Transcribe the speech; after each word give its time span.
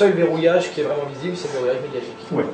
seul 0.00 0.12
verrouillage 0.12 0.72
qui 0.72 0.80
est 0.80 0.84
vraiment 0.84 1.08
visible, 1.14 1.36
c'est 1.36 1.48
le 1.48 1.52
verrouillage 1.54 1.82
médiatique. 1.82 2.26
Oui. 2.32 2.44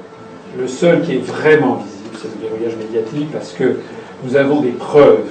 Le 0.59 0.67
seul 0.67 1.03
qui 1.03 1.13
est 1.13 1.25
vraiment 1.25 1.77
visible, 1.77 2.17
c'est 2.21 2.29
le 2.35 2.49
verrouillage 2.49 2.77
médiatique 2.77 3.31
parce 3.33 3.53
que 3.53 3.79
nous 4.25 4.35
avons 4.35 4.63
des 4.63 4.73
preuves 4.73 5.29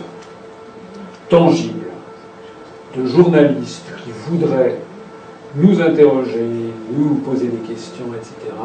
tangibles 1.27 1.87
de 2.95 3.05
journalistes 3.05 3.91
qui 4.01 4.11
voudraient 4.29 4.77
nous 5.55 5.81
interroger, 5.81 6.45
nous 6.91 7.15
poser 7.15 7.47
des 7.47 7.67
questions, 7.67 8.05
etc., 8.15 8.55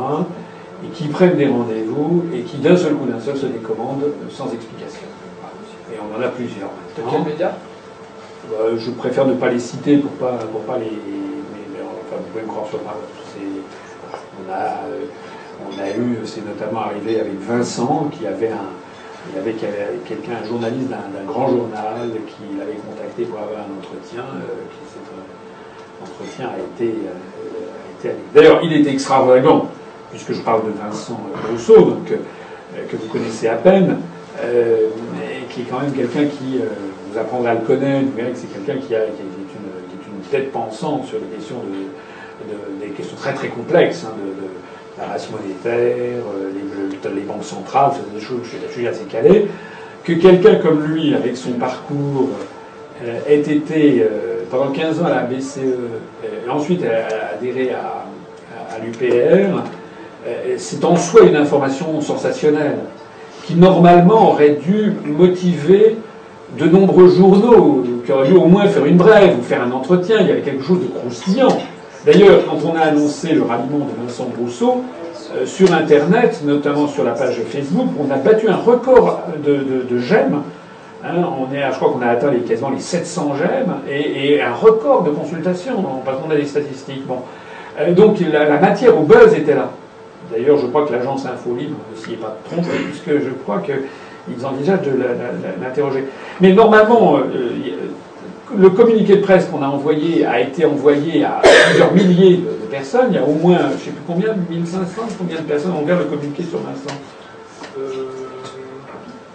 et 0.85 0.89
qui 0.91 1.09
prennent 1.09 1.37
des 1.37 1.49
rendez-vous 1.49 2.27
et 2.33 2.43
qui 2.43 2.57
d'un 2.59 2.77
seul 2.77 2.95
coup 2.95 3.07
d'un 3.07 3.21
seul 3.21 3.37
se 3.37 3.47
décommandent 3.47 4.13
sans 4.31 4.53
explication. 4.53 5.09
Et 5.93 5.97
on 5.99 6.17
en 6.17 6.23
a 6.23 6.29
plusieurs 6.29 6.71
De 6.97 7.03
quels 7.11 7.25
médias 7.25 7.55
bah, 8.49 8.77
Je 8.77 8.91
préfère 8.93 9.27
ne 9.27 9.35
pas 9.35 9.51
les 9.51 9.59
citer 9.59 9.97
pour 9.97 10.13
pas, 10.13 10.39
pour 10.53 10.61
pas 10.61 10.79
les. 10.79 11.20
Pouvez 12.31 12.45
me 12.45 12.49
croire 12.49 12.67
sur 12.67 12.79
parole. 12.81 13.03
On 13.37 14.53
a, 14.53 14.87
euh, 14.89 15.05
on 15.67 15.79
a 15.81 15.91
eu, 15.91 16.19
c'est 16.25 16.47
notamment 16.47 16.81
arrivé 16.81 17.21
avec 17.21 17.39
Vincent 17.41 18.11
qui 18.13 18.27
avait 18.27 18.51
un, 18.51 19.39
avait 19.39 19.53
quelqu'un, 19.53 20.33
un 20.43 20.47
journaliste 20.47 20.89
d'un 20.89 21.25
grand 21.27 21.49
journal 21.49 22.11
qui 22.27 22.59
l'avait 22.59 22.79
contacté 22.79 23.25
pour 23.25 23.39
avoir 23.41 23.61
un 23.61 23.79
entretien. 23.79 24.23
Euh, 24.23 24.65
qui, 24.71 24.93
cet 24.93 25.03
euh, 25.13 26.05
entretien 26.05 26.49
a 26.49 26.59
été, 26.59 26.95
D'ailleurs, 28.35 28.61
il 28.63 28.73
était 28.73 28.93
extravagant 28.93 29.67
puisque 30.11 30.33
je 30.33 30.41
parle 30.41 30.65
de 30.65 30.71
Vincent 30.71 31.21
Rousseau, 31.51 31.83
donc, 31.83 32.07
que 32.07 32.97
vous 32.97 33.09
connaissez 33.09 33.47
à 33.47 33.57
peine, 33.57 33.99
et 34.43 35.45
qui 35.51 35.61
est 35.61 35.65
quand 35.65 35.81
même 35.81 35.93
quelqu'un 35.93 36.25
qui, 36.25 36.61
vous 37.11 37.19
apprendrez 37.19 37.51
à 37.51 37.55
le 37.55 37.61
connaître, 37.61 38.07
vous 38.07 38.17
verrez 38.17 38.31
que 38.31 38.39
c'est 38.39 38.53
quelqu'un 38.53 38.81
qui, 38.81 38.95
est 38.95 38.99
une, 38.99 40.21
tête 40.31 40.53
pensante 40.53 41.07
sur 41.07 41.19
les 41.19 41.37
questions, 41.37 41.57
de, 41.57 41.89
des 42.81 42.89
questions 42.89 43.17
très 43.17 43.35
très 43.35 43.49
complexes, 43.49 44.05
hein, 44.07 44.15
de, 44.17 45.01
la 45.01 45.13
race 45.13 45.31
monétaire, 45.31 46.23
les, 46.55 47.11
les, 47.15 47.21
banques 47.23 47.45
centrales, 47.45 47.93
c'est 47.95 48.15
des 48.15 48.21
choses, 48.21 48.41
je 48.45 48.73
suis 48.73 48.87
assez 48.87 49.05
calé, 49.05 49.47
que 50.05 50.13
quelqu'un 50.13 50.57
comme 50.57 50.83
lui, 50.85 51.15
avec 51.15 51.37
son 51.37 51.53
parcours, 51.53 52.29
ait 53.27 53.41
été 53.41 54.05
pendant 54.51 54.73
15 54.73 55.01
ans 55.01 55.07
à 55.07 55.11
la 55.11 55.23
BCE, 55.23 55.59
et 56.23 56.51
ensuite 56.51 56.83
adhéré 56.85 57.71
à, 57.73 58.05
à 58.75 58.79
l'UPR, 58.79 59.63
euh, 60.27 60.55
c'est 60.59 60.85
en 60.85 60.97
soi 60.97 61.23
une 61.23 61.37
information 61.37 62.01
sensationnelle 62.01 62.79
qui 63.45 63.55
normalement 63.55 64.31
aurait 64.31 64.59
dû 64.65 64.93
motiver 65.05 65.97
de 66.59 66.67
nombreux 66.67 67.09
journaux 67.09 67.85
qui 68.05 68.13
auraient 68.13 68.29
dû 68.29 68.35
au 68.35 68.47
moins 68.47 68.67
faire 68.67 68.85
une 68.85 68.97
brève 68.97 69.39
ou 69.39 69.43
faire 69.43 69.63
un 69.63 69.71
entretien. 69.71 70.19
Il 70.21 70.29
y 70.29 70.31
avait 70.31 70.43
quelque 70.43 70.65
chose 70.65 70.81
de 70.81 70.89
croustillant. 70.89 71.57
D'ailleurs, 72.07 72.47
quand 72.47 72.59
on 72.65 72.75
a 72.77 72.81
annoncé 72.81 73.33
le 73.33 73.43
ralliement 73.43 73.87
de 73.87 74.07
Vincent 74.07 74.29
Brousseau, 74.35 74.83
euh, 75.35 75.47
sur 75.47 75.73
Internet, 75.73 76.41
notamment 76.45 76.89
sur 76.89 77.05
la 77.05 77.13
page 77.13 77.41
Facebook, 77.49 77.89
on 77.99 78.11
a 78.11 78.17
battu 78.17 78.49
un 78.49 78.57
record 78.57 79.21
de, 79.45 79.99
j'aime. 79.99 80.43
Hein, 81.05 81.11
on 81.19 81.47
je 81.53 81.77
crois 81.77 81.93
qu'on 81.93 82.03
a 82.03 82.09
atteint 82.09 82.31
les, 82.31 82.41
quasiment 82.41 82.71
les 82.71 82.81
700 82.81 83.37
j'aime 83.39 83.75
et, 83.89 84.41
un 84.41 84.53
record 84.53 85.03
de 85.03 85.11
consultation, 85.11 85.73
parce 86.05 86.19
qu'on 86.21 86.31
a 86.31 86.37
des 86.37 86.47
statistiques. 86.47 87.05
Euh, 87.79 87.93
donc 87.93 88.19
la 88.21 88.59
matière 88.59 88.99
au 88.99 89.03
buzz 89.03 89.35
était 89.35 89.55
là. 89.55 89.71
D'ailleurs, 90.33 90.59
je 90.59 90.67
crois 90.67 90.87
que 90.87 90.93
l'agence 90.93 91.27
Info 91.27 91.55
Libre 91.55 91.77
ne 91.91 91.97
s'y 91.97 92.15
est 92.15 92.17
pas 92.17 92.37
trompée, 92.45 92.79
puisque 92.89 93.23
je 93.23 93.31
crois 93.31 93.61
qu'ils 93.61 94.47
envisagent 94.47 94.83
de 94.83 94.93
l'interroger. 95.61 96.05
Mais 96.41 96.53
normalement, 96.53 97.19
euh, 97.19 97.51
le 98.57 98.71
communiqué 98.71 99.17
de 99.17 99.23
presse 99.23 99.47
qu'on 99.47 99.63
a 99.63 99.69
envoyé 99.69 100.27
a 100.27 100.41
été 100.41 100.65
envoyé 100.65 101.25
à 101.25 101.41
plusieurs 101.69 101.93
milliers 101.93 102.37
de 102.39 102.67
personnes. 102.71 103.07
Il 103.11 103.15
y 103.15 103.19
a 103.19 103.25
au 103.25 103.35
moins, 103.35 103.59
je 103.59 103.75
ne 103.75 103.79
sais 103.79 103.91
plus 103.91 104.03
combien, 104.07 104.35
1500, 104.49 105.03
combien 105.19 105.37
de 105.37 105.43
personnes 105.43 105.73
ont 105.73 105.83
ouvert 105.83 105.99
le 105.99 106.05
communiqué 106.05 106.43
sur 106.43 106.59
Vincent 106.59 106.97
euh, 107.79 107.83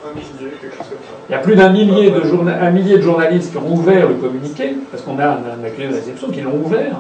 un 0.06 0.14
millier, 0.14 0.54
quelque 0.62 0.76
chose 0.76 0.88
comme 0.88 0.98
ça. 1.08 1.16
Il 1.30 1.32
y 1.32 1.36
a 1.36 1.40
plus 1.40 1.56
d'un 1.56 1.70
millier 1.70 2.12
de, 2.12 2.22
un 2.50 2.72
millier 2.72 2.98
de 2.98 3.02
journalistes 3.02 3.52
qui 3.52 3.58
ont 3.58 3.74
ouvert 3.74 4.08
le 4.08 4.16
communiqué, 4.16 4.76
parce 4.92 5.04
qu'on 5.04 5.18
a 5.20 5.28
un, 5.28 5.64
accusé 5.66 5.88
de 5.88 5.94
réception 5.94 6.30
qui 6.30 6.42
l'ont 6.42 6.60
ouvert. 6.64 6.98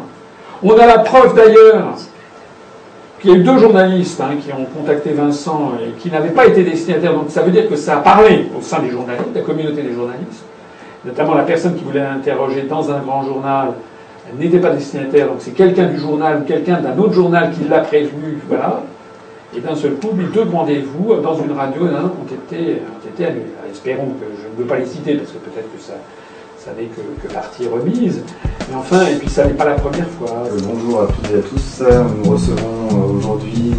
On 0.63 0.77
a 0.77 0.85
la 0.85 0.99
preuve 0.99 1.35
d'ailleurs 1.35 1.95
il 3.25 3.31
y 3.31 3.33
a 3.33 3.37
eu 3.37 3.43
deux 3.43 3.57
journalistes 3.57 4.21
hein, 4.21 4.35
qui 4.39 4.53
ont 4.53 4.65
contacté 4.65 5.09
Vincent 5.09 5.73
et 5.81 5.99
qui 5.99 6.11
n'avaient 6.11 6.29
pas 6.29 6.45
été 6.45 6.63
destinataires. 6.63 7.13
Donc 7.15 7.29
ça 7.29 7.41
veut 7.41 7.51
dire 7.51 7.67
que 7.67 7.75
ça 7.75 7.97
a 7.97 8.01
parlé 8.01 8.45
au 8.55 8.61
sein 8.61 8.79
des 8.81 8.91
journalistes, 8.91 9.31
de 9.33 9.39
la 9.39 9.43
communauté 9.43 9.81
des 9.81 9.93
journalistes. 9.93 10.43
Notamment 11.05 11.35
la 11.35 11.43
personne 11.43 11.75
qui 11.75 11.83
voulait 11.83 12.01
l'interroger 12.01 12.63
dans 12.63 12.91
un 12.91 12.99
grand 12.99 13.23
journal 13.23 13.73
n'était 14.37 14.59
pas 14.59 14.71
destinataire. 14.71 15.27
Donc 15.27 15.37
c'est 15.39 15.51
quelqu'un 15.51 15.85
du 15.85 15.97
journal 15.97 16.41
ou 16.41 16.45
quelqu'un 16.45 16.79
d'un 16.81 16.97
autre 16.97 17.13
journal 17.13 17.51
qui 17.51 17.67
l'a 17.67 17.79
prévenu. 17.79 18.39
Voilà. 18.47 18.81
Et 19.55 19.61
d'un 19.61 19.75
seul 19.75 19.93
coup, 19.95 20.09
les 20.17 20.25
deux 20.25 20.49
rendez-vous 20.49 21.15
dans 21.21 21.35
une 21.35 21.51
radio 21.51 21.83
ont 21.83 22.25
été, 22.25 22.81
ont 22.81 23.07
été 23.07 23.25
annulés. 23.25 23.45
espérons 23.71 24.07
que 24.07 24.25
je 24.41 24.47
ne 24.49 24.57
veux 24.57 24.65
pas 24.65 24.77
les 24.77 24.85
citer 24.85 25.15
parce 25.15 25.31
que 25.31 25.37
peut-être 25.37 25.71
que 25.73 25.81
ça, 25.81 25.93
ça 26.57 26.71
n'est 26.77 26.87
que, 26.87 27.33
partie 27.33 27.67
remise. 27.67 28.23
Mais 28.69 28.75
enfin, 28.75 29.05
et 29.05 29.15
puis 29.15 29.29
ça 29.29 29.45
n'est 29.45 29.53
pas 29.53 29.65
la 29.65 29.75
première 29.75 30.09
fois. 30.09 30.43
Euh, 30.45 30.57
bonjour 30.63 31.03
à 31.03 31.07
toutes 31.07 31.31
et 31.31 31.37
à 31.37 31.41
tous. 31.41 31.83
Nous 32.17 32.31
recevons 32.31 32.87
euh, 32.91 33.17
aujourd'hui, 33.17 33.75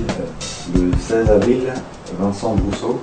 le 0.74 0.90
16 0.98 1.30
avril, 1.30 1.72
Vincent 2.18 2.54
Brousseau. 2.54 3.00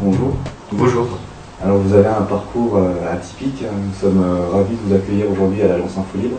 Bonjour. 0.00 0.36
Bonjour. 0.72 1.18
Alors 1.62 1.78
vous 1.78 1.94
avez 1.94 2.06
un 2.06 2.22
parcours 2.22 2.80
atypique. 3.10 3.62
Nous 3.62 4.00
sommes 4.00 4.22
ravis 4.52 4.76
de 4.76 4.88
vous 4.88 4.94
accueillir 4.94 5.30
aujourd'hui 5.30 5.62
à 5.62 5.68
l'Agence 5.68 5.96
Info 5.98 6.18
Libre. 6.18 6.38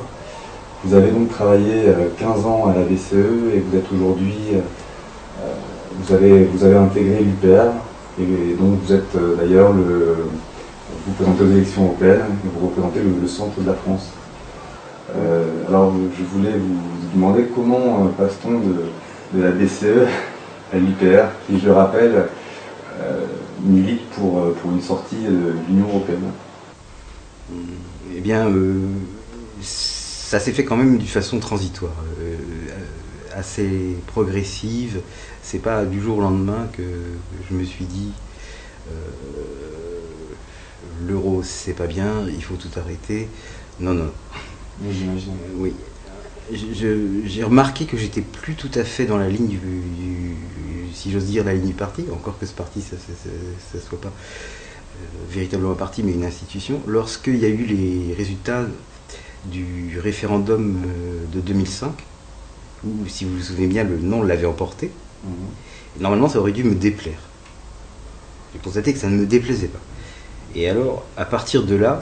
Vous 0.83 0.93
avez 0.93 1.11
donc 1.11 1.29
travaillé 1.29 1.85
15 2.19 2.45
ans 2.45 2.67
à 2.67 2.73
la 2.77 2.83
BCE 2.83 3.53
et 3.53 3.59
vous 3.59 3.75
êtes 3.75 3.91
aujourd'hui, 3.91 4.37
vous 5.99 6.13
avez, 6.13 6.43
vous 6.43 6.63
avez 6.63 6.77
intégré 6.77 7.23
l'UPR 7.23 7.71
et 8.19 8.53
donc 8.59 8.79
vous 8.83 8.93
êtes 8.93 9.17
d'ailleurs 9.39 9.73
le 9.73 10.17
vous 11.07 11.13
présentez 11.13 11.43
aux 11.43 11.51
élections 11.51 11.85
européennes 11.85 12.25
et 12.43 12.47
vous 12.53 12.67
représentez 12.67 12.99
le, 12.99 13.27
centre 13.27 13.59
de 13.61 13.67
la 13.67 13.73
France. 13.73 14.09
Euh, 15.15 15.45
alors 15.67 15.93
je 16.17 16.23
voulais 16.23 16.57
vous 16.57 16.77
demander 17.13 17.45
comment 17.55 17.77
euh, 17.77 18.07
passe-t-on 18.17 18.59
de, 18.59 19.41
la 19.41 19.51
BCE 19.51 20.07
à 20.73 20.77
l'IPR, 20.77 21.27
qui 21.47 21.59
je 21.59 21.69
rappelle 21.69 22.25
euh, 22.99 23.25
milite 23.63 24.09
pour, 24.09 24.53
pour 24.55 24.71
une 24.71 24.81
sortie 24.81 25.23
de 25.23 25.53
l'Union 25.67 25.87
européenne 25.87 26.31
Eh 28.15 28.21
bien, 28.21 28.51
ça 29.61 30.39
s'est 30.39 30.51
fait 30.51 30.63
quand 30.63 30.77
même 30.77 30.97
d'une 30.97 31.07
façon 31.07 31.39
transitoire, 31.39 31.95
assez 33.35 33.97
progressive. 34.07 34.99
C'est 35.41 35.59
pas 35.59 35.85
du 35.85 36.01
jour 36.01 36.17
au 36.17 36.21
lendemain 36.21 36.67
que 36.75 36.83
je 37.49 37.55
me 37.55 37.63
suis 37.63 37.85
dit 37.85 38.11
l'euro 41.07 41.41
c'est 41.43 41.73
pas 41.73 41.87
bien, 41.87 42.25
il 42.27 42.43
faut 42.43 42.55
tout 42.55 42.79
arrêter. 42.79 43.27
Non, 43.79 43.93
non. 43.93 44.11
Oui. 45.55 45.73
J'ai 46.51 47.43
remarqué 47.43 47.85
que 47.85 47.97
j'étais 47.97 48.21
plus 48.21 48.55
tout 48.55 48.71
à 48.75 48.83
fait 48.83 49.05
dans 49.05 49.17
la 49.17 49.29
ligne 49.29 49.47
du, 49.47 49.59
si 50.93 51.11
j'ose 51.11 51.25
dire, 51.25 51.43
la 51.43 51.53
ligne 51.53 51.67
du 51.67 51.73
parti, 51.73 52.05
encore 52.11 52.39
que 52.39 52.45
ce 52.45 52.53
parti, 52.53 52.81
ça 52.81 52.95
ne 52.95 53.79
soit 53.79 54.01
pas 54.01 54.07
euh, 54.07 55.05
véritablement 55.29 55.71
un 55.71 55.75
parti, 55.75 56.03
mais 56.03 56.13
une 56.13 56.25
institution. 56.25 56.81
Lorsqu'il 56.87 57.37
y 57.37 57.45
a 57.45 57.49
eu 57.49 57.65
les 57.65 58.13
résultats 58.15 58.65
du 59.45 59.99
référendum 59.99 60.83
euh, 60.85 61.25
de 61.33 61.39
2005, 61.41 61.91
où, 62.85 63.07
si 63.07 63.25
vous 63.25 63.37
vous 63.37 63.43
souvenez 63.43 63.67
bien, 63.67 63.83
le 63.83 63.97
non 63.97 64.23
l'avait 64.23 64.47
emporté, 64.47 64.91
mhm. 65.23 65.31
normalement 65.99 66.29
ça 66.29 66.39
aurait 66.39 66.51
dû 66.51 66.63
me 66.63 66.75
déplaire. 66.75 67.19
J'ai 68.53 68.59
constaté 68.59 68.93
que 68.93 68.99
ça 68.99 69.07
ne 69.07 69.17
me 69.17 69.25
déplaisait 69.25 69.67
pas. 69.67 69.79
Et 70.55 70.69
alors, 70.69 71.05
à 71.17 71.25
partir 71.25 71.63
de 71.63 71.75
là, 71.75 71.99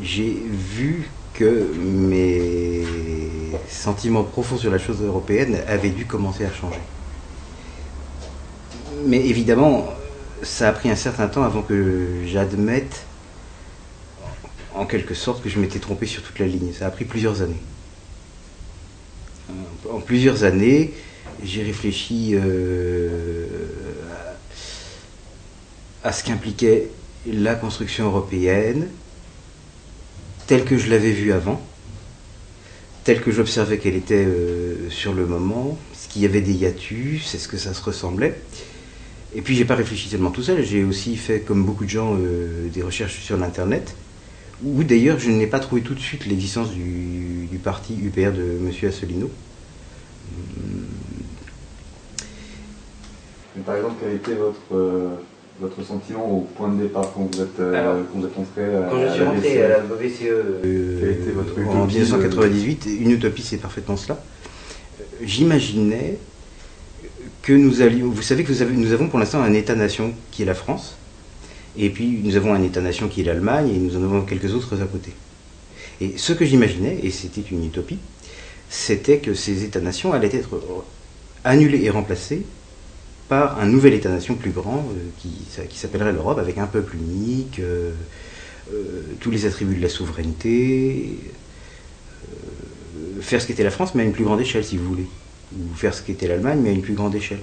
j'ai 0.00 0.40
vu 0.50 1.10
que 1.34 1.66
mes 1.76 2.84
sentiments 3.68 4.24
profonds 4.24 4.56
sur 4.56 4.70
la 4.70 4.78
chose 4.78 5.02
européenne 5.02 5.58
avaient 5.66 5.90
dû 5.90 6.06
commencer 6.06 6.44
à 6.44 6.52
changer. 6.52 6.80
Mais 9.06 9.18
évidemment, 9.26 9.88
ça 10.42 10.68
a 10.68 10.72
pris 10.72 10.90
un 10.90 10.96
certain 10.96 11.28
temps 11.28 11.42
avant 11.42 11.62
que 11.62 12.22
j'admette, 12.26 13.04
en 14.74 14.86
quelque 14.86 15.14
sorte, 15.14 15.42
que 15.42 15.48
je 15.48 15.58
m'étais 15.58 15.78
trompé 15.78 16.06
sur 16.06 16.22
toute 16.22 16.38
la 16.38 16.46
ligne. 16.46 16.72
Ça 16.72 16.86
a 16.86 16.90
pris 16.90 17.04
plusieurs 17.04 17.42
années. 17.42 17.62
En 19.90 20.00
plusieurs 20.00 20.44
années, 20.44 20.94
j'ai 21.42 21.62
réfléchi 21.62 22.32
euh, 22.34 23.46
à 26.04 26.12
ce 26.12 26.22
qu'impliquait 26.22 26.90
la 27.26 27.54
construction 27.54 28.06
européenne 28.06 28.88
telle 30.46 30.64
que 30.64 30.78
je 30.78 30.90
l'avais 30.90 31.12
vue 31.12 31.32
avant, 31.32 31.60
telle 33.04 33.20
que 33.20 33.30
j'observais 33.30 33.78
qu'elle 33.78 33.94
était 33.94 34.26
euh, 34.26 34.90
sur 34.90 35.14
le 35.14 35.26
moment, 35.26 35.78
ce 35.94 36.08
qu'il 36.08 36.22
y 36.22 36.26
avait 36.26 36.40
des 36.40 36.52
hiatus, 36.52 37.34
est-ce 37.34 37.48
que 37.48 37.56
ça 37.56 37.74
se 37.74 37.82
ressemblait. 37.82 38.40
Et 39.34 39.42
puis 39.42 39.54
j'ai 39.54 39.64
pas 39.64 39.76
réfléchi 39.76 40.08
tellement 40.08 40.30
tout 40.30 40.42
seul, 40.42 40.64
j'ai 40.64 40.84
aussi 40.84 41.16
fait 41.16 41.40
comme 41.40 41.64
beaucoup 41.64 41.84
de 41.84 41.90
gens 41.90 42.16
euh, 42.16 42.68
des 42.68 42.82
recherches 42.82 43.20
sur 43.20 43.36
l'internet, 43.36 43.96
où 44.64 44.82
d'ailleurs 44.82 45.18
je 45.18 45.30
n'ai 45.30 45.46
pas 45.46 45.60
trouvé 45.60 45.82
tout 45.82 45.94
de 45.94 46.00
suite 46.00 46.26
l'existence 46.26 46.70
du, 46.70 47.48
parti 47.62 47.94
UPR 47.94 48.32
de 48.32 48.58
M. 48.58 48.72
Asselineau. 48.88 49.30
par 53.66 53.76
exemple, 53.76 53.96
quel 54.00 54.14
était 54.14 54.34
votre, 54.34 55.20
votre 55.60 55.82
sentiment 55.84 56.26
au 56.26 56.40
point 56.56 56.68
de 56.68 56.82
départ 56.82 57.12
quand 57.14 57.28
vous 57.32 57.40
êtes, 57.42 57.56
quand 57.58 58.18
vous 58.18 58.26
êtes 58.26 58.38
entré 58.38 58.74
à, 58.74 58.88
Quand 58.88 59.06
je 59.06 59.12
suis 59.12 59.22
rentré 59.22 59.62
à 59.62 59.68
la 59.68 59.78
BCE 59.80 61.34
votre 61.34 61.76
en 61.76 61.86
1998, 61.86 62.88
une 63.00 63.10
utopie 63.10 63.42
c'est 63.42 63.58
parfaitement 63.58 63.96
cela. 63.96 64.22
J'imaginais 65.22 66.18
que 67.42 67.52
nous 67.52 67.82
allions. 67.82 68.08
Vous 68.08 68.22
savez 68.22 68.44
que 68.44 68.52
nous 68.64 68.92
avons 68.92 69.08
pour 69.08 69.18
l'instant 69.18 69.42
un 69.42 69.52
État-nation 69.52 70.12
qui 70.30 70.42
est 70.42 70.46
la 70.46 70.54
France, 70.54 70.96
et 71.76 71.90
puis 71.90 72.20
nous 72.22 72.36
avons 72.36 72.54
un 72.54 72.62
État-nation 72.62 73.08
qui 73.08 73.20
est 73.20 73.24
l'Allemagne, 73.24 73.70
et 73.74 73.78
nous 73.78 73.96
en 73.96 74.02
avons 74.02 74.22
quelques 74.22 74.54
autres 74.54 74.80
à 74.80 74.86
côté. 74.86 75.12
Et 76.00 76.14
ce 76.16 76.32
que 76.32 76.44
j'imaginais, 76.44 76.98
et 77.02 77.10
c'était 77.10 77.42
une 77.50 77.64
utopie, 77.64 77.98
c'était 78.68 79.18
que 79.18 79.34
ces 79.34 79.64
États-nations 79.64 80.12
allaient 80.12 80.34
être 80.34 80.60
annulés 81.44 81.82
et 81.84 81.90
remplacés 81.90 82.44
par 83.30 83.60
un 83.60 83.66
nouvel 83.66 83.94
État-nation 83.94 84.34
plus 84.34 84.50
grand 84.50 84.78
euh, 84.78 85.08
qui, 85.18 85.30
qui 85.68 85.78
s'appellerait 85.78 86.12
l'Europe, 86.12 86.38
avec 86.38 86.58
un 86.58 86.66
peuple 86.66 86.96
unique, 86.96 87.60
euh, 87.60 87.92
euh, 88.74 89.02
tous 89.20 89.30
les 89.30 89.46
attributs 89.46 89.76
de 89.76 89.82
la 89.82 89.88
souveraineté, 89.88 91.16
faire 93.20 93.40
ce 93.40 93.46
qu'était 93.46 93.62
la 93.62 93.70
France, 93.70 93.94
mais 93.94 94.02
à 94.02 94.06
une 94.06 94.12
plus 94.12 94.24
grande 94.24 94.40
échelle, 94.40 94.64
si 94.64 94.76
vous 94.76 94.84
voulez 94.84 95.06
ou 95.56 95.74
faire 95.74 95.94
ce 95.94 96.02
qu'était 96.02 96.26
l'Allemagne, 96.26 96.60
mais 96.62 96.70
à 96.70 96.72
une 96.72 96.82
plus 96.82 96.94
grande 96.94 97.14
échelle. 97.14 97.40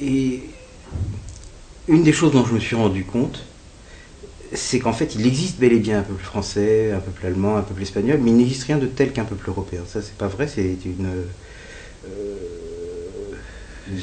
Et 0.00 0.42
une 1.88 2.02
des 2.02 2.12
choses 2.12 2.32
dont 2.32 2.44
je 2.44 2.52
me 2.52 2.60
suis 2.60 2.76
rendu 2.76 3.04
compte, 3.04 3.44
c'est 4.52 4.78
qu'en 4.78 4.92
fait, 4.92 5.14
il 5.14 5.26
existe 5.26 5.58
bel 5.58 5.72
et 5.72 5.78
bien 5.78 6.00
un 6.00 6.02
peuple 6.02 6.22
français, 6.22 6.92
un 6.92 7.00
peuple 7.00 7.26
allemand, 7.26 7.56
un 7.56 7.62
peuple 7.62 7.82
espagnol, 7.82 8.18
mais 8.22 8.30
il 8.30 8.36
n'existe 8.36 8.64
rien 8.64 8.76
de 8.78 8.86
tel 8.86 9.12
qu'un 9.12 9.24
peuple 9.24 9.48
européen. 9.48 9.80
Ça, 9.86 10.02
c'est 10.02 10.16
pas 10.16 10.28
vrai, 10.28 10.48
c'est 10.48 10.76
une. 10.84 11.08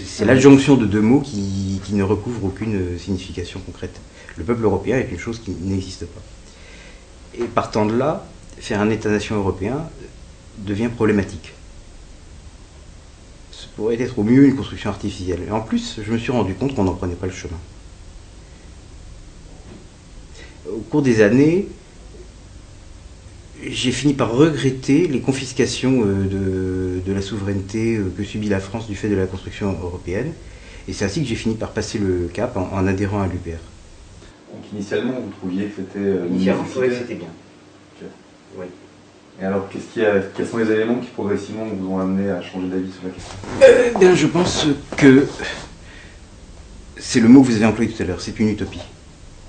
C'est 0.05 0.25
l'adjonction 0.25 0.75
de 0.75 0.85
deux 0.85 1.01
mots 1.01 1.21
qui, 1.21 1.79
ne 1.91 2.03
recouvrent 2.03 2.45
aucune 2.45 2.97
signification 2.99 3.59
concrète. 3.59 3.99
Le 4.37 4.43
peuple 4.43 4.63
européen 4.63 4.97
est 4.97 5.09
une 5.11 5.19
chose 5.19 5.39
qui 5.39 5.51
n'existe 5.51 6.05
pas. 6.05 6.21
Et 7.35 7.43
partant 7.43 7.85
de 7.85 7.95
là, 7.95 8.25
faire 8.57 8.81
un 8.81 8.89
État-nation 8.89 9.35
européen, 9.35 9.89
devient 10.57 10.89
problématique. 10.93 11.53
Ce 13.51 13.67
pourrait 13.75 13.99
être 13.99 14.19
au 14.19 14.23
mieux 14.23 14.45
une 14.45 14.55
construction 14.55 14.89
artificielle. 14.89 15.41
Et 15.47 15.51
en 15.51 15.61
plus, 15.61 15.99
je 16.05 16.11
me 16.11 16.17
suis 16.17 16.31
rendu 16.31 16.53
compte 16.53 16.75
qu'on 16.75 16.83
n'en 16.83 16.93
prenait 16.93 17.15
pas 17.15 17.27
le 17.27 17.31
chemin. 17.31 17.57
Au 20.69 20.81
cours 20.89 21.01
des 21.01 21.21
années, 21.21 21.67
j'ai 23.65 23.91
fini 23.91 24.13
par 24.13 24.31
regretter 24.31 25.07
les 25.07 25.19
confiscations 25.19 26.03
euh, 26.05 27.01
de, 27.05 27.13
la 27.13 27.21
souveraineté 27.21 27.97
euh, 27.97 28.13
que 28.15 28.23
subit 28.23 28.49
la 28.49 28.59
France 28.59 28.87
du 28.87 28.95
fait 28.95 29.09
de 29.09 29.15
la 29.15 29.25
construction 29.25 29.71
européenne. 29.81 30.31
Et 30.87 30.93
c'est 30.93 31.05
ainsi 31.05 31.21
que 31.21 31.27
j'ai 31.27 31.35
fini 31.35 31.55
par 31.55 31.71
passer 31.71 31.99
le 31.99 32.29
cap 32.33 32.57
en, 32.57 32.87
adhérant 32.87 33.21
à 33.21 33.27
l'UPR. 33.27 33.59
Donc 34.53 34.63
initialement, 34.73 35.13
vous 35.13 35.31
trouviez 35.39 35.65
que 35.65 35.75
c'était... 35.77 35.99
Euh, 35.99 36.27
initialement, 36.29 36.65
je 36.65 36.71
trouvais 36.71 36.87
que 36.89 36.95
c'était 36.95 37.15
bien. 37.15 37.27
Oui. 38.57 38.65
Et 39.41 39.45
alors, 39.45 39.69
qu'est-ce 39.69 39.99
quels 40.35 40.47
sont 40.47 40.57
les 40.57 40.71
éléments 40.71 40.95
qui 40.95 41.07
progressivement 41.07 41.65
vous 41.65 41.91
ont 41.91 41.99
amené 41.99 42.29
à 42.29 42.41
changer 42.41 42.67
d'avis 42.67 42.91
sur 42.91 43.03
la 43.03 43.09
question? 43.11 43.35
Eh 43.95 43.99
bien, 43.99 44.15
Je 44.15 44.27
pense 44.27 44.67
que 44.97 45.27
c'est 46.97 47.19
le 47.19 47.29
mot 47.29 47.41
que 47.41 47.47
vous 47.47 47.55
avez 47.55 47.65
employé 47.65 47.91
tout 47.91 48.01
à 48.01 48.05
l'heure, 48.05 48.21
c'est 48.21 48.37
une 48.39 48.49
utopie. 48.49 48.81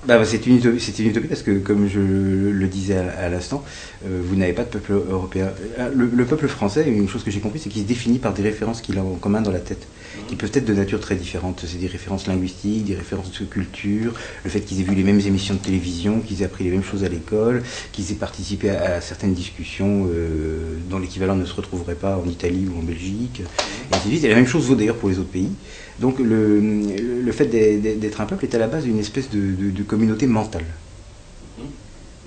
Bah, 0.07 0.17
bah, 0.17 0.25
c'est 0.25 0.47
une, 0.47 0.57
une, 0.57 1.07
utopie 1.07 1.27
parce 1.27 1.43
que, 1.43 1.59
comme 1.59 1.87
je 1.87 1.99
le 1.99 2.67
disais 2.67 2.97
à, 2.97 3.29
l'instant, 3.29 3.63
euh, 4.03 4.19
vous 4.23 4.35
n'avez 4.35 4.53
pas 4.53 4.63
de 4.63 4.69
peuple 4.69 4.93
européen. 4.93 5.51
Euh, 5.77 5.91
le, 5.93 6.25
peuple 6.25 6.47
français, 6.47 6.87
une 6.87 7.07
chose 7.07 7.23
que 7.23 7.29
j'ai 7.29 7.39
compris, 7.39 7.59
c'est 7.59 7.69
qu'il 7.69 7.83
se 7.83 7.87
définit 7.87 8.17
par 8.17 8.33
des 8.33 8.41
références 8.41 8.81
qu'il 8.81 8.97
a 8.97 9.03
en 9.03 9.13
commun 9.15 9.41
dans 9.41 9.51
la 9.51 9.59
tête, 9.59 9.87
qui 10.27 10.35
peuvent 10.35 10.51
être 10.55 10.65
de 10.65 10.73
nature 10.73 10.99
très 10.99 11.15
différente. 11.15 11.65
C'est 11.67 11.77
des 11.77 11.85
références 11.85 12.25
linguistiques, 12.25 12.85
des 12.85 12.95
références 12.95 13.31
de 13.39 13.45
culture, 13.45 14.13
le 14.43 14.49
fait 14.49 14.61
qu'ils 14.61 14.79
aient 14.79 14.85
vu 14.85 14.95
les 14.95 15.03
mêmes 15.03 15.19
émissions 15.19 15.53
de 15.53 15.59
télévision, 15.59 16.21
qu'ils 16.21 16.41
aient 16.41 16.45
appris 16.45 16.63
les 16.63 16.71
mêmes 16.71 16.83
choses 16.83 17.03
à 17.03 17.07
l'école, 17.07 17.61
qu'ils 17.91 18.11
aient 18.11 18.15
participé 18.15 18.71
à, 18.71 19.01
certaines 19.01 19.35
discussions 19.35 20.07
euh, 20.11 20.77
dont 20.89 20.97
l'équivalent 20.97 21.35
ne 21.35 21.45
se 21.45 21.53
retrouverait 21.53 21.93
pas 21.93 22.17
en 22.17 22.27
Italie 22.27 22.67
ou 22.67 22.79
en 22.79 22.83
Belgique, 22.83 23.41
et. 23.41 24.25
Et 24.25 24.27
la 24.29 24.35
même 24.35 24.47
chose 24.47 24.65
vaut 24.65 24.75
d'ailleurs 24.75 24.95
pour 24.95 25.09
les 25.09 25.19
autres 25.19 25.29
pays. 25.29 25.51
Donc 26.01 26.17
le, 26.17 27.31
fait 27.31 27.45
d'être 27.45 28.21
un 28.21 28.25
peuple 28.25 28.45
est 28.45 28.55
à 28.55 28.57
la 28.57 28.67
base 28.67 28.83
d'une 28.83 28.97
espèce 28.97 29.29
de, 29.29 29.83
communauté 29.83 30.25
mentale. 30.25 30.65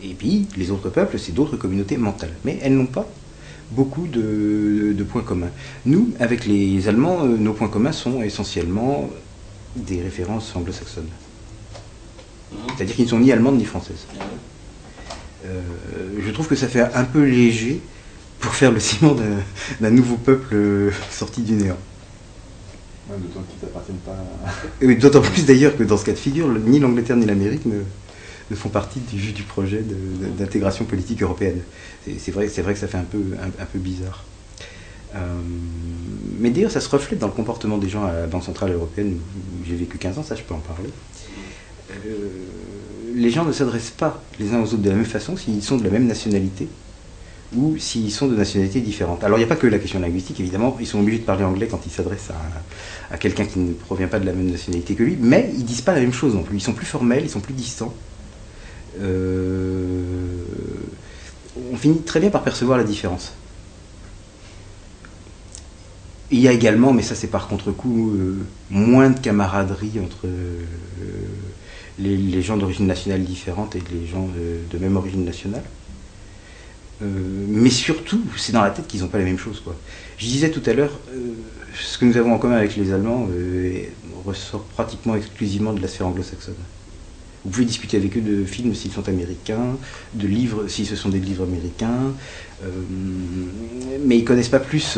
Et 0.02 0.14
puis 0.14 0.46
les 0.56 0.70
autres 0.70 0.90
peuples, 0.90 1.18
c'est 1.18 1.32
d'autres 1.32 1.56
communautés 1.56 1.96
mentales. 1.96 2.32
Mais 2.44 2.58
elles 2.62 2.74
n'ont 2.74 2.86
pas 2.86 3.06
beaucoup 3.72 4.06
de, 4.06 5.04
points 5.10 5.22
communs. 5.22 5.50
Nous, 5.86 6.10
avec 6.20 6.46
les 6.46 6.88
Allemands, 6.88 7.24
euh, 7.24 7.36
nos 7.36 7.52
points 7.52 7.68
communs 7.68 7.92
sont 7.92 8.22
essentiellement 8.22 9.10
des 9.74 10.00
références 10.00 10.54
anglo-saxonnes. 10.54 11.08
C'est-à-dire 12.76 12.94
qu'ils 12.94 13.06
ne 13.06 13.10
sont 13.10 13.18
ni 13.18 13.32
allemandes 13.32 13.58
ni 13.58 13.64
françaises. 13.64 14.06
Euh, 15.44 15.60
je 16.24 16.30
trouve 16.30 16.46
que 16.46 16.54
ça 16.54 16.68
fait 16.68 16.80
un 16.80 17.04
peu 17.04 17.24
léger 17.24 17.80
pour 18.38 18.54
faire 18.54 18.70
le 18.70 18.78
ciment 18.78 19.16
d'un 19.80 19.90
nouveau 19.90 20.16
peuple 20.16 20.54
euh, 20.54 20.90
sorti 21.10 21.42
du 21.42 21.54
néant. 21.54 21.78
D'autant 23.08 23.42
qu'ils 23.42 23.62
n'appartiennent 23.62 23.98
pas. 23.98 24.94
D'autant 25.00 25.20
plus 25.20 25.44
d'ailleurs 25.44 25.76
que 25.76 25.82
dans 25.82 25.96
ce 25.96 26.04
cas 26.04 26.12
de 26.12 26.18
figure, 26.18 26.48
ni 26.48 26.78
l'Angleterre 26.78 27.16
ni 27.16 27.26
l'Amérique 27.26 27.66
ne, 27.66 27.82
font 28.54 28.70
partie 28.70 29.00
du, 29.00 29.32
du 29.32 29.42
projet 29.42 29.82
d'intégration 30.38 30.84
politique 30.84 31.22
européenne. 31.22 31.60
C'est 32.18 32.30
vrai, 32.30 32.46
vrai 32.46 32.72
que 32.72 32.80
ça 32.80 32.88
fait 32.88 32.98
un 32.98 33.04
peu, 33.04 33.22
un, 33.42 33.66
peu 33.66 33.78
bizarre. 33.78 34.24
Euh, 35.14 35.18
mais 36.38 36.50
d'ailleurs, 36.50 36.70
ça 36.70 36.80
se 36.80 36.88
reflète 36.88 37.18
dans 37.18 37.26
le 37.26 37.32
comportement 37.32 37.78
des 37.78 37.88
gens 37.88 38.04
à 38.04 38.12
la 38.12 38.26
Banque 38.26 38.44
Centrale 38.44 38.72
Européenne, 38.72 39.18
où 39.36 39.64
j'ai 39.66 39.76
vécu 39.76 39.98
15 39.98 40.18
ans, 40.18 40.22
ça 40.22 40.34
je 40.34 40.42
peux 40.42 40.54
en 40.54 40.58
parler. 40.58 40.90
Euh, 41.90 42.28
les 43.14 43.30
gens 43.30 43.44
ne 43.44 43.52
s'adressent 43.52 43.90
pas 43.90 44.22
les 44.40 44.52
uns 44.52 44.60
aux 44.60 44.64
autres 44.64 44.78
de 44.78 44.88
la 44.88 44.96
même 44.96 45.04
façon 45.04 45.36
s'ils 45.36 45.62
sont 45.62 45.76
de 45.76 45.84
la 45.84 45.90
même 45.90 46.06
nationalité 46.06 46.68
ou 47.56 47.76
s'ils 47.78 48.10
sont 48.10 48.26
de 48.26 48.36
nationalités 48.36 48.80
différentes. 48.80 49.22
Alors 49.24 49.38
il 49.38 49.40
n'y 49.42 49.44
a 49.44 49.48
pas 49.48 49.56
que 49.56 49.66
la 49.66 49.78
question 49.78 50.00
linguistique, 50.00 50.40
évidemment, 50.40 50.76
ils 50.80 50.86
sont 50.86 51.00
obligés 51.00 51.18
de 51.18 51.24
parler 51.24 51.44
anglais 51.44 51.68
quand 51.70 51.80
ils 51.86 51.90
s'adressent 51.90 52.30
à, 53.10 53.16
quelqu'un 53.18 53.44
qui 53.44 53.58
ne 53.58 53.72
provient 53.72 54.08
pas 54.08 54.18
de 54.18 54.26
la 54.26 54.32
même 54.32 54.50
nationalité 54.50 54.94
que 54.94 55.02
lui, 55.02 55.16
mais 55.20 55.50
ils 55.54 55.64
disent 55.64 55.82
pas 55.82 55.94
la 55.94 56.00
même 56.00 56.12
chose 56.12 56.34
non 56.34 56.42
plus. 56.42 56.56
Ils 56.56 56.62
sont 56.62 56.72
plus 56.72 56.86
formels, 56.86 57.22
ils 57.24 57.30
sont 57.30 57.40
plus 57.40 57.54
distants. 57.54 57.94
Euh, 59.00 60.44
on 61.72 61.76
finit 61.76 62.02
très 62.02 62.20
bien 62.20 62.30
par 62.30 62.42
percevoir 62.42 62.78
la 62.78 62.84
différence. 62.84 63.34
Il 66.30 66.40
y 66.40 66.48
a 66.48 66.52
également, 66.52 66.92
mais 66.92 67.02
ça 67.02 67.14
c'est 67.14 67.28
par 67.28 67.46
contre-coup, 67.46 68.10
euh, 68.14 68.38
moins 68.70 69.10
de 69.10 69.20
camaraderie 69.20 70.00
entre 70.02 70.26
euh, 70.26 70.62
les, 71.98 72.42
gens 72.42 72.56
d'origine 72.56 72.86
nationale 72.86 73.22
différente 73.22 73.76
et 73.76 73.82
les 73.92 74.06
gens 74.06 74.28
de 74.72 74.78
même 74.78 74.96
origine 74.96 75.24
nationale. 75.24 75.62
Euh, 77.04 77.46
mais 77.48 77.70
surtout, 77.70 78.22
c'est 78.36 78.52
dans 78.52 78.62
la 78.62 78.70
tête 78.70 78.86
qu'ils 78.86 79.02
n'ont 79.02 79.08
pas 79.08 79.18
les 79.18 79.24
mêmes 79.24 79.38
choses. 79.38 79.60
Quoi. 79.60 79.76
Je 80.18 80.26
disais 80.26 80.50
tout 80.50 80.62
à 80.66 80.72
l'heure, 80.72 80.98
euh, 81.10 81.32
ce 81.74 81.98
que 81.98 82.04
nous 82.04 82.16
avons 82.16 82.32
en 82.32 82.38
commun 82.38 82.56
avec 82.56 82.76
les 82.76 82.92
Allemands 82.92 83.28
euh, 83.30 83.82
ressort 84.24 84.62
pratiquement 84.62 85.14
exclusivement 85.14 85.72
de 85.72 85.80
la 85.80 85.88
sphère 85.88 86.06
anglo-saxonne. 86.06 86.54
Vous 87.44 87.50
pouvez 87.50 87.66
discuter 87.66 87.98
avec 87.98 88.16
eux 88.16 88.22
de 88.22 88.44
films 88.46 88.74
s'ils 88.74 88.92
sont 88.92 89.06
américains, 89.06 89.76
de 90.14 90.26
livres 90.26 90.66
si 90.66 90.86
ce 90.86 90.96
sont 90.96 91.10
des 91.10 91.18
livres 91.18 91.44
américains, 91.44 92.14
mais 94.02 94.16
ils 94.16 94.22
ne 94.22 94.26
connaissent 94.26 94.48
pas 94.48 94.60
plus 94.60 94.96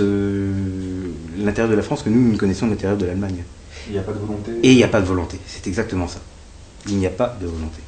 l'intérieur 1.36 1.68
de 1.68 1.74
la 1.74 1.82
France 1.82 2.04
que 2.04 2.08
nous, 2.08 2.30
nous 2.30 2.38
connaissons 2.38 2.68
l'intérieur 2.68 2.96
de 2.96 3.04
l'Allemagne. 3.04 3.42
Il 3.88 3.94
n'y 3.94 3.98
a 3.98 4.02
pas 4.02 4.12
de 4.12 4.18
volonté 4.18 4.52
Et 4.62 4.70
il 4.70 4.76
n'y 4.76 4.84
a 4.84 4.88
pas 4.88 5.00
de 5.00 5.06
volonté, 5.06 5.40
c'est 5.48 5.66
exactement 5.66 6.06
ça. 6.06 6.20
Il 6.86 6.98
n'y 6.98 7.06
a 7.08 7.10
pas 7.10 7.36
de 7.40 7.48
volonté. 7.48 7.80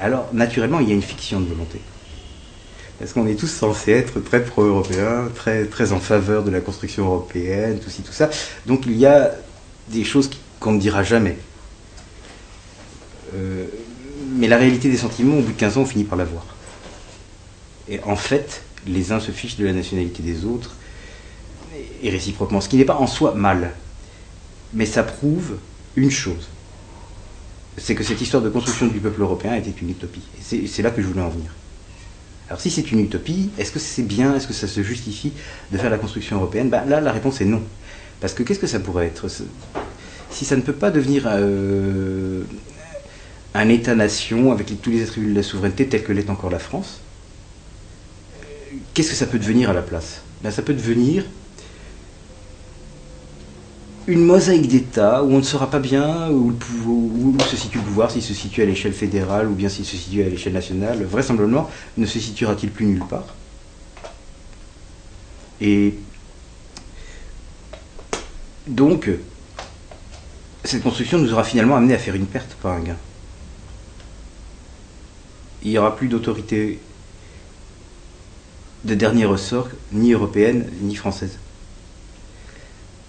Alors, 0.00 0.30
naturellement, 0.32 0.80
il 0.80 0.88
y 0.88 0.92
a 0.92 0.94
une 0.94 1.02
fiction 1.02 1.40
de 1.40 1.46
volonté. 1.46 1.82
Parce 2.98 3.12
qu'on 3.12 3.26
est 3.26 3.34
tous 3.34 3.48
censés 3.48 3.92
être 3.92 4.20
très 4.20 4.44
pro-européens, 4.44 5.28
très, 5.34 5.64
très 5.66 5.92
en 5.92 6.00
faveur 6.00 6.44
de 6.44 6.50
la 6.50 6.60
construction 6.60 7.06
européenne, 7.06 7.80
tout 7.80 7.90
ci, 7.90 8.02
tout 8.02 8.12
ça? 8.12 8.30
Donc 8.66 8.86
il 8.86 8.96
y 8.96 9.06
a 9.06 9.32
des 9.88 10.04
choses 10.04 10.30
qu'on 10.60 10.72
ne 10.72 10.80
dira 10.80 11.02
jamais. 11.02 11.36
Euh, 13.34 13.66
mais 14.36 14.46
la 14.46 14.58
réalité 14.58 14.88
des 14.90 14.96
sentiments, 14.96 15.38
au 15.38 15.42
bout 15.42 15.52
de 15.52 15.58
15 15.58 15.78
ans, 15.78 15.82
on 15.82 15.86
finit 15.86 16.04
par 16.04 16.16
la 16.16 16.24
voir. 16.24 16.46
Et 17.88 18.00
en 18.04 18.16
fait, 18.16 18.62
les 18.86 19.12
uns 19.12 19.20
se 19.20 19.32
fichent 19.32 19.56
de 19.56 19.66
la 19.66 19.72
nationalité 19.72 20.22
des 20.22 20.44
autres, 20.44 20.74
et 22.02 22.10
réciproquement. 22.10 22.60
Ce 22.60 22.68
qui 22.68 22.76
n'est 22.76 22.84
pas 22.84 22.96
en 22.96 23.06
soi 23.06 23.34
mal. 23.34 23.72
Mais 24.72 24.86
ça 24.86 25.02
prouve 25.02 25.56
une 25.96 26.10
chose. 26.10 26.48
C'est 27.76 27.94
que 27.94 28.04
cette 28.04 28.20
histoire 28.20 28.42
de 28.42 28.50
construction 28.50 28.86
du 28.86 29.00
peuple 29.00 29.22
européen 29.22 29.54
était 29.54 29.74
une 29.80 29.90
utopie. 29.90 30.22
Et 30.52 30.66
c'est 30.66 30.82
là 30.82 30.90
que 30.90 31.02
je 31.02 31.06
voulais 31.06 31.22
en 31.22 31.28
venir. 31.28 31.50
Alors 32.48 32.60
si 32.60 32.70
c'est 32.70 32.92
une 32.92 33.00
utopie, 33.00 33.50
est-ce 33.58 33.72
que 33.72 33.78
c'est 33.78 34.02
bien, 34.02 34.36
est-ce 34.36 34.46
que 34.46 34.52
ça 34.52 34.68
se 34.68 34.82
justifie 34.82 35.32
de 35.72 35.78
faire 35.78 35.90
la 35.90 35.98
construction 35.98 36.36
européenne? 36.36 36.68
Ben, 36.68 36.84
Là, 36.84 37.00
la 37.00 37.12
réponse 37.12 37.40
est 37.40 37.46
non. 37.46 37.62
Parce 38.20 38.34
que 38.34 38.42
qu'est-ce 38.42 38.58
que 38.58 38.66
ça 38.66 38.80
pourrait 38.80 39.06
être? 39.06 39.26
Si 40.30 40.44
ça 40.44 40.56
ne 40.56 40.60
peut 40.62 40.72
pas 40.74 40.90
devenir 40.90 41.24
euh, 41.26 42.42
un 43.54 43.68
État-nation 43.68 44.52
avec 44.52 44.80
tous 44.82 44.90
les 44.90 45.02
attributs 45.02 45.30
de 45.30 45.36
la 45.36 45.42
souveraineté 45.42 45.86
tel 45.88 46.02
que 46.02 46.12
l'est 46.12 46.28
encore 46.28 46.50
la 46.50 46.58
France, 46.58 47.00
qu'est-ce 48.92 49.10
que 49.10 49.16
ça 49.16 49.26
peut 49.26 49.38
devenir 49.38 49.70
à 49.70 49.72
la 49.72 49.82
place? 49.82 50.20
Ben, 50.42 50.50
Ça 50.50 50.62
peut 50.62 50.74
devenir 50.74 51.24
une 54.06 54.24
mosaïque 54.24 54.68
d'États 54.68 55.22
où 55.22 55.32
on 55.32 55.38
ne 55.38 55.42
saura 55.42 55.70
pas 55.70 55.78
bien 55.78 56.30
où, 56.30 56.54
se 57.50 57.56
situe 57.56 57.78
le 57.78 57.84
pouvoir, 57.84 58.10
s'il 58.10 58.22
se 58.22 58.34
situe 58.34 58.62
à 58.62 58.66
l'échelle 58.66 58.92
fédérale 58.92 59.48
ou 59.48 59.54
bien 59.54 59.68
s'il 59.68 59.84
se 59.84 59.96
situe 59.96 60.22
à 60.22 60.28
l'échelle 60.28 60.52
nationale. 60.52 61.02
Vraisemblablement, 61.04 61.70
ne 61.96 62.06
se 62.06 62.18
situera-t-il 62.18 62.70
plus 62.70 62.86
nulle 62.86 63.04
part 63.04 63.34
Et 65.60 65.94
donc, 68.66 69.10
cette 70.64 70.82
construction 70.82 71.18
nous 71.18 71.32
aura 71.32 71.44
finalement 71.44 71.76
amené 71.76 71.94
à 71.94 71.98
faire 71.98 72.14
une 72.14 72.26
perte, 72.26 72.54
pas 72.62 72.72
un 72.72 72.80
gain. 72.80 72.96
Il 75.62 75.70
n'y 75.70 75.78
aura 75.78 75.96
plus 75.96 76.08
d'autorité 76.08 76.78
de 78.84 78.94
dernier 78.94 79.24
ressort, 79.24 79.68
ni 79.92 80.12
européenne, 80.12 80.66
ni 80.82 80.94
française. 80.94 81.38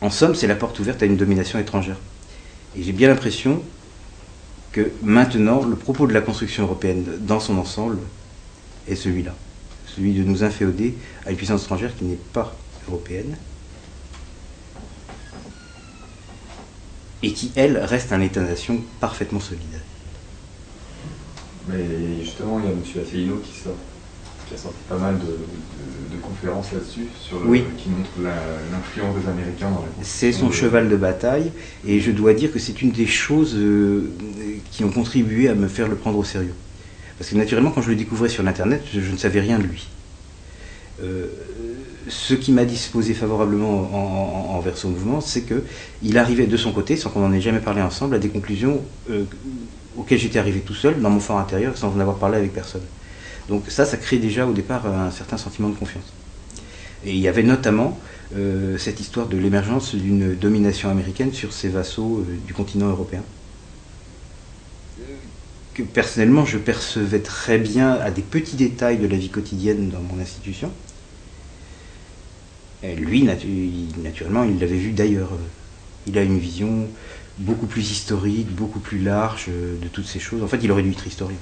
En 0.06 0.12
somme, 0.12 0.36
c'est 0.36 0.46
la 0.46 0.54
porte 0.54 0.78
ouverte 0.78 1.02
à 1.02 1.08
une 1.08 1.18
domination 1.18 1.58
étrangère. 1.58 1.98
Et 2.78 2.84
j'ai 2.84 2.92
bien 2.92 3.08
l'impression 3.08 3.64
que 4.72 4.92
maintenant, 5.02 5.64
le 5.64 5.76
propos 5.76 6.06
de 6.06 6.14
la 6.14 6.22
construction 6.22 6.62
européenne 6.62 7.04
dans 7.22 7.40
son 7.40 7.58
ensemble 7.58 7.98
est 8.88 8.94
celui-là. 8.94 9.34
Celui 9.88 10.14
de 10.14 10.24
nous 10.24 10.44
inféoder 10.44 10.94
à 11.26 11.32
une 11.32 11.38
puissance 11.38 11.64
étrangère 11.64 11.98
qui 11.98 12.04
n'est 12.04 12.20
pas 12.34 12.56
européenne, 12.88 13.36
et 17.24 17.34
qui, 17.34 17.52
elle, 17.56 17.80
reste 17.80 18.14
un 18.14 18.22
État-nation 18.22 18.82
parfaitement 19.00 19.40
solide. 19.40 19.82
Mais 21.68 22.24
justement, 22.24 22.60
il 22.60 22.66
y 22.66 22.68
a 22.68 22.72
M. 22.72 23.08
Asselineau 23.08 23.38
qui, 23.38 23.60
sort, 23.60 23.74
qui 24.48 24.54
a 24.54 24.58
sorti 24.58 24.78
pas 24.88 24.98
mal 24.98 25.18
de, 25.20 25.38
conférences 26.22 26.72
là-dessus, 26.72 27.08
qui 27.78 27.90
montrent 27.90 28.34
l'influence 28.72 29.16
des 29.22 29.30
Américains 29.30 29.70
dans 29.70 29.82
la 29.82 29.88
C'est 30.02 30.32
son 30.32 30.52
cheval 30.52 30.90
de 30.90 30.96
bataille, 30.96 31.52
et 31.86 32.00
je 32.00 32.12
dois 32.12 32.34
dire 32.34 32.52
que 32.52 32.60
c'est 32.60 32.82
une 32.82 32.92
des 32.92 33.06
choses 33.06 33.56
euh, 33.56 34.10
qui 34.72 34.84
ont 34.84 34.92
contribué 34.92 35.50
à 35.50 35.56
me 35.56 35.68
faire 35.68 35.88
le 35.88 35.96
prendre 35.96 36.18
au 36.18 36.24
sérieux. 36.24 36.54
Parce 37.18 37.30
que 37.30 37.36
naturellement, 37.36 37.72
quand 37.72 37.82
je 37.82 37.90
le 37.90 37.96
découvrais 37.96 38.30
sur 38.30 38.46
Internet, 38.48 38.84
je, 38.94 39.00
ne 39.00 39.18
savais 39.18 39.40
rien 39.40 39.60
de 39.60 39.64
lui. 39.64 39.88
Euh, 41.04 41.28
ce 42.08 42.34
qui 42.34 42.52
m'a 42.52 42.66
disposé 42.66 43.14
favorablement 43.14 44.56
envers 44.56 44.78
son 44.78 44.90
mouvement, 44.90 45.22
c'est 45.22 45.44
qu'il 45.44 46.18
arrivait 46.18 46.48
de 46.48 46.58
son 46.58 46.72
côté, 46.72 46.98
sans 46.98 47.10
qu'on 47.10 47.26
en 47.26 47.34
ait 47.34 47.42
jamais 47.42 47.60
parlé 47.60 47.82
ensemble, 47.82 48.16
à 48.16 48.20
des 48.20 48.30
conclusions 48.30 48.82
euh, 49.10 49.24
auxquelles 49.98 50.20
j'étais 50.20 50.40
arrivé 50.40 50.60
tout 50.60 50.74
seul, 50.74 51.02
dans 51.02 51.10
mon 51.10 51.20
fort 51.20 51.40
intérieur, 51.40 51.78
sans 51.78 51.96
en 51.96 52.00
avoir 52.00 52.18
parlé 52.18 52.38
avec 52.38 52.54
personne. 52.54 52.84
Donc 53.50 53.66
ça, 53.70 53.86
ça 53.86 53.98
crée 53.98 54.18
déjà 54.18 54.48
au 54.48 54.54
départ 54.54 54.88
un 54.88 55.12
certain 55.12 55.38
sentiment 55.38 55.70
de 55.70 55.76
confiance. 55.76 56.14
Et 57.06 57.12
il 57.12 57.20
y 57.20 57.28
avait 57.28 57.44
notamment 57.44 58.00
euh, 58.36 58.78
cette 58.78 59.00
histoire 59.00 59.28
de 59.28 59.38
l'émergence 59.38 59.94
d'une 59.94 60.36
domination 60.36 60.90
américaine 60.90 61.34
sur 61.34 61.54
ses 61.54 61.70
vassaux 61.70 62.20
euh, 62.20 62.38
du 62.48 62.54
continent 62.54 62.88
européen. 62.90 63.22
Que 65.76 65.84
personnellement, 65.84 66.46
je 66.46 66.58
percevais 66.58 67.20
très 67.20 67.58
bien 67.58 67.94
à 67.94 68.10
des 68.10 68.22
petits 68.22 68.56
détails 68.56 68.98
de 68.98 69.08
la 69.08 69.18
vie 69.18 69.30
quotidienne 69.30 69.90
dans 69.90 70.00
mon 70.00 70.22
institution 70.22 70.72
lui, 72.94 73.28
naturellement, 74.04 74.44
il 74.44 74.60
l'avait 74.60 74.78
vu 74.78 74.92
d'ailleurs. 74.92 75.30
Il 76.08 76.18
a 76.18 76.22
une 76.22 76.38
vision 76.38 76.88
beaucoup 77.40 77.66
plus 77.66 77.92
historique, 77.92 78.54
beaucoup 78.54 78.80
plus 78.80 79.00
large 79.00 79.46
euh, 79.50 79.78
de 79.82 79.88
toutes 79.88 80.06
ces 80.06 80.20
choses. 80.20 80.44
En 80.44 80.48
fait, 80.48 80.60
il 80.62 80.72
aurait 80.72 80.84
dû 80.84 80.92
être 80.92 81.08
historien. 81.08 81.38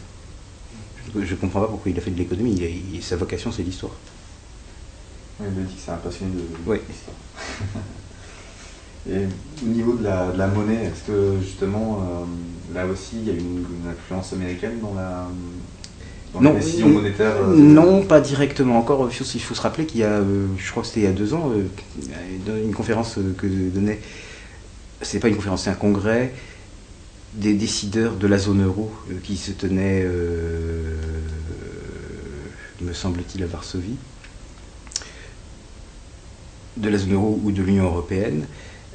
Je 1.15 1.19
ne 1.19 1.36
comprends 1.36 1.62
pas 1.62 1.67
pourquoi 1.67 1.91
il 1.91 1.98
a 1.98 2.01
fait 2.01 2.12
de 2.12 2.17
l'économie. 2.17 2.62
Sa 3.01 3.15
vocation, 3.15 3.51
c'est 3.51 3.63
l'histoire. 3.63 3.93
il 5.39 5.45
a 5.45 5.50
dit 5.50 5.74
que 5.74 5.81
c'est 5.83 5.91
un 5.91 5.98
passionné 5.98 6.33
de 6.33 6.41
oui. 6.65 6.77
Et 9.10 9.25
au 9.62 9.67
niveau 9.67 9.93
de 9.93 10.03
la, 10.05 10.48
monnaie, 10.48 10.86
est-ce 10.86 11.12
que 11.12 11.33
justement, 11.41 12.00
euh, 12.00 12.74
là 12.74 12.86
aussi, 12.88 13.17
il 13.22 13.27
y 13.27 13.31
a 13.31 13.33
une 13.33 13.65
influence 13.89 14.31
américaine 14.31 14.79
dans 14.81 14.93
la, 14.93 15.27
non, 16.41 16.55
euh, 16.55 17.55
Non, 17.55 18.01
pas 18.03 18.22
directement. 18.22 18.77
Encore, 18.79 19.10
il 19.12 19.41
faut 19.41 19.55
se 19.55 19.62
rappeler 19.62 19.86
qu'il 19.86 20.01
y 20.01 20.03
a, 20.03 20.07
euh, 20.07 20.48
je 20.57 20.72
crois 20.72 20.81
que 20.81 20.88
c'était 20.88 21.01
il 21.01 21.03
y 21.03 21.07
a 21.07 21.12
deux 21.12 21.33
ans, 21.33 21.51
une 22.48 22.74
conférence 22.74 23.19
que 23.38 23.45
donnait, 23.45 24.00
c'est 25.01 25.19
pas 25.19 25.27
une 25.27 25.36
conférence, 25.36 25.63
c'est 25.63 25.69
un 25.69 25.75
congrès 25.75 26.33
des 27.33 27.53
décideurs 27.53 28.15
de 28.15 28.27
la 28.27 28.38
zone 28.38 28.63
euro 28.63 28.91
qui 29.24 29.38
se 29.38 29.51
tenait, 29.51 30.07
me 32.83 32.93
semble-t-il, 32.93 33.43
à 33.43 33.47
Varsovie, 33.47 33.97
de 36.77 36.89
la 36.89 36.97
zone 36.97 37.13
euro 37.13 37.39
ou 37.43 37.51
de 37.51 37.61
l'Union 37.61 37.85
européenne. 37.85 38.45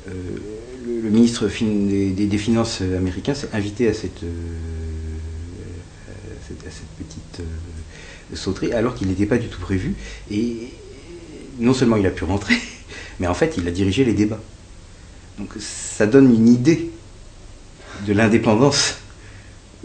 Le, 0.07 1.11
ministre 1.11 1.47
des, 1.47 2.39
Finances 2.39 2.81
américain 2.81 3.35
s'est 3.35 3.49
invité 3.53 3.89
à 3.89 3.95
cette 3.95 4.25
cette 6.71 7.07
petite 7.07 7.41
euh, 7.41 8.37
sauterie, 8.37 8.73
alors 8.73 8.95
qu'il 8.95 9.09
n'était 9.09 9.27
pas 9.27 9.39
du 9.39 9.49
tout 9.49 9.61
prévu. 9.61 9.95
Et 10.31 10.73
non 11.59 11.75
seulement 11.75 11.97
il 11.97 12.07
a 12.07 12.11
pu 12.11 12.25
rentrer, 12.25 12.57
mais 13.21 13.27
en 13.27 13.35
fait 13.35 13.57
il 13.57 13.67
a 13.69 13.71
dirigé 13.71 14.05
les 14.05 14.15
débats. 14.15 14.41
Donc 15.39 15.51
ça 15.59 16.07
donne 16.07 16.33
une 16.35 16.49
idée 16.49 16.91
de 18.07 18.13
l'indépendance 18.13 18.97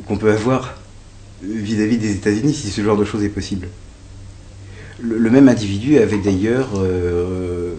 qu'on 0.07 0.17
peut 0.17 0.31
avoir 0.31 0.75
vis-à-vis 1.41 1.97
des 1.97 2.13
États-Unis 2.13 2.53
si 2.53 2.69
ce 2.69 2.81
genre 2.81 2.97
de 2.97 3.05
choses 3.05 3.23
est 3.23 3.29
possible. 3.29 3.67
Le, 4.99 5.29
même 5.29 5.49
individu 5.49 5.97
avait 5.97 6.19
d'ailleurs 6.19 6.69
euh, 6.75 7.73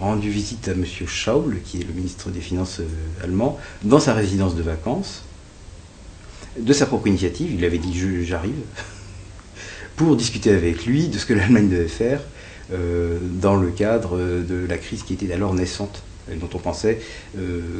rendu 0.00 0.30
visite 0.30 0.68
à 0.68 0.72
M. 0.72 0.84
Schauble, 1.06 1.58
qui 1.62 1.80
est 1.80 1.84
le 1.84 1.92
ministre 1.92 2.30
des 2.30 2.40
Finances 2.40 2.80
euh, 2.80 3.24
allemand, 3.24 3.58
dans 3.82 4.00
sa 4.00 4.14
résidence 4.14 4.54
de 4.54 4.62
vacances, 4.62 5.24
de 6.58 6.72
sa 6.72 6.86
propre 6.86 7.06
initiative, 7.06 7.52
il 7.52 7.64
avait 7.64 7.78
dit 7.78 7.92
j'arrive, 8.24 8.54
pour 9.96 10.16
discuter 10.16 10.52
avec 10.52 10.86
lui 10.86 11.08
de 11.08 11.18
ce 11.18 11.26
que 11.26 11.34
l'Allemagne 11.34 11.68
devait 11.68 11.86
faire 11.86 12.22
euh, 12.72 13.18
dans 13.20 13.56
le 13.56 13.68
cadre 13.68 14.18
de 14.18 14.66
la 14.66 14.78
crise 14.78 15.02
qui 15.02 15.12
était 15.12 15.30
alors 15.32 15.52
naissante, 15.52 16.02
et 16.32 16.36
dont 16.36 16.48
on 16.54 16.58
pensait 16.58 17.00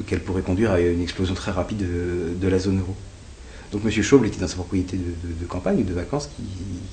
qu'elle 0.07 0.21
pourrait 0.21 0.43
conduire 0.43 0.73
à 0.73 0.81
une 0.81 1.03
explosion 1.03 1.35
très 1.35 1.53
rapide 1.53 1.87
de, 2.41 2.49
la 2.49 2.59
zone 2.59 2.81
euro. 2.81 2.97
Donc 3.73 3.83
M. 3.85 4.03
Schauble 4.03 4.27
était 4.27 4.41
dans 4.41 4.49
sa 4.49 4.57
propriété 4.57 4.97
de, 4.97 5.47
campagne, 5.47 5.85
de 5.85 5.95
vacances, 5.95 6.29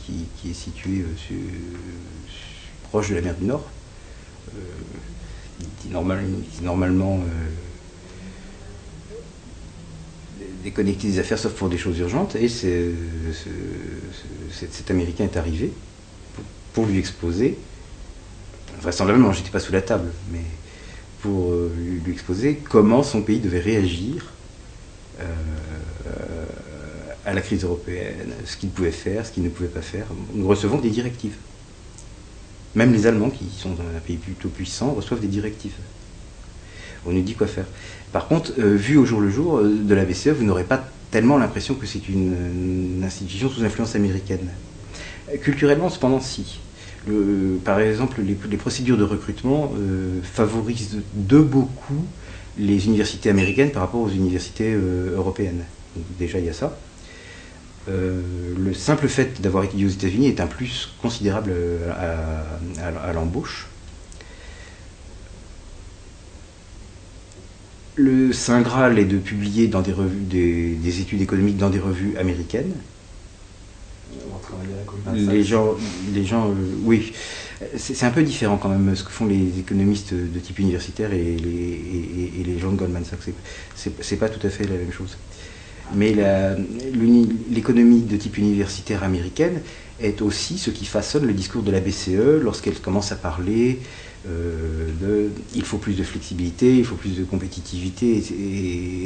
qui, 0.03 0.49
est 0.49 0.53
située 0.53 1.01
euh, 1.01 1.35
proche 2.83 3.09
de 3.09 3.15
la 3.15 3.21
mer 3.21 3.35
du 3.35 3.45
Nord. 3.45 3.65
normalement 6.61 7.21
déconnecter 10.67 11.07
des 11.07 11.19
affaires 11.19 11.39
sauf 11.39 11.53
pour 11.53 11.69
des 11.69 11.77
choses 11.77 11.97
urgentes. 11.99 12.35
Et 12.35 12.49
cet, 12.49 12.75
Américain 14.89 15.23
est 15.23 15.37
arrivé 15.37 15.71
pour, 16.73 16.85
lui 16.85 16.99
exposer, 16.99 17.57
vraisemblablement, 18.81 19.31
j'étais 19.33 19.49
pas 19.49 19.59
sous 19.59 19.71
la 19.71 19.81
table, 19.81 20.09
mais 20.31 20.43
pour 21.21 21.51
euh, 21.51 21.71
lui, 22.05 22.11
exposer 22.11 22.55
comment 22.55 23.01
son 23.01 23.21
pays 23.21 23.39
devait 23.39 23.59
réagir 23.59 24.33
euh, 25.19 25.23
à 27.27 27.33
la 27.33 27.41
crise 27.41 27.65
européenne, 27.65 28.31
ce 28.45 28.55
qu'il 28.55 28.69
pouvait 28.69 28.89
faire, 28.89 29.25
ce 29.25 29.33
qu'il 29.33 29.43
ne 29.43 29.49
pouvait 29.49 29.67
pas 29.67 29.81
faire. 29.81 30.05
Nous 30.33 30.47
recevons 30.47 30.79
des 30.79 30.89
directives. 30.89 31.35
Même 32.73 32.93
les 32.93 33.05
Allemands, 33.05 33.29
qui 33.29 33.45
sont 33.55 33.73
un 33.73 33.99
pays 33.99 34.15
plutôt 34.15 34.47
puissant, 34.47 34.93
reçoivent 34.93 35.19
des 35.19 35.27
directives. 35.27 35.75
On 37.05 37.11
nous 37.11 37.21
dit 37.21 37.33
quoi 37.35 37.47
faire. 37.47 37.65
Par 38.13 38.29
contre, 38.29 38.53
euh, 38.59 38.75
vu 38.75 38.95
au 38.97 39.05
jour 39.05 39.19
le 39.19 39.29
jour 39.29 39.57
euh, 39.57 39.75
de 39.75 39.93
la 39.93 40.05
BCE, 40.05 40.29
vous 40.29 40.45
n'aurez 40.45 40.63
pas 40.63 40.89
tellement 41.11 41.37
l'impression 41.37 41.75
que 41.75 41.85
c'est 41.85 42.07
une, 42.07 43.03
institution 43.03 43.49
sous 43.49 43.63
influence 43.63 43.95
américaine. 43.95 44.49
Culturellement, 45.41 45.89
cependant, 45.89 46.21
si. 46.21 46.59
par 47.65 47.81
exemple, 47.81 48.21
les, 48.21 48.57
procédures 48.57 48.97
de 48.97 49.03
recrutement 49.03 49.73
euh, 49.77 50.21
favorisent 50.23 50.99
de 51.13 51.39
beaucoup 51.39 52.05
les 52.57 52.85
universités 52.85 53.29
américaines 53.29 53.71
par 53.71 53.81
rapport 53.81 54.01
aux 54.01 54.09
universités 54.09 54.73
européennes. 54.73 55.63
déjà, 56.17 56.39
il 56.39 56.45
y 56.45 56.49
a 56.49 56.53
ça. 56.53 56.77
Le 57.87 58.73
simple 58.73 59.07
fait 59.07 59.41
d'avoir 59.41 59.63
étudié 59.63 59.85
aux 59.85 59.89
États-Unis 59.89 60.27
est 60.27 60.39
un 60.39 60.47
plus 60.47 60.89
considérable 61.01 61.53
à 61.97 63.13
l'embauche. 63.13 63.67
Le 67.97 68.31
Saint 68.31 68.61
Graal 68.61 68.99
est 68.99 69.05
de 69.05 69.17
publier 69.17 69.67
dans 69.67 69.81
des 69.81 69.91
revues 69.91 70.21
des, 70.21 71.01
études 71.01 71.19
économiques 71.19 71.57
dans 71.57 71.71
des 71.71 71.79
revues 71.79 72.15
américaines. 72.17 72.73
Les 75.15 75.43
gens, 75.43 75.75
les 76.13 76.23
gens, 76.23 76.49
euh, 76.49 76.53
oui, 76.83 77.11
c'est 77.75 78.03
un 78.03 78.11
peu 78.11 78.21
différent 78.21 78.57
quand 78.57 78.69
même 78.69 78.95
ce 78.95 79.03
que 79.03 79.09
font 79.09 79.25
les 79.25 79.59
économistes 79.59 80.13
de 80.13 80.39
type 80.39 80.59
universitaire 80.59 81.11
et 81.11 81.37
les, 81.37 82.43
les 82.45 82.59
gens 82.59 82.71
de 82.71 82.77
Goldman 82.77 83.03
Sachs. 83.03 83.33
C'est 83.75 84.17
pas 84.17 84.29
tout 84.29 84.45
à 84.45 84.49
fait 84.51 84.65
la 84.65 84.75
même 84.75 84.91
chose. 84.91 85.17
Mais 85.95 86.15
l'économie 87.51 88.01
de 88.01 88.17
type 88.17 88.37
universitaire 88.37 89.03
américaine 89.03 89.61
est 89.99 90.21
aussi 90.21 90.57
ce 90.57 90.69
qui 90.69 90.85
façonne 90.85 91.25
le 91.25 91.33
discours 91.33 91.63
de 91.63 91.71
la 91.71 91.79
BCE 91.79 92.41
lorsqu'elle 92.41 92.79
commence 92.79 93.11
à 93.11 93.15
parler 93.15 93.79
euh, 94.27 94.89
de 94.99 95.29
il 95.55 95.63
faut 95.63 95.77
plus 95.77 95.93
de 95.93 96.03
flexibilité, 96.03 96.75
il 96.77 96.85
faut 96.85 96.95
plus 96.95 97.15
de 97.17 97.23
compétitivité 97.23 98.17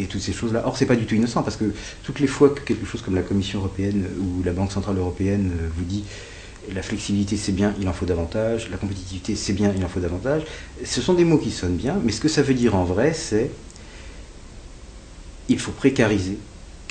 et, 0.02 0.08
toutes 0.08 0.22
ces 0.22 0.34
choses-là. 0.34 0.64
Or, 0.66 0.78
c'est 0.78 0.86
pas 0.86 0.96
du 0.96 1.06
tout 1.06 1.16
innocent 1.16 1.44
parce 1.44 1.58
que 1.58 1.74
toutes 2.04 2.20
les 2.20 2.28
fois 2.28 2.50
que 2.50 2.62
quelque 2.62 2.86
chose 2.86 3.02
comme 3.02 3.16
la 3.16 3.22
Commission 3.22 3.60
européenne 3.60 4.06
ou 4.20 4.44
la 4.44 4.52
Banque 4.52 4.72
centrale 4.72 4.98
européenne 4.98 5.52
euh, 5.54 5.68
vous 5.76 5.84
dit 5.84 6.04
la 6.74 6.82
flexibilité 6.82 7.38
c'est 7.38 7.52
bien, 7.52 7.74
il 7.80 7.88
en 7.88 7.94
faut 7.94 8.06
davantage, 8.06 8.70
la 8.70 8.78
compétitivité 8.78 9.36
c'est 9.36 9.54
bien, 9.54 9.74
il 9.78 9.84
en 9.84 9.90
faut 9.90 10.00
davantage, 10.00 10.44
ce 10.84 11.02
sont 11.02 11.14
des 11.14 11.26
mots 11.26 11.38
qui 11.38 11.52
sonnent 11.52 11.76
bien, 11.76 12.00
mais 12.04 12.12
ce 12.12 12.22
que 12.22 12.28
ça 12.28 12.42
veut 12.42 12.54
dire 12.54 12.76
en 12.76 12.84
vrai, 12.84 13.14
c'est 13.14 13.52
il 15.50 15.60
faut 15.60 15.72
précariser 15.72 16.38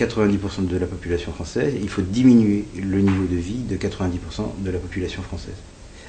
90% 0.04 0.66
de 0.66 0.76
la 0.76 0.86
population 0.86 1.32
française, 1.32 1.74
il 1.80 1.88
faut 1.88 2.02
diminuer 2.02 2.64
le 2.76 3.00
niveau 3.00 3.24
de 3.24 3.36
vie 3.36 3.58
de 3.58 3.76
90% 3.76 4.62
de 4.62 4.70
la 4.70 4.78
population 4.78 5.22
française. 5.22 5.54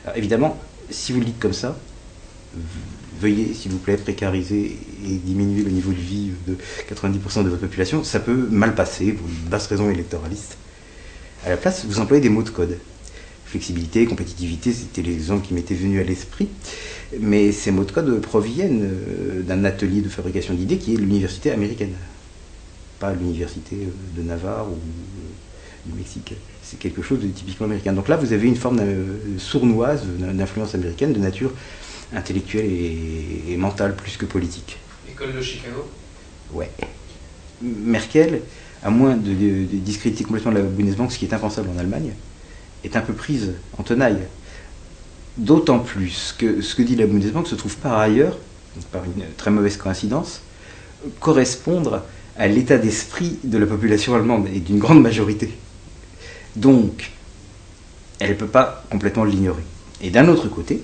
Alors, 0.05 0.17
évidemment, 0.17 0.57
si 0.89 1.11
vous 1.11 1.19
le 1.19 1.25
dites 1.25 1.39
comme 1.39 1.53
ça, 1.53 1.77
veuillez, 3.19 3.53
s'il 3.53 3.71
vous 3.71 3.77
plaît, 3.77 3.97
précariser 3.97 4.77
et 5.05 5.15
diminuer 5.17 5.63
le 5.63 5.71
niveau 5.71 5.91
de 5.91 5.97
vie 5.97 6.31
de 6.47 6.57
90% 6.93 7.43
de 7.43 7.49
votre 7.49 7.61
population, 7.61 8.03
ça 8.03 8.19
peut 8.19 8.47
mal 8.49 8.75
passer 8.75 9.11
pour 9.11 9.27
une 9.27 9.49
basse 9.49 9.67
raison 9.67 9.89
électoraliste. 9.89 10.57
À 11.45 11.49
la 11.49 11.57
place, 11.57 11.85
vous 11.85 11.99
employez 11.99 12.21
des 12.21 12.29
mots 12.29 12.43
de 12.43 12.49
code. 12.49 12.77
Flexibilité, 13.45 14.05
compétitivité, 14.05 14.71
c'était 14.71 15.01
les 15.01 15.13
exemples 15.13 15.45
qui 15.45 15.53
m'étaient 15.53 15.75
venus 15.75 15.99
à 15.99 16.03
l'esprit. 16.03 16.47
Mais 17.19 17.51
ces 17.51 17.71
mots 17.71 17.83
de 17.83 17.91
code 17.91 18.21
proviennent 18.21 18.83
euh, 18.83 19.41
d'un 19.41 19.65
atelier 19.65 20.01
de 20.01 20.07
fabrication 20.07 20.53
d'idées 20.53 20.77
qui 20.77 20.93
est 20.93 20.97
l'université 20.97 21.51
américaine. 21.51 21.93
Pas 23.01 23.13
l'université 23.13 23.77
euh, 23.77 23.89
de 24.15 24.21
Navarre 24.21 24.67
ou 24.67 24.75
euh, 24.75 25.87
du 25.87 25.97
Mexique. 25.97 26.35
C'est 26.63 26.77
quelque 26.77 27.01
chose 27.01 27.19
de 27.19 27.27
typiquement 27.27 27.65
américain. 27.65 27.93
Donc 27.93 28.07
là, 28.07 28.15
vous 28.15 28.31
avez 28.31 28.47
une 28.47 28.55
forme 28.55 28.79
sournoise 29.39 30.05
d'influence 30.05 30.75
américaine 30.75 31.11
de 31.11 31.19
nature 31.19 31.51
intellectuelle 32.13 32.65
et, 32.65 33.57
mentale 33.57 33.95
plus 33.95 34.15
que 34.17 34.25
politique. 34.25 34.77
École 35.09 35.33
de 35.33 35.41
Chicago? 35.41 35.89
Ouais. 36.53 36.69
Merkel, 37.61 38.41
à 38.83 38.91
moins 38.91 39.17
de, 39.17 39.33
discréditer 39.63 40.23
complètement 40.23 40.51
la 40.51 40.61
Bundesbank, 40.61 41.11
ce 41.11 41.17
qui 41.17 41.25
est 41.25 41.33
impensable 41.33 41.69
en 41.75 41.79
Allemagne, 41.79 42.13
est 42.83 42.95
un 42.95 43.01
peu 43.01 43.13
prise 43.13 43.53
en 43.77 43.83
tenaille. 43.83 44.21
D'autant 45.37 45.79
plus 45.79 46.35
que 46.37 46.61
ce 46.61 46.75
que 46.75 46.83
dit 46.83 46.95
la 46.95 47.07
Bundesbank 47.07 47.47
se 47.47 47.55
trouve 47.55 47.75
par 47.77 47.97
ailleurs, 47.97 48.37
par 48.91 49.03
une 49.05 49.25
très 49.35 49.49
mauvaise 49.49 49.77
coïncidence, 49.77 50.41
correspondre 51.19 52.03
à 52.41 52.47
l'état 52.47 52.79
d'esprit 52.79 53.37
de 53.43 53.59
la 53.59 53.67
population 53.67 54.15
allemande 54.15 54.47
et 54.51 54.59
d'une 54.61 54.79
grande 54.79 54.99
majorité. 54.99 55.53
Donc, 56.55 57.11
elle 58.19 58.31
ne 58.31 58.35
peut 58.35 58.47
pas 58.47 58.83
complètement 58.89 59.25
l'ignorer. 59.25 59.61
Et 60.01 60.09
d'un 60.09 60.27
autre 60.27 60.47
côté, 60.49 60.81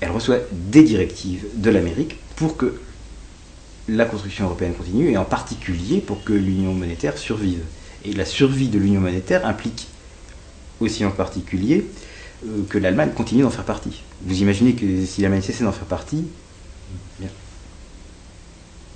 elle 0.00 0.10
reçoit 0.10 0.38
des 0.50 0.82
directives 0.82 1.46
de 1.54 1.70
l'Amérique 1.70 2.16
pour 2.34 2.56
que 2.56 2.74
la 3.88 4.04
construction 4.04 4.46
européenne 4.46 4.74
continue, 4.74 5.12
et 5.12 5.16
en 5.16 5.24
particulier 5.24 6.00
pour 6.00 6.24
que 6.24 6.32
l'union 6.32 6.74
monétaire 6.74 7.18
survive. 7.18 7.60
Et 8.04 8.12
la 8.12 8.24
survie 8.24 8.66
de 8.66 8.80
l'union 8.80 9.00
monétaire 9.00 9.46
implique 9.46 9.86
aussi 10.80 11.04
en 11.04 11.12
particulier 11.12 11.86
euh, 12.44 12.64
que 12.68 12.78
l'Allemagne 12.78 13.10
continue 13.14 13.42
d'en 13.42 13.50
faire 13.50 13.64
partie. 13.64 14.02
Vous 14.22 14.42
imaginez 14.42 14.74
que 14.74 15.06
si 15.06 15.20
l'Allemagne 15.20 15.42
cesse 15.42 15.62
d'en 15.62 15.70
faire 15.70 15.86
partie, 15.86 16.24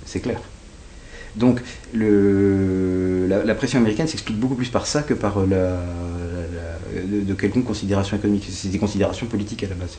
c'est 0.05 0.19
clair. 0.19 0.41
Donc 1.35 1.61
la, 1.93 3.55
pression 3.55 3.79
américaine 3.79 4.07
s'explique 4.07 4.39
beaucoup 4.39 4.55
plus 4.55 4.69
par 4.69 4.87
ça 4.87 5.03
que 5.03 5.13
par 5.13 5.45
la, 5.45 5.81
de, 6.95 7.21
de 7.21 7.33
quelconque 7.33 7.65
considération 7.65 8.15
économique. 8.17 8.47
C'est 8.49 8.69
des 8.69 8.79
considérations 8.79 9.27
politiques 9.27 9.63
à 9.63 9.67
la 9.67 9.75
base 9.75 9.97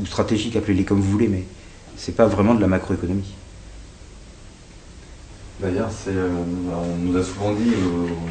ou 0.00 0.06
stratégique, 0.06 0.56
appelez-les 0.56 0.84
comme 0.84 1.00
vous 1.00 1.10
voulez, 1.10 1.28
mais 1.28 1.44
c'est 1.96 2.16
pas 2.16 2.26
vraiment 2.26 2.54
de 2.54 2.60
la 2.60 2.66
macroéconomie. 2.66 3.34
D'ailleurs, 5.60 5.90
euh, 6.08 6.28
on 6.72 7.04
nous 7.04 7.16
a 7.16 7.22
souvent 7.22 7.52
dit 7.52 7.70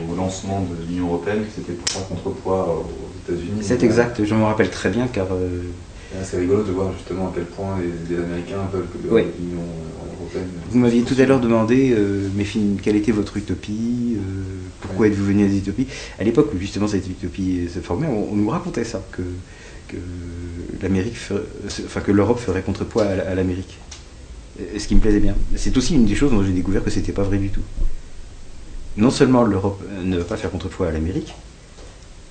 au, 0.09 0.15
lancement 0.15 0.61
de 0.61 0.85
l'Union 0.87 1.07
Européenne 1.07 1.43
que 1.45 1.51
c'était 1.55 1.73
pour 1.73 1.87
faire 1.89 2.07
contrepoids 2.07 2.83
aux 2.83 3.31
États-Unis. 3.31 3.61
C'est 3.61 3.83
exact, 3.83 4.23
je 4.23 4.35
me 4.35 4.43
rappelle 4.43 4.69
très 4.69 4.89
bien 4.89 5.07
car. 5.07 5.27
Euh, 5.31 5.63
c'est 6.23 6.39
rigolo 6.39 6.63
de 6.63 6.71
voir 6.71 6.91
justement 6.91 7.27
à 7.27 7.31
quel 7.33 7.45
point 7.45 7.77
les, 7.79 8.17
Américains 8.17 8.67
veulent 8.73 8.87
que 8.87 8.97
l'Union 8.97 9.13
européenne. 9.13 9.31
Vous 10.71 10.79
m'aviez 10.79 11.03
tout 11.03 11.15
à 11.19 11.25
l'heure 11.25 11.41
demandé, 11.41 11.93
euh, 11.93 12.29
mais 12.33 12.45
quelle 12.81 12.95
était 12.95 13.11
votre 13.11 13.35
utopie 13.35 14.17
Pourquoi 14.79 15.07
êtes-vous 15.07 15.25
venu 15.25 15.43
à 15.43 15.47
des 15.47 15.57
utopies? 15.57 15.87
À 16.17 16.23
l'époque 16.23 16.51
où 16.55 16.57
justement 16.57 16.87
cette 16.87 17.07
utopie 17.07 17.67
se 17.67 17.79
formait, 17.79 18.07
on 18.07 18.35
nous 18.35 18.49
racontait 18.49 18.85
ça, 18.85 19.03
que 19.11 19.21
que 19.91 19.97
l'Amérique, 20.81 21.15
enfin 21.85 22.01
que 22.01 22.11
l'Europe 22.11 22.39
ferait 22.39 22.61
contrepoids 22.61 23.03
à 23.03 23.35
l'Amérique. 23.35 23.77
Ce 24.77 24.87
qui 24.87 24.95
me 24.95 25.01
plaisait 25.01 25.19
bien. 25.19 25.35
C'est 25.55 25.75
aussi 25.77 25.95
une 25.95 26.05
des 26.05 26.15
choses 26.15 26.31
dont 26.31 26.43
j'ai 26.43 26.51
découvert 26.51 26.83
que 26.83 26.89
c'était 26.89 27.11
pas 27.11 27.23
vrai 27.23 27.37
du 27.37 27.49
tout. 27.49 27.63
Non 28.97 29.11
seulement 29.11 29.43
l'Europe 29.43 29.81
ne 30.03 30.17
va 30.17 30.23
pas 30.23 30.37
faire 30.37 30.51
contrepoids 30.51 30.87
à 30.87 30.91
l'Amérique, 30.91 31.33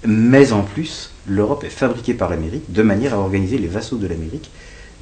mais 0.07 0.53
en 0.53 0.63
plus, 0.63 1.11
l'Europe 1.27 1.65
est 1.65 1.71
fabriquée 1.71 2.15
par 2.15 2.31
l'Amérique 2.31 2.73
de 2.73 2.83
manière 2.83 3.15
à 3.15 3.19
organiser 3.19 3.59
les 3.59 3.69
vassaux 3.69 3.97
de 3.97 4.07
l'Amérique 4.07 4.51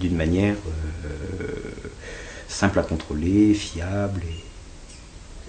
d'une 0.00 0.16
manière 0.16 0.54
euh, 1.04 1.08
simple 2.48 2.78
à 2.78 2.82
contrôler, 2.82 3.54
fiable. 3.54 4.22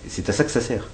C'est 0.08 0.30
à 0.30 0.34
ça 0.34 0.44
que 0.44 0.52
ça 0.52 0.62
sert. 0.62 0.88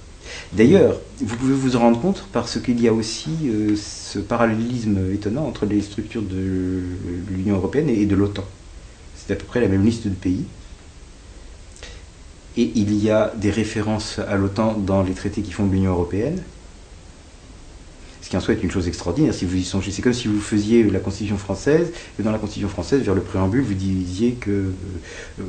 D'ailleurs, 0.52 1.00
vous 1.20 1.36
pouvez 1.36 1.54
vous 1.54 1.76
en 1.76 1.80
rendre 1.80 2.00
compte 2.00 2.26
parce 2.32 2.60
qu'il 2.60 2.80
y 2.80 2.88
a 2.88 2.92
aussi 2.92 3.30
euh, 3.44 3.76
ce 3.76 4.18
parallélisme 4.18 5.12
étonnant 5.12 5.46
entre 5.46 5.66
les 5.66 5.80
structures 5.82 6.22
de 6.22 6.82
l'Union 7.30 7.56
européenne 7.56 7.88
et 7.88 8.06
de 8.06 8.16
l'OTAN. 8.16 8.44
C'est 9.16 9.32
à 9.32 9.36
peu 9.36 9.44
près 9.44 9.60
la 9.60 9.68
même 9.68 9.84
liste 9.84 10.06
de 10.06 10.14
pays. 10.14 10.44
Et 12.56 12.72
il 12.74 12.94
y 13.02 13.10
a 13.10 13.32
des 13.36 13.50
références 13.50 14.18
à 14.18 14.36
l'OTAN 14.36 14.74
dans 14.74 15.02
les 15.02 15.12
traités 15.12 15.42
qui 15.42 15.52
font 15.52 15.66
l'Union 15.66 15.92
européenne. 15.92 16.42
Ce 18.26 18.28
qui 18.28 18.36
en 18.36 18.40
soit 18.40 18.54
est 18.54 18.62
une 18.64 18.72
chose 18.72 18.88
extraordinaire 18.88 19.32
si 19.32 19.44
vous 19.44 19.54
y 19.54 19.62
songez. 19.62 19.92
C'est 19.92 20.02
comme 20.02 20.12
si 20.12 20.26
vous 20.26 20.40
faisiez 20.40 20.82
la 20.82 20.98
Constitution 20.98 21.38
française, 21.38 21.92
et 22.18 22.24
dans 22.24 22.32
la 22.32 22.40
Constitution 22.40 22.68
française, 22.68 23.02
vers 23.02 23.14
le 23.14 23.20
préambule, 23.20 23.62
vous 23.62 23.74
disiez 23.74 24.32
que 24.32 24.50
euh, 24.50 24.72
euh, 25.38 25.44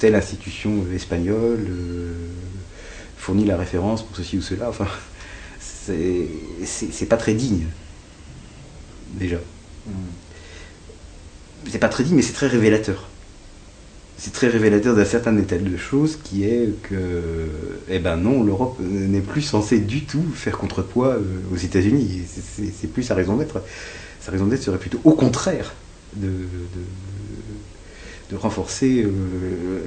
telle 0.00 0.16
institution 0.16 0.84
espagnole 0.92 1.64
fournit 3.16 3.44
la 3.44 3.56
référence 3.56 4.04
pour 4.04 4.16
ceci 4.16 4.36
ou 4.36 4.42
cela. 4.42 4.68
Enfin, 4.68 4.88
c'est 5.60 7.08
pas 7.08 7.16
très 7.16 7.34
digne. 7.34 7.66
Déjà. 9.12 9.36
Mm. 9.86 9.90
C'est 11.70 11.78
pas 11.78 11.88
très 11.88 12.02
digne, 12.02 12.16
mais 12.16 12.22
c'est 12.22 12.32
très 12.32 12.48
révélateur. 12.48 13.06
C'est 14.18 14.32
très 14.32 14.48
révélateur 14.48 14.96
d'un 14.96 15.04
certain 15.04 15.36
état 15.36 15.58
de 15.58 15.76
choses 15.76 16.18
qui 16.22 16.44
est 16.44 16.72
que, 16.84 17.48
eh 17.88 17.98
ben 17.98 18.16
non, 18.16 18.42
l'Europe 18.42 18.78
n'est 18.80 19.20
plus 19.20 19.42
censée 19.42 19.78
du 19.78 20.04
tout 20.04 20.24
faire 20.34 20.56
contrepoids 20.56 21.16
euh, 21.16 21.22
aux 21.52 21.56
États-Unis. 21.56 22.22
C'est 22.26 22.86
plus 22.86 23.02
sa 23.02 23.14
raison 23.14 23.36
d'être. 23.36 23.62
Sa 24.20 24.32
raison 24.32 24.46
d'être 24.46 24.62
serait 24.62 24.78
plutôt 24.78 25.00
au 25.04 25.12
contraire 25.12 25.74
de, 26.14 26.30
de, 28.30 28.36
renforcer 28.36 29.04
euh, 29.04 29.10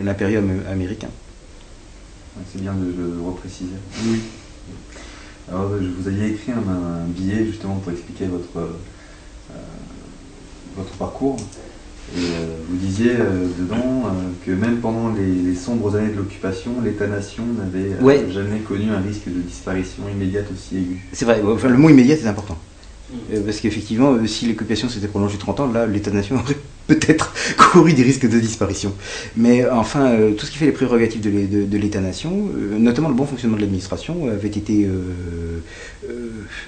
l'impérium 0.04 0.62
américain. 0.70 1.10
C'est 2.54 2.62
bien 2.62 2.74
de 2.74 2.86
le 2.86 3.22
repréciser. 3.26 3.72
Oui. 4.06 4.22
Alors, 5.50 5.72
je 5.82 5.88
vous 5.88 6.08
aviez 6.08 6.28
écrit 6.28 6.52
un, 6.52 7.06
billet 7.08 7.46
justement 7.46 7.78
pour 7.78 7.92
expliquer 7.92 8.28
votre, 8.28 8.58
euh, 8.58 9.54
votre 10.78 10.92
parcours. 10.92 11.38
Et 12.18 12.22
euh, 12.22 12.56
vous 12.70 12.78
disiez 12.78 13.12
euh, 13.12 13.48
dedans 13.60 14.12
que 14.46 14.52
même 14.52 14.78
pendant 14.78 15.14
les, 15.14 15.56
sombres 15.56 15.96
années 15.96 16.12
de 16.12 16.18
l'occupation, 16.18 16.72
l'État-nation 16.84 17.44
n'avait 17.58 18.32
jamais 18.32 18.60
connu 18.60 18.90
un 18.92 19.00
risque 19.00 19.28
de 19.28 19.40
disparition 19.42 20.04
immédiate 20.12 20.46
aussi 20.54 20.78
aigu. 20.78 21.08
C'est 21.12 21.26
vrai, 21.26 21.42
enfin, 21.46 21.70
le 21.70 21.78
mot 21.78 21.90
immédiat 21.90 22.16
est 22.16 22.28
important. 22.28 22.58
Parce 23.46 23.60
qu'effectivement, 23.60 24.16
si 24.28 24.48
l'occupation 24.48 24.88
s'était 24.88 25.08
prolongée 25.08 25.38
30 25.38 25.60
ans, 25.62 25.72
là, 25.72 25.88
l'État-nation 25.88 26.36
aurait 26.36 26.58
peut-être 26.88 27.34
couru 27.58 27.94
des 27.94 28.04
risques 28.04 28.28
de 28.28 28.40
disparition. 28.40 28.94
Mais 29.38 29.68
enfin, 29.70 30.08
euh, 30.08 30.34
tout 30.34 30.46
ce 30.46 30.52
qui 30.52 30.58
fait 30.58 30.66
les 30.66 30.72
prérogatives 30.72 31.22
de 31.22 31.78
l'État-nation, 31.78 32.50
euh, 32.56 32.78
notamment 32.78 33.10
le 33.10 33.16
bon 33.16 33.26
fonctionnement 33.26 33.58
de 33.58 33.62
l'administration, 33.62 34.28
avait 34.30 34.48
été 34.48 34.86
euh, 34.86 35.62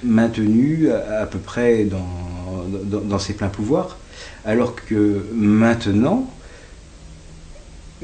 maintenu 0.02 0.88
à, 0.90 1.26
peu 1.26 1.38
près 1.38 1.84
dans, 1.84 3.18
ses 3.18 3.34
pleins 3.34 3.48
pouvoirs, 3.48 3.98
alors 4.44 4.74
que 4.74 5.26
maintenant, 5.32 6.28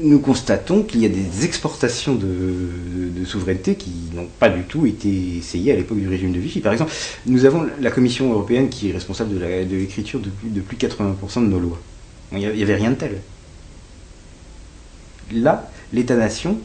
nous 0.01 0.19
constatons 0.19 0.83
qu'il 0.83 1.01
y 1.01 1.05
a 1.05 1.09
des 1.09 1.45
exportations 1.45 2.15
de, 2.15 3.25
souveraineté 3.25 3.75
qui 3.75 3.91
n'ont 4.13 4.27
pas 4.39 4.49
du 4.49 4.63
tout 4.63 4.85
été 4.85 5.37
essayées 5.37 5.73
à 5.73 5.75
l'époque 5.75 5.99
du 5.99 6.07
régime 6.07 6.31
de 6.31 6.39
Vichy. 6.39 6.61
Par 6.61 6.73
exemple, 6.73 6.91
nous 7.25 7.45
avons 7.45 7.67
la 7.79 7.91
Commission 7.91 8.31
européenne 8.31 8.69
qui 8.69 8.89
est 8.89 8.93
responsable 8.93 9.37
de 9.37 9.75
l'écriture 9.75 10.19
de, 10.19 10.29
plus 10.61 10.77
de 10.77 10.87
80% 10.87 11.43
de 11.43 11.47
nos 11.47 11.59
lois. 11.59 11.79
Il 12.31 12.39
n'y 12.39 12.63
avait 12.63 12.75
rien 12.75 12.91
de 12.91 12.95
tel. 12.95 13.21
Là, 15.31 15.69
l'État-nation 15.93 16.57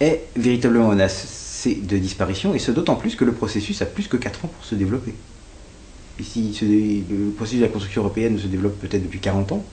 est 0.00 0.24
véritablement 0.36 0.88
menacé 0.88 1.76
de 1.76 1.96
disparition, 1.96 2.54
et 2.54 2.58
ce 2.58 2.72
d'autant 2.72 2.96
plus 2.96 3.16
que 3.16 3.24
le 3.24 3.32
processus 3.32 3.80
a 3.80 3.86
plus 3.86 4.08
que 4.08 4.16
4 4.16 4.44
ans 4.44 4.48
pour 4.48 4.64
se 4.64 4.74
développer. 4.74 5.14
Ici, 6.18 6.56
le 7.10 7.30
processus 7.30 7.60
de 7.60 7.64
la 7.64 7.70
construction 7.70 8.00
européenne 8.00 8.38
se 8.38 8.46
développe 8.46 8.78
peut-être 8.80 9.02
depuis 9.02 9.18
40 9.18 9.52
ans, 9.52 9.64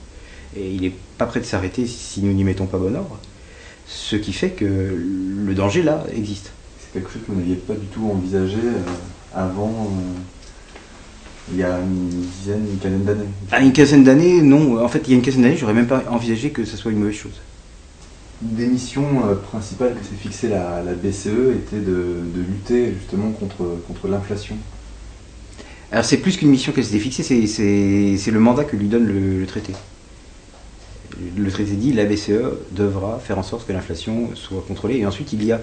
et 0.57 0.73
il 0.73 0.81
n'est 0.81 0.93
pas 1.17 1.25
prêt 1.25 1.39
de 1.39 1.45
s'arrêter 1.45 1.85
si 1.87 2.21
nous 2.21 2.33
n'y 2.33 2.43
mettons 2.43 2.65
pas 2.65 2.77
bon 2.77 2.95
ordre. 2.95 3.17
Ce 3.87 4.15
qui 4.15 4.33
fait 4.33 4.49
que 4.49 4.65
le 4.65 5.53
danger, 5.53 5.83
là, 5.83 6.05
existe. 6.15 6.51
C'est 6.79 6.99
quelque 6.99 7.11
chose 7.11 7.21
que 7.25 7.31
vous 7.31 7.39
n'aviez 7.39 7.55
pas 7.55 7.73
du 7.73 7.85
tout 7.87 8.09
envisagé 8.09 8.57
euh, 8.57 8.81
avant, 9.33 9.89
euh, 9.89 10.19
il 11.51 11.57
y 11.57 11.63
a 11.63 11.79
une 11.79 12.09
dizaine, 12.09 12.65
une 12.71 12.79
quinzaine 12.79 13.03
d'années 13.03 13.29
ah, 13.51 13.61
une 13.61 13.73
quinzaine 13.73 14.03
d'années, 14.03 14.41
non. 14.41 14.83
En 14.83 14.87
fait, 14.87 15.01
il 15.07 15.11
y 15.11 15.13
a 15.13 15.17
une 15.17 15.23
quinzaine 15.23 15.43
d'années, 15.43 15.57
j'aurais 15.57 15.73
même 15.73 15.87
pas 15.87 16.03
envisagé 16.09 16.51
que 16.51 16.65
ce 16.65 16.77
soit 16.77 16.91
une 16.91 16.99
mauvaise 16.99 17.15
chose. 17.15 17.41
Une 18.41 18.55
des 18.55 18.67
missions 18.67 19.27
euh, 19.27 19.35
principales 19.35 19.95
que 19.95 20.03
s'est 20.05 20.15
fixée 20.19 20.49
la, 20.49 20.81
BCE 20.93 21.55
était 21.55 21.79
de, 21.79 22.21
lutter 22.35 22.93
justement 22.99 23.31
contre, 23.31 23.77
contre 23.87 24.07
l'inflation. 24.07 24.57
Alors 25.93 26.03
c'est 26.03 26.17
plus 26.17 26.35
qu'une 26.35 26.49
mission 26.49 26.73
qu'elle 26.73 26.83
s'était 26.83 26.99
fixée, 26.99 27.23
c'est 27.47 28.31
le 28.31 28.39
mandat 28.39 28.65
que 28.65 28.75
lui 28.75 28.87
donne 28.87 29.05
le 29.05 29.45
traité 29.45 29.73
le 31.37 31.51
traité 31.51 31.73
dit 31.73 31.93
la 31.93 32.05
BCE 32.05 32.31
devra 32.71 33.19
faire 33.19 33.37
en 33.37 33.43
sorte 33.43 33.67
que 33.67 33.73
l'inflation 33.73 34.35
soit 34.35 34.63
contrôlée. 34.67 34.97
Et 34.97 35.05
ensuite, 35.05 35.33
il 35.33 35.43
y 35.43 35.51
a 35.51 35.61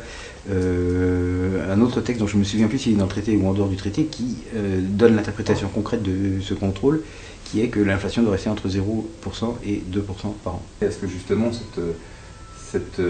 euh, 0.50 1.72
un 1.72 1.80
autre 1.80 2.00
texte 2.00 2.20
dont 2.20 2.26
je 2.26 2.34
ne 2.34 2.40
me 2.40 2.44
souviens 2.44 2.68
plus 2.68 2.78
s'il 2.78 2.92
est 2.92 2.96
dans 2.96 3.04
le 3.04 3.10
traité 3.10 3.36
ou 3.36 3.48
en 3.48 3.52
dehors 3.52 3.68
du 3.68 3.76
traité 3.76 4.04
qui 4.04 4.38
euh, 4.54 4.80
donne 4.80 5.16
l'interprétation 5.16 5.68
concrète 5.68 6.02
de 6.02 6.40
ce 6.40 6.54
contrôle, 6.54 7.02
qui 7.44 7.60
est 7.60 7.68
que 7.68 7.80
l'inflation 7.80 8.22
doit 8.22 8.32
rester 8.32 8.48
entre 8.48 8.68
0% 8.68 8.78
et 9.66 9.82
2% 9.92 10.02
par 10.44 10.54
an. 10.54 10.62
Est-ce 10.80 10.98
que 10.98 11.08
justement 11.08 11.50
cette, 11.52 13.00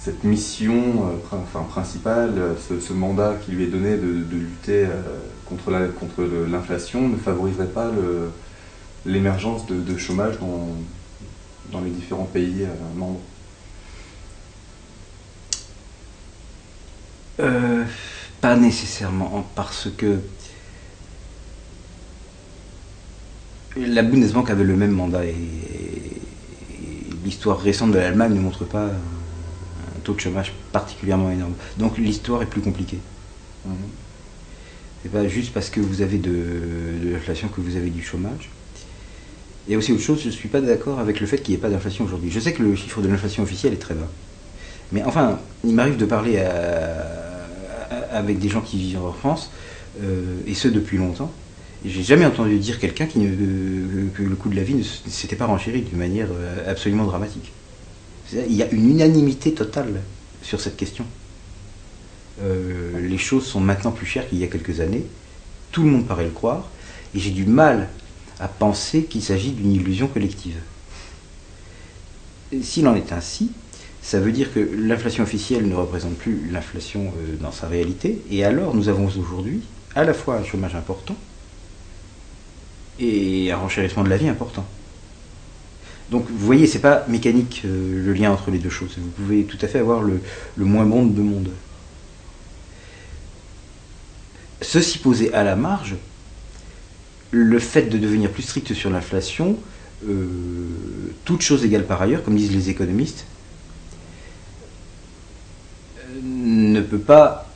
cette 0.00 0.24
mission 0.24 1.04
enfin, 1.30 1.62
principale, 1.68 2.56
ce, 2.68 2.92
mandat 2.92 3.36
qui 3.44 3.52
lui 3.52 3.64
est 3.64 3.68
donné 3.68 3.96
de, 3.96 4.24
lutter 4.32 4.86
contre 5.58 6.22
l'inflation 6.48 7.00
contre 7.00 7.12
ne 7.12 7.16
favoriserait 7.16 7.66
pas 7.68 7.90
l'émergence 9.06 9.66
de, 9.66 9.96
chômage 9.96 10.38
dans, 10.38 10.68
dans, 11.70 11.80
les 11.80 11.90
différents 11.90 12.24
pays 12.24 12.62
euh, 12.62 12.98
membres? 12.98 13.20
Euh, 17.40 17.84
Pas 18.40 18.56
nécessairement, 18.56 19.44
parce 19.54 19.88
que 19.96 20.18
la 23.76 24.02
Bundesbank 24.02 24.50
avait 24.50 24.64
le 24.64 24.76
même 24.76 24.92
mandat 24.92 25.24
et, 25.24 25.34
l'histoire 27.24 27.60
récente 27.60 27.92
de 27.92 27.98
l'Allemagne 27.98 28.34
ne 28.34 28.40
montre 28.40 28.64
pas 28.64 28.86
un 28.86 30.00
taux 30.02 30.14
de 30.14 30.20
chômage 30.20 30.52
particulièrement 30.72 31.30
énorme. 31.30 31.54
Donc 31.78 31.96
l'histoire 31.98 32.42
est 32.42 32.46
plus 32.46 32.60
compliquée. 32.60 32.98
Mhm. 33.64 33.74
C'est 35.02 35.10
pas 35.10 35.26
juste 35.26 35.52
parce 35.52 35.70
que 35.70 35.80
vous 35.80 36.00
avez 36.02 36.18
de, 36.18 36.32
l'inflation 37.12 37.48
que 37.48 37.60
vous 37.60 37.76
avez 37.76 37.90
du 37.90 38.02
chômage. 38.02 38.50
A 39.70 39.76
aussi 39.76 39.92
autre 39.92 40.02
chose, 40.02 40.20
je 40.20 40.26
ne 40.26 40.32
suis 40.32 40.48
pas 40.48 40.60
d'accord 40.60 40.98
avec 40.98 41.20
le 41.20 41.26
fait 41.26 41.38
qu'il 41.38 41.54
n'y 41.54 41.58
ait 41.58 41.62
pas 41.62 41.70
d'inflation 41.70 42.04
aujourd'hui. 42.04 42.30
Je 42.30 42.40
sais 42.40 42.52
que 42.52 42.62
le 42.62 42.74
chiffre 42.74 43.00
de 43.00 43.08
l'inflation 43.08 43.42
officielle 43.42 43.72
est 43.72 43.76
très 43.76 43.94
bas. 43.94 44.08
Mais 44.90 45.02
enfin, 45.04 45.38
il 45.64 45.74
m'arrive 45.74 45.96
de 45.96 46.04
parler 46.04 46.38
avec 48.12 48.38
des 48.38 48.48
gens 48.48 48.60
qui 48.60 48.78
vivent 48.78 49.04
en 49.04 49.12
France, 49.12 49.50
euh, 50.02 50.38
et 50.46 50.54
ce 50.54 50.68
depuis 50.68 50.96
longtemps. 50.96 51.30
Et 51.84 51.88
j'ai 51.88 52.02
jamais 52.02 52.24
entendu 52.24 52.58
dire 52.58 52.78
quelqu'un 52.78 53.06
qui 53.06 53.20
que 53.20 54.22
le 54.22 54.36
coût 54.36 54.48
de 54.48 54.56
la 54.56 54.62
vie 54.62 54.74
ne 54.74 54.82
s'était 54.82 55.36
pas 55.36 55.46
renchéri 55.46 55.82
d'une 55.82 55.98
manière 55.98 56.28
euh, 56.32 56.70
absolument 56.70 57.04
dramatique. 57.04 57.52
Il 58.32 58.54
y 58.54 58.62
a 58.62 58.70
une 58.70 58.90
unanimité 58.90 59.52
totale 59.52 60.00
sur 60.42 60.60
cette 60.60 60.76
question. 60.76 61.04
Euh, 62.42 63.00
les 63.00 63.18
choses 63.18 63.46
sont 63.46 63.60
maintenant 63.60 63.92
plus 63.92 64.06
chères 64.06 64.28
qu'il 64.28 64.38
y 64.38 64.44
a 64.44 64.48
quelques 64.48 64.80
années. 64.80 65.04
Tout 65.70 65.82
le 65.82 65.90
monde 65.90 66.06
paraît 66.06 66.24
le 66.24 66.30
croire. 66.30 66.68
Et 67.14 67.18
j'ai 67.18 67.30
du 67.30 67.44
mal 67.44 67.88
à 68.40 68.48
penser 68.48 69.04
qu'il 69.04 69.22
s'agit 69.22 69.52
d'une 69.52 69.72
illusion 69.72 70.08
collective. 70.08 70.56
S'il 72.60 72.86
en 72.88 72.94
est 72.94 73.12
ainsi, 73.12 73.52
ça 74.02 74.18
veut 74.18 74.32
dire 74.32 74.52
que 74.52 74.60
l'inflation 74.60 75.22
officielle 75.22 75.68
ne 75.68 75.74
représente 75.74 76.16
plus 76.16 76.48
l'inflation 76.50 77.12
euh, 77.16 77.36
dans 77.40 77.52
sa 77.52 77.68
réalité, 77.68 78.20
et 78.30 78.44
alors 78.44 78.74
nous 78.74 78.88
avons 78.88 79.06
aujourd'hui 79.06 79.62
à 79.94 80.04
la 80.04 80.12
fois 80.12 80.36
un 80.36 80.44
chômage 80.44 80.74
important 80.74 81.16
et 82.98 83.52
un 83.52 83.56
renchérissement 83.56 84.02
de 84.02 84.10
la 84.10 84.16
vie 84.16 84.28
important. 84.28 84.66
Donc 86.10 86.26
vous 86.28 86.44
voyez, 86.44 86.66
c'est 86.66 86.80
pas 86.80 87.06
mécanique 87.08 87.62
euh, 87.64 88.04
le 88.04 88.12
lien 88.12 88.32
entre 88.32 88.50
les 88.50 88.58
deux 88.58 88.70
choses. 88.70 88.96
Vous 88.98 89.10
pouvez 89.10 89.44
tout 89.44 89.58
à 89.62 89.68
fait 89.68 89.78
avoir 89.78 90.02
le, 90.02 90.20
le 90.56 90.64
moins 90.64 90.84
bon 90.84 91.06
de 91.06 91.12
deux 91.12 91.22
mondes. 91.22 91.50
Ceci 94.62 94.98
posé 94.98 95.32
à 95.34 95.44
la 95.44 95.56
marge, 95.56 95.96
le 97.30 97.58
fait 97.58 97.82
de 97.82 97.98
devenir 97.98 98.30
plus 98.30 98.42
strict 98.42 98.72
sur 98.74 98.90
l'inflation, 98.90 99.58
euh, 100.08 100.66
toute 101.24 101.42
chose 101.42 101.64
égale 101.64 101.84
par 101.84 102.00
ailleurs, 102.02 102.22
comme 102.22 102.36
disent 102.36 102.52
les 102.52 102.70
économistes, 102.70 103.26
ne 106.22 106.80
peut 106.80 106.98
pas 106.98 107.48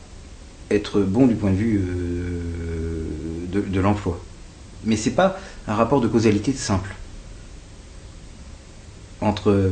être 0.71 1.01
bon 1.01 1.27
du 1.27 1.35
point 1.35 1.51
de 1.51 1.57
vue 1.57 1.81
euh, 1.81 3.61
de, 3.62 3.81
l'emploi. 3.81 4.21
Mais 4.85 4.97
ce 4.97 5.09
n'est 5.09 5.14
pas 5.14 5.38
un 5.69 5.75
rapport 5.75 6.01
de 6.01 6.09
causalité 6.09 6.53
simple 6.53 6.95
entre 9.21 9.71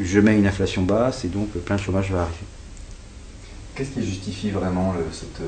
je 0.00 0.20
mets 0.20 0.36
une 0.36 0.46
inflation 0.46 0.82
basse 0.82 1.24
et 1.24 1.28
donc 1.28 1.50
plein 1.50 1.76
de 1.76 1.80
chômage 1.80 2.10
va 2.10 2.22
arriver. 2.22 2.46
Qu'est-ce 3.74 3.90
qui 3.90 4.04
justifie 4.04 4.50
vraiment 4.50 4.94
cette, 5.12 5.40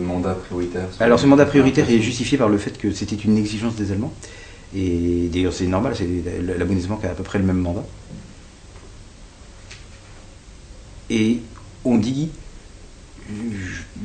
mandat 0.00 0.34
prioritaire 0.34 0.88
Alors 1.00 1.18
ce 1.18 1.26
mandat 1.26 1.46
prioritaire 1.46 1.88
est 1.88 2.00
justifié 2.00 2.36
par 2.36 2.48
le 2.48 2.58
fait 2.58 2.76
que 2.76 2.90
c'était 2.90 3.16
une 3.16 3.38
exigence 3.38 3.76
des 3.76 3.92
Allemands. 3.92 4.12
Et 4.74 5.28
d'ailleurs 5.32 5.52
c'est 5.52 5.66
normal, 5.66 5.94
la 6.42 6.64
Bundesbank 6.64 7.04
a 7.04 7.10
à 7.10 7.14
peu 7.14 7.22
près 7.22 7.38
le 7.38 7.44
même 7.44 7.60
mandat. 7.60 7.84
Et 11.08 11.38
on 11.84 11.98
dit, 11.98 12.30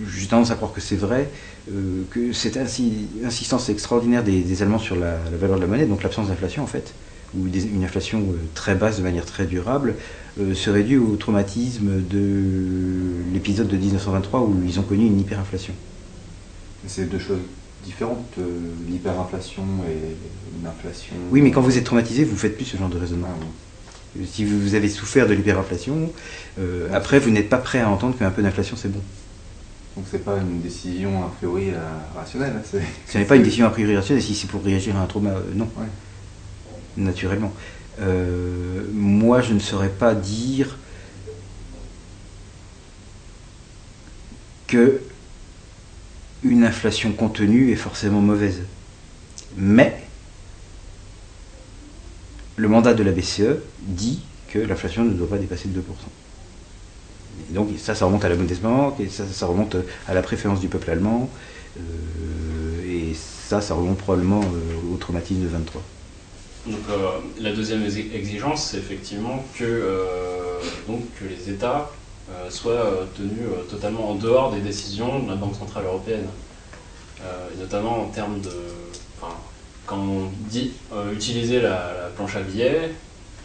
j'ai 0.07 0.27
tendance 0.27 0.51
à 0.51 0.55
croire 0.55 0.71
que 0.71 0.81
c'est 0.81 0.95
vrai, 0.95 1.29
euh, 1.71 2.03
que 2.11 2.31
cette 2.33 2.57
insistance 2.57 3.69
extraordinaire 3.69 4.23
des, 4.23 4.61
Allemands 4.61 4.79
sur 4.79 4.95
la, 4.95 5.17
valeur 5.39 5.57
de 5.57 5.61
la 5.61 5.67
monnaie, 5.67 5.85
donc 5.85 6.03
l'absence 6.03 6.27
d'inflation 6.27 6.63
en 6.63 6.67
fait, 6.67 6.93
ou 7.37 7.47
une 7.47 7.83
inflation 7.83 8.19
euh, 8.19 8.37
très 8.53 8.75
basse 8.75 8.97
de 8.97 9.03
manière 9.03 9.25
très 9.25 9.45
durable, 9.45 9.95
euh, 10.39 10.53
serait 10.53 10.83
due 10.83 10.97
au 10.97 11.15
traumatisme 11.15 12.01
de 12.09 13.33
l'épisode 13.33 13.67
de 13.67 13.77
1923 13.77 14.41
où 14.41 14.61
ils 14.65 14.79
ont 14.79 14.83
connu 14.83 15.05
une 15.05 15.19
hyperinflation. 15.19 15.73
C'est 16.87 17.09
deux 17.09 17.19
choses 17.19 17.39
différentes, 17.85 18.25
euh, 18.37 18.43
l'hyperinflation 18.89 19.63
et 19.89 20.59
une 20.59 20.67
inflation. 20.67 21.13
Oui, 21.31 21.41
mais 21.41 21.51
quand 21.51 21.61
vous 21.61 21.77
êtes 21.77 21.83
traumatisé, 21.83 22.23
vous 22.23 22.33
ne 22.33 22.37
faites 22.37 22.55
plus 22.55 22.65
ce 22.65 22.77
genre 22.77 22.89
de 22.89 22.97
raisonnement. 22.97 23.27
Ah 23.31 23.45
si 24.25 24.43
vous 24.43 24.75
avez 24.75 24.89
souffert 24.89 25.25
de 25.25 25.33
l'hyperinflation, 25.33 26.11
après 26.91 27.17
vous 27.17 27.29
n'êtes 27.29 27.47
pas 27.47 27.59
prêt 27.59 27.79
à 27.79 27.89
entendre 27.89 28.17
qu'un 28.17 28.29
peu 28.29 28.41
d'inflation 28.41 28.75
c'est 28.75 28.91
bon. 28.91 28.99
Donc 29.95 30.03
c'est 30.11 30.25
pas 30.25 30.35
une 30.35 30.59
décision 30.59 31.23
a 31.23 31.29
priori 31.29 31.69
rationnelle. 32.13 32.51
Hein, 32.57 32.79
ce 33.07 33.17
n'est 33.17 33.23
pas 33.23 33.37
une 33.37 33.43
décision 33.43 33.67
a 33.67 33.69
priori 33.69 33.95
rationnelle 33.95 34.21
si 34.21 34.35
c'est 34.35 34.47
pour 34.47 34.61
réagir 34.65 34.97
à 34.97 35.03
un 35.03 35.05
trauma, 35.05 35.31
non 35.55 35.69
naturellement. 36.97 37.53
Euh, 37.99 38.83
moi, 38.93 39.41
je 39.41 39.53
ne 39.53 39.59
saurais 39.59 39.89
pas 39.89 40.15
dire 40.15 40.77
que 44.67 45.01
une 46.43 46.63
inflation 46.63 47.11
contenue 47.11 47.71
est 47.71 47.75
forcément 47.75 48.21
mauvaise. 48.21 48.61
Mais 49.57 50.01
le 52.55 52.67
mandat 52.67 52.93
de 52.93 53.03
la 53.03 53.11
BCE 53.11 53.59
dit 53.81 54.21
que 54.49 54.59
l'inflation 54.59 55.03
ne 55.03 55.11
doit 55.11 55.29
pas 55.29 55.37
dépasser 55.37 55.67
de 55.67 55.79
2%. 55.79 55.83
donc 57.51 57.69
ça, 57.77 57.95
ça 57.95 58.05
remonte 58.05 58.25
à 58.25 58.29
la 58.29 58.35
Bundesbank, 58.35 58.99
et 58.99 59.09
ça, 59.09 59.25
ça 59.25 59.45
remonte 59.45 59.75
à 60.07 60.13
la 60.13 60.21
préférence 60.21 60.59
du 60.59 60.67
peuple 60.67 60.89
allemand, 60.89 61.29
euh, 61.77 61.81
et 62.85 63.13
ça, 63.13 63.61
ça 63.61 63.73
remonte 63.73 63.97
probablement 63.97 64.41
euh, 64.41 64.93
au 64.93 64.97
traumatisme 64.97 65.41
de 65.41 65.47
23. 65.47 65.81
Donc 66.67 66.79
euh, 66.89 67.07
la 67.39 67.53
deuxième 67.53 67.83
exigence, 67.83 68.67
c'est 68.67 68.77
effectivement 68.77 69.43
que, 69.57 69.63
euh, 69.63 70.59
donc, 70.87 71.01
que 71.19 71.25
les 71.25 71.49
États 71.49 71.89
euh, 72.29 72.49
soient 72.49 73.07
tenus 73.17 73.47
totalement 73.69 74.11
en 74.11 74.15
dehors 74.15 74.51
des 74.51 74.59
décisions 74.59 75.19
de 75.19 75.29
la 75.29 75.35
Banque 75.35 75.55
Centrale 75.55 75.85
Européenne. 75.85 76.27
notamment 77.59 78.03
en 78.03 78.07
termes 78.07 78.41
de... 78.41 78.51
quand 79.85 79.97
on 79.97 80.29
dit 80.49 80.71
utiliser 81.11 81.61
la, 81.61 82.09
planche 82.15 82.35
à 82.35 82.41
billets, 82.41 82.91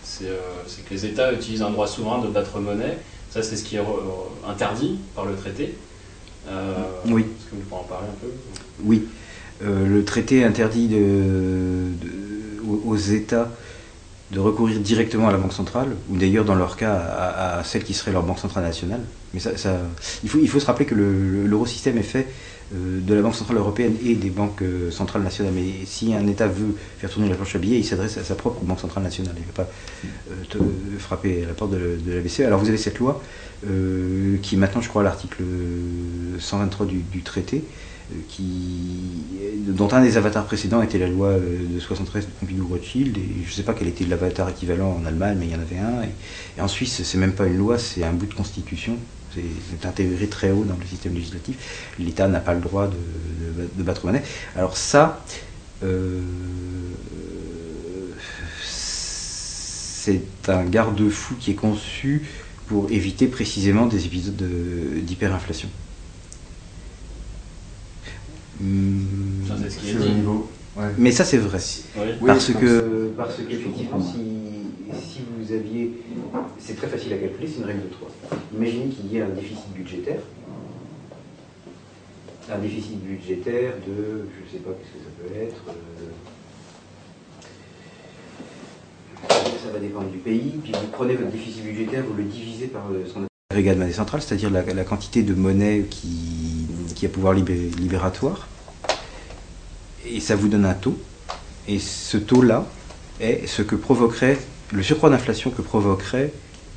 c'est 0.03 0.85
que 0.85 0.91
les 0.91 1.07
États 1.07 1.33
utilisent 1.33 1.63
un 1.63 1.71
droit 1.71 1.87
souverain 1.87 2.21
de 2.21 2.29
battre 2.29 2.59
monnaie. 2.59 2.99
Ça, 3.31 3.43
c'est 3.43 3.57
ce 3.57 3.65
qui 3.65 3.77
est 3.77 3.83
interdit 4.47 4.99
par 5.15 5.25
le 5.25 5.35
traité. 5.37 5.75
oui. 7.07 7.23
Est-ce 7.23 7.51
que 7.51 7.57
vous 7.57 7.63
pouvez 7.69 7.81
en 7.81 7.85
parler 7.85 8.09
un 8.09 8.21
peu? 8.21 8.31
Oui. 8.85 9.09
le 9.63 10.05
traité 10.05 10.45
interdit 10.45 10.89
de 10.89 12.26
aux, 12.67 12.97
États 12.97 13.51
de 14.33 14.41
recourir 14.41 14.81
directement 14.81 15.29
à 15.29 15.33
la 15.33 15.39
Banque 15.39 15.53
centrale, 15.53 15.89
ou 16.11 16.17
d'ailleurs 16.17 16.45
dans 16.45 16.55
leur 16.55 16.77
cas 16.77 16.95
à, 16.95 17.65
celle 17.65 17.85
qui 17.85 17.95
serait 17.95 18.13
leur 18.13 18.23
Banque 18.23 18.39
centrale 18.39 18.65
nationale. 18.65 19.01
Mais 19.35 19.41
ça, 19.41 19.51
il, 20.23 20.29
faut, 20.29 20.39
il 20.41 20.49
faut 20.49 20.61
se 20.61 20.67
rappeler 20.67 20.87
que 20.87 20.95
l'eurosystème 20.95 21.99
est 21.99 22.03
fait 22.03 22.27
euh, 22.75 23.01
de 23.01 23.15
la 23.15 23.23
Banque 23.23 23.37
centrale 23.37 23.59
européenne 23.59 23.95
et 24.05 24.17
des 24.17 24.31
banques 24.31 24.63
euh, 24.63 24.91
centrales 24.91 25.23
nationales. 25.23 25.53
Mais 25.55 25.87
si 25.87 26.13
un 26.15 26.27
État 26.27 26.49
veut 26.49 26.75
faire 26.99 27.09
tourner 27.09 27.29
la 27.29 27.37
planche 27.37 27.55
à 27.55 27.59
billets, 27.59 27.79
il 27.79 27.85
s'adresse 27.85 28.19
à 28.19 28.25
sa 28.25 28.35
propre 28.35 28.65
Banque 28.65 28.81
centrale 28.81 29.05
nationale. 29.05 29.35
Il 29.37 29.43
ne 29.43 29.47
va 29.47 29.53
pas 29.53 29.71
euh, 30.31 30.99
frapper 30.99 31.45
à 31.45 31.47
la 31.47 31.55
porte 31.55 31.71
de, 31.71 31.99
la 32.09 32.21
BCE. 32.21 32.41
Alors 32.41 32.59
vous 32.59 32.69
avez 32.69 32.79
cette 32.79 32.99
loi 32.99 33.23
qui 34.43 34.55
est 34.55 34.59
maintenant, 34.59 34.83
je 34.83 34.89
crois, 34.89 35.03
l'article 35.03 35.43
123 36.39 36.87
du, 36.87 37.23
traité, 37.23 37.65
qui, 38.29 38.45
dont 39.69 39.89
un 39.93 40.03
des 40.03 40.17
avatars 40.17 40.45
précédents 40.45 40.83
était 40.83 40.99
la 40.99 41.09
loi 41.09 41.35
de 41.35 41.81
73 41.81 42.27
de 42.27 42.31
Pompidou-Rothschild. 42.41 43.17
Et 43.19 43.29
je 43.45 43.49
ne 43.49 43.53
sais 43.53 43.63
pas 43.63 43.75
quel 43.75 43.89
était 43.89 44.05
l'avatar 44.05 44.49
équivalent 44.49 44.99
en 45.01 45.07
Allemagne, 45.07 45.37
mais 45.41 45.47
il 45.47 45.53
y 45.53 45.57
en 45.57 45.61
avait 45.61 45.79
un. 45.79 46.03
Et, 46.03 46.61
en 46.61 46.69
Suisse, 46.69 47.03
c'est 47.03 47.19
même 47.19 47.33
pas 47.33 47.47
une 47.47 47.59
loi, 47.59 47.79
c'est 47.79 48.05
un 48.05 48.13
bout 48.13 48.27
de 48.27 48.35
constitution 48.35 48.97
c'est 49.73 49.87
intégré 49.87 50.27
très 50.29 50.51
haut 50.51 50.65
dans 50.65 50.77
le 50.77 50.87
système 50.87 51.15
législatif. 51.15 51.93
L'État 51.99 52.29
n'a 52.29 52.41
pas 52.41 52.55
le 52.55 52.61
droit 52.61 52.89
de, 52.89 53.83
battre 53.83 54.07
monnaie. 54.07 54.23
Alors 54.55 54.77
ça, 54.77 55.25
euh, 55.83 56.21
c'est 58.63 60.23
un 60.49 60.65
garde-fou 60.65 61.35
qui 61.39 61.51
est 61.53 61.55
conçu 61.55 62.23
pour 62.67 62.91
éviter 62.91 63.27
précisément 63.27 63.87
des 63.87 64.07
épisodes 64.07 64.43
d'hyperinflation. 65.03 65.69
C'est 69.61 69.71
ce 69.71 69.79
qui 69.79 69.91
est 69.91 69.95
dit. 69.95 70.11
Niveau. 70.11 70.49
Mais 70.99 71.11
ça 71.11 71.25
c'est 71.25 71.39
vrai. 71.39 71.59
Parce 72.27 72.53
que 72.53 73.13
parce 73.17 73.37
qu'effectivement 73.37 74.01
si 74.01 75.21
vous 75.39 75.53
aviez, 75.53 75.93
c'est 76.59 76.77
très 76.77 76.87
facile 76.87 77.13
à 77.13 77.17
calculer, 77.17 77.49
c'est 77.49 77.59
une 77.59 77.65
règle 77.65 77.83
de 77.85 77.89
3. 77.95 78.09
Imaginez 78.55 78.89
qu'il 78.89 79.13
y 79.13 79.17
ait 79.17 79.23
un 79.23 79.29
déficit 79.29 79.69
budgétaire, 79.75 80.21
un 82.53 82.59
déficit 82.59 83.03
budgétaire 83.03 83.75
de, 83.87 84.27
je 84.35 84.45
ne 84.45 84.51
sais 84.53 84.59
pas 84.59 84.71
qu'est-ce 84.71 84.93
que 84.93 85.05
ça 85.05 85.11
peut 85.19 85.35
être, 85.41 85.63
euh, 85.69 86.11
ça 89.65 89.73
va 89.73 89.79
dépendre 89.79 90.11
du 90.11 90.19
pays, 90.19 90.61
puis 90.63 90.73
vous 90.73 90.89
prenez 90.93 91.17
votre 91.17 91.31
déficit 91.31 91.65
budgétaire, 91.65 92.05
vous 92.07 92.15
le 92.15 92.25
divisez 92.25 92.67
par 92.69 92.87
euh, 92.93 93.05
ce 93.07 93.15
qu'on 93.15 93.21
appelle 93.21 93.29
l'agrégat 93.51 93.75
de 93.75 93.81
monnaie 93.81 93.93
centrale, 93.93 94.23
c'est-à-dire 94.23 94.51
la, 94.51 94.85
quantité 94.85 95.23
de 95.23 95.35
monnaie 95.35 95.87
qui, 95.91 96.69
qui 96.95 97.07
a 97.07 97.09
pouvoir 97.09 97.35
libératoire, 97.35 98.49
et 100.09 100.21
ça 100.21 100.37
vous 100.37 100.49
donne 100.49 100.65
un 100.65 100.75
taux, 100.75 100.99
et 101.69 101.79
ce 101.79 102.17
taux-là 102.17 102.67
est 103.21 103.47
ce 103.47 103.63
que 103.63 103.75
provoquerait 103.75 104.39
le 104.73 104.83
surcroît 104.83 105.11
d'inflation 105.11 105.51
que 105.51 105.63
provoquerait 105.63 106.33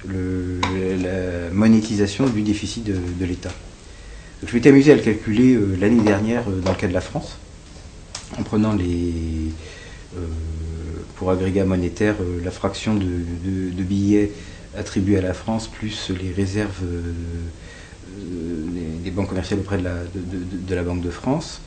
la 0.08 1.50
monétisation 1.52 2.28
du 2.28 2.42
déficit 2.42 2.84
de, 2.86 3.26
l'État. 3.26 3.52
Je 4.46 4.54
m'étais 4.54 4.70
amusé 4.70 4.94
à 4.94 4.96
le 4.96 5.02
calculer 5.02 5.56
euh, 5.56 5.76
l'année 5.80 6.02
dernière 6.02 6.44
euh, 6.48 6.62
dans 6.62 6.72
le 6.72 6.78
cas 6.78 6.88
de 6.88 6.94
la 6.94 7.02
France, 7.02 7.38
en 8.38 8.44
prenant 8.44 8.74
les, 8.74 9.52
euh, 10.16 10.26
pour 11.18 11.30
agrégat 11.30 11.66
monétaire 11.66 12.16
la 12.42 12.52
fraction 12.52 12.96
de, 12.96 13.84
billets 13.84 14.32
attribués 14.78 15.18
à 15.18 15.22
la 15.22 15.34
France 15.34 15.68
plus 15.68 16.12
les 16.12 16.32
réserves 16.32 16.84
des, 19.04 19.12
banques 19.12 19.30
commerciales 19.30 19.60
auprès 19.60 19.80
de 19.80 20.76
la 20.76 20.84
Banque 20.84 21.02
de 21.02 21.10
France. 21.10 21.60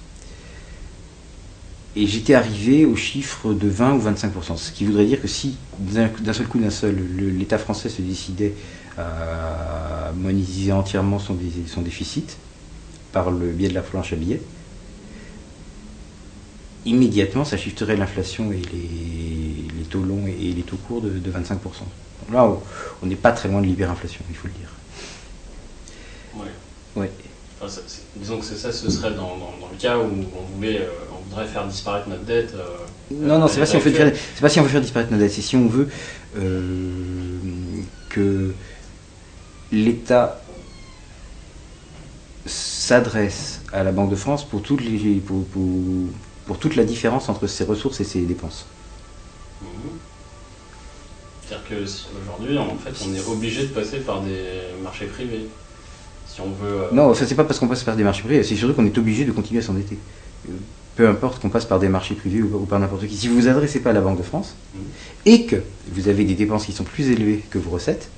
Et 1.95 2.07
j'étais 2.07 2.35
arrivé 2.35 2.87
au 2.87 2.97
chiffre 2.97 3.53
de 3.53 3.69
20 3.69 3.95
ou 3.95 4.11
25%. 4.11 4.57
Ce 4.57 4.73
qui 4.73 4.87
voudrait 4.87 5.05
dire 5.05 5.21
que 5.21 5.29
si 5.29 5.57
d'un 5.79 6.33
seul 6.33 6.47
coup, 6.47 6.59
d'un 6.59 6.71
seul, 6.71 6.97
l'État 7.37 7.59
français 7.59 7.89
se 7.89 8.01
décidait 8.01 8.55
à 8.97 10.13
monétiser 10.17 10.73
entièrement 10.73 11.19
son, 11.19 11.37
son, 11.67 11.83
déficit 11.83 12.37
par 13.13 13.31
le 13.31 13.51
biais 13.51 13.69
de 13.69 13.75
la 13.75 13.83
planche 13.83 14.13
à 14.13 14.17
billets, 14.17 14.43
immédiatement 16.85 17.45
ça 17.45 17.57
shifterait 17.57 17.97
l'inflation 17.97 18.53
et 18.53 18.61
les, 18.73 19.85
taux 19.89 20.03
longs 20.03 20.27
et 20.27 20.53
les 20.53 20.63
taux 20.63 20.77
courts 20.77 21.03
de, 21.03 21.11
25%. 21.31 21.57
là, 22.33 22.51
on 23.03 23.07
n'est 23.07 23.17
pas 23.17 23.33
très 23.33 23.49
loin 23.49 23.61
de 23.61 23.67
l'hyperinflation, 23.67 24.23
il 24.31 24.37
faut 24.37 24.49
le 24.49 24.55
dire. 24.55 24.69
Ouais. 26.95 27.11
disons 28.17 28.39
que 28.39 28.45
ça, 28.45 28.73
ce 28.73 28.91
serait 28.91 29.15
dans, 29.15 29.37
le 29.71 29.79
cas 29.79 29.99
où 29.99 30.11
on 30.37 30.55
voulait, 30.55 30.81
euh, 30.81 30.91
voudrait 31.33 31.47
faire 31.47 31.67
disparaître 31.67 32.09
notre 32.09 32.25
dette. 32.25 32.55
Euh, 32.55 32.77
non, 33.11 33.39
non, 33.39 33.49
c'est 33.49 33.61
pas, 33.61 33.67
si 33.67 33.77
on 33.77 33.81
veut 33.81 33.91
faire, 33.91 34.13
pas 34.41 34.49
si 34.49 34.61
on 34.61 34.63
veut 34.63 34.69
faire 34.69 34.81
disparaître 34.81 35.11
notre 35.11 35.23
dette, 35.23 35.33
c'est 35.33 35.43
si 35.43 35.57
on 35.57 35.67
veut 35.67 35.89
euh, 36.39 37.39
que 38.11 38.53
l'État 39.73 40.41
s'adresse 42.45 43.61
à 43.73 43.83
la 43.83 43.93
Banque 43.93 44.11
de 44.11 44.17
France 44.17 44.45
pour, 44.45 44.63
toutes 44.63 44.83
les, 44.83 45.17
pour, 45.21 45.45
pour, 45.47 46.59
toute 46.59 46.77
la 46.77 46.85
différence 46.85 47.29
entre 47.29 47.47
ses 47.47 47.65
ressources 47.65 48.01
et 48.01 48.05
ses 48.05 48.23
dépenses. 48.23 48.67
Mhm. 49.63 49.69
C'est-à-dire 51.47 51.65
qu'aujourd'hui, 51.69 52.59
en 52.59 52.77
fait, 52.77 52.93
on 53.07 53.15
est 53.15 53.27
obligé 53.27 53.63
de 53.63 53.73
passer 53.73 53.99
par 53.99 54.21
des 54.21 54.43
marchés 54.83 55.07
privés. 55.07 55.49
Si 56.27 56.41
on 56.41 56.51
veut. 56.51 56.83
Euh, 56.85 56.89
non, 56.93 57.13
ça 57.15 57.27
c'est 57.27 57.35
pas 57.35 57.45
parce 57.45 57.59
qu'on 57.59 57.69
passe 57.69 57.85
par 57.85 57.97
des 57.97 58.05
marchés 58.05 58.23
privés, 58.23 58.43
c'est 58.43 58.57
surtout 58.57 58.75
qu'on 58.75 58.87
est 58.87 58.99
obligé 58.99 59.25
de 59.25 59.33
continuer 59.33 59.61
à 59.61 59.63
s'endetter 59.63 59.99
peu 60.97 61.09
importe 61.09 61.41
qu'on 61.41 61.49
passe 61.49 61.65
par 61.65 61.79
des 61.79 61.89
marchés 61.89 62.15
privés 62.15 62.43
ou, 62.43 62.67
par 62.67 62.79
n'importe 62.79 63.07
qui, 63.07 63.17
si 63.17 63.29
vous 63.29 63.37
ne 63.37 63.41
vous 63.43 63.49
adressez 63.49 63.81
pas 63.81 63.91
à 63.91 63.93
la 63.93 64.01
Banque 64.01 64.19
de 64.19 64.23
France 64.23 64.55
mmh. 64.75 64.79
et 65.27 65.47
que 65.47 65.57
vous 65.93 66.09
avez 66.09 66.25
des 66.25 66.35
dépenses 66.35 66.67
qui 66.67 66.73
sont 66.73 66.85
plus 66.85 67.09
élevées 67.11 67.43
que 67.51 67.59
vos 67.59 67.71
recettes, 67.71 68.09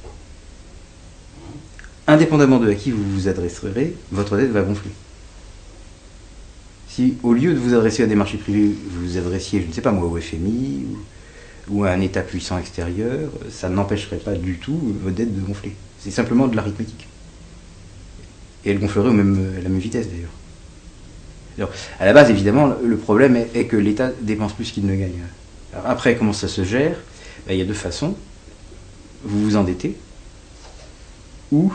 indépendamment 2.07 2.59
de 2.59 2.71
à 2.71 2.75
qui 2.75 2.91
vous 2.91 3.03
vous 3.03 3.29
adresserez, 3.29 3.95
votre 4.13 4.37
dette 4.37 4.51
va 4.51 4.63
gonfler. 4.63 4.91
Si 6.89 7.15
au 7.23 7.33
lieu 7.33 7.55
de 7.55 7.59
vous 7.59 7.75
adresser 7.75 8.03
à 8.03 8.07
des 8.07 8.15
marchés 8.15 8.39
privés, 8.39 8.75
vous 8.89 9.07
vous 9.07 9.19
adressiez, 9.19 9.63
je 9.63 9.67
ne 9.67 9.73
sais 9.73 9.81
pas 9.81 9.93
moi, 9.93 10.07
au 10.07 10.17
FMI 10.21 10.87
ou, 11.69 11.85
à 11.85 11.91
un 11.91 12.01
État 12.01 12.21
puissant 12.21 12.59
extérieur, 12.59 13.31
ça 13.51 13.69
n'empêcherait 13.69 14.19
pas 14.19 14.35
du 14.35 14.59
tout 14.59 14.79
votre 15.03 15.17
dette 15.17 15.35
de 15.35 15.41
gonfler. 15.41 15.75
C'est 15.99 16.11
simplement 16.11 16.47
de 16.47 16.57
l'arithmétique. 16.57 17.09
Et 18.65 18.71
elle 18.71 18.79
gonflerait 18.79 19.13
même, 19.13 19.55
à 19.59 19.63
la 19.63 19.69
même 19.69 19.79
vitesse 19.79 20.09
d'ailleurs. 20.09 20.31
Alors, 21.59 21.71
à 22.01 22.05
la 22.05 22.13
base, 22.13 22.31
évidemment, 22.31 22.75
le 22.83 22.97
problème 22.97 23.37
est, 23.37 23.67
que 23.67 23.77
l'État 23.77 24.11
dépense 24.21 24.53
plus 24.53 24.71
qu'il 24.73 24.87
ne 24.87 24.97
gagne. 24.97 25.23
après, 25.85 26.17
comment 26.17 26.33
ça 26.33 26.49
se 26.49 26.65
gère? 26.65 26.97
Ben, 27.47 27.55
Il 27.55 27.59
y 27.59 27.63
a 27.63 27.65
deux 27.65 27.75
façons. 27.75 28.17
Vous 29.23 29.43
vous 29.43 29.57
endettez, 29.57 29.97
ou 31.51 31.73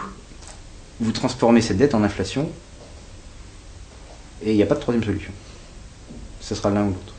vous 0.99 1.11
transformez 1.11 1.61
cette 1.61 1.77
dette 1.77 1.95
en 1.95 2.03
inflation, 2.03 2.49
et 4.43 4.51
il 4.51 4.55
n'y 4.55 4.61
a 4.61 4.67
pas 4.67 4.75
de 4.75 4.81
troisième 4.81 5.03
solution. 5.03 5.31
Ce 6.41 6.53
sera 6.53 6.69
l'un 6.69 6.83
ou 6.83 6.89
l'autre. 6.89 7.15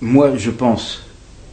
Moi, 0.00 0.36
je 0.36 0.50
pense 0.50 1.02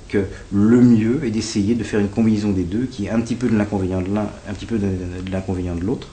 que 0.09 0.25
le 0.51 0.81
mieux 0.81 1.25
est 1.25 1.31
d'essayer 1.31 1.73
de 1.73 1.83
faire 1.83 1.99
une 1.99 2.09
combinaison 2.09 2.51
des 2.51 2.63
deux, 2.63 2.85
qui 2.85 3.05
est 3.05 3.09
un 3.09 3.21
petit 3.21 3.35
peu 3.35 3.49
de 3.49 3.57
l'inconvénient 3.57 4.01
de 4.01 4.13
l'un, 4.13 4.29
un 4.47 4.53
petit 4.53 4.65
peu 4.65 4.77
de 4.77 5.31
l'inconvénient 5.31 5.75
de 5.75 5.83
l'autre. 5.83 6.09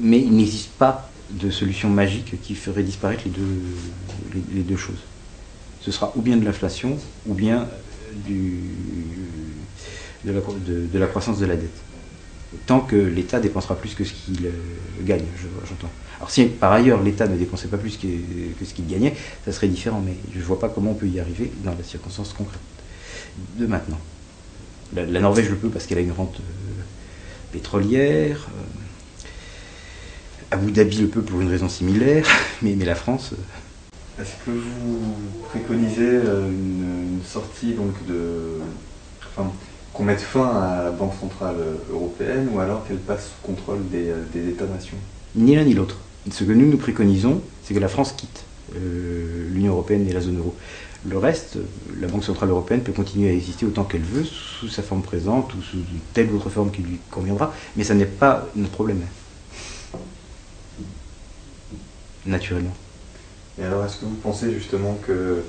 Mais 0.00 0.18
il 0.18 0.34
n'existe 0.34 0.70
pas 0.70 1.10
de 1.30 1.50
solution 1.50 1.90
magique 1.90 2.40
qui 2.42 2.54
ferait 2.54 2.82
disparaître 2.82 3.24
les 3.24 4.62
deux, 4.62 4.76
choses. 4.76 5.00
Ce 5.80 5.90
sera 5.90 6.12
ou 6.16 6.22
bien 6.22 6.36
de 6.36 6.44
l'inflation, 6.44 6.98
ou 7.26 7.34
bien 7.34 7.68
de, 8.26 8.44
la, 10.24 11.06
croissance 11.06 11.38
de 11.38 11.46
la 11.46 11.56
dette. 11.56 11.76
Tant 12.66 12.80
que 12.80 12.96
l'État 12.96 13.40
dépensera 13.40 13.76
plus 13.76 13.94
que 13.94 14.04
ce 14.04 14.12
qu'il 14.12 14.46
euh, 14.46 14.50
gagne, 15.02 15.26
j'entends. 15.68 15.90
Alors 16.18 16.30
si 16.30 16.46
par 16.46 16.72
ailleurs 16.72 17.02
l'État 17.02 17.28
ne 17.28 17.36
dépensait 17.36 17.68
pas 17.68 17.76
plus 17.76 17.98
que, 17.98 18.06
ce 18.64 18.74
qu'il 18.74 18.86
gagnait, 18.86 19.14
ça 19.44 19.52
serait 19.52 19.68
différent, 19.68 20.02
mais 20.04 20.14
je 20.32 20.38
ne 20.38 20.44
vois 20.44 20.58
pas 20.58 20.68
comment 20.68 20.92
on 20.92 20.94
peut 20.94 21.06
y 21.06 21.20
arriver 21.20 21.52
dans 21.62 21.74
la 21.74 21.82
circonstance 21.84 22.32
concrète 22.32 22.60
de 23.58 23.66
maintenant. 23.66 23.98
La, 24.94 25.20
Norvège 25.20 25.50
le 25.50 25.56
peut 25.56 25.68
parce 25.68 25.86
qu'elle 25.86 25.98
a 25.98 26.00
une 26.00 26.12
rente 26.12 26.40
euh, 26.40 26.82
pétrolière. 27.52 28.48
Euh, 30.52 30.54
Abu 30.56 30.72
Dhabi 30.72 30.98
le 30.98 31.08
peut 31.08 31.22
pour 31.22 31.40
une 31.40 31.48
raison 31.48 31.68
similaire, 31.68 32.26
mais, 32.62 32.74
mais 32.76 32.84
la 32.84 32.94
France. 32.94 33.32
Euh, 33.32 34.22
Est-ce 34.22 34.44
que 34.44 34.50
vous 34.50 34.98
préconisez 35.48 36.00
euh, 36.00 36.48
une, 36.48 37.20
sortie 37.24 37.72
donc 37.72 37.94
de. 38.06 38.60
Enfin, 39.36 39.50
qu'on 39.92 40.04
mette 40.04 40.20
fin 40.20 40.46
à 40.46 40.84
la 40.84 40.90
Banque 40.90 41.14
Centrale 41.20 41.56
Européenne 41.90 42.48
ou 42.52 42.60
alors 42.60 42.86
qu'elle 42.86 42.98
passe 42.98 43.26
sous 43.26 43.46
contrôle 43.46 43.88
des, 43.90 44.08
euh, 44.08 44.50
États-nations? 44.50 44.96
Ni 45.34 45.56
l'un 45.56 45.64
ni 45.64 45.74
l'autre. 45.74 45.98
Ce 46.30 46.44
que 46.44 46.52
nous 46.52 46.66
nous 46.66 46.76
préconisons, 46.76 47.40
c'est 47.64 47.74
que 47.74 47.80
la 47.80 47.88
France 47.88 48.12
quitte 48.12 48.44
l'Union 48.74 49.72
Européenne 49.72 50.06
et 50.06 50.12
la 50.12 50.20
zone 50.20 50.36
euro. 50.36 50.54
Le 51.08 51.16
reste, 51.16 51.56
la 51.98 52.06
Banque 52.06 52.24
Centrale 52.24 52.50
Européenne 52.50 52.82
peut 52.82 52.92
continuer 52.92 53.30
à 53.30 53.32
exister 53.32 53.64
autant 53.64 53.84
qu'elle 53.84 54.02
veut, 54.02 54.24
sous 54.24 54.68
sa 54.68 54.82
forme 54.82 55.00
présente 55.00 55.54
ou 55.54 55.62
sous 55.62 55.78
telle 56.12 56.30
ou 56.30 56.36
autre 56.36 56.50
forme 56.50 56.70
qui 56.70 56.82
lui 56.82 56.98
conviendra, 57.10 57.54
mais 57.76 57.84
ça 57.84 57.94
n'est 57.94 58.04
pas 58.04 58.46
notre 58.56 58.72
problème 58.72 59.00
naturellement. 62.26 62.74
Et 63.60 63.64
alors, 63.64 63.84
est-ce 63.84 63.96
que 63.96 64.04
vous 64.04 64.16
pensez 64.16 64.52
justement 64.52 64.98
que 65.06 65.42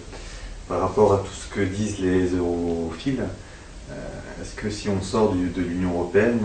par 0.67 0.82
rapport 0.82 1.13
à 1.13 1.17
tout 1.19 1.34
ce 1.34 1.53
que 1.53 1.62
disent 1.62 1.99
les 1.99 2.36
europhiles, 2.36 3.23
est-ce 4.41 4.55
que 4.55 4.69
si 4.69 4.88
on 4.89 5.01
sort 5.01 5.34
de 5.34 5.62
l'Union 5.62 5.91
européenne, 5.91 6.39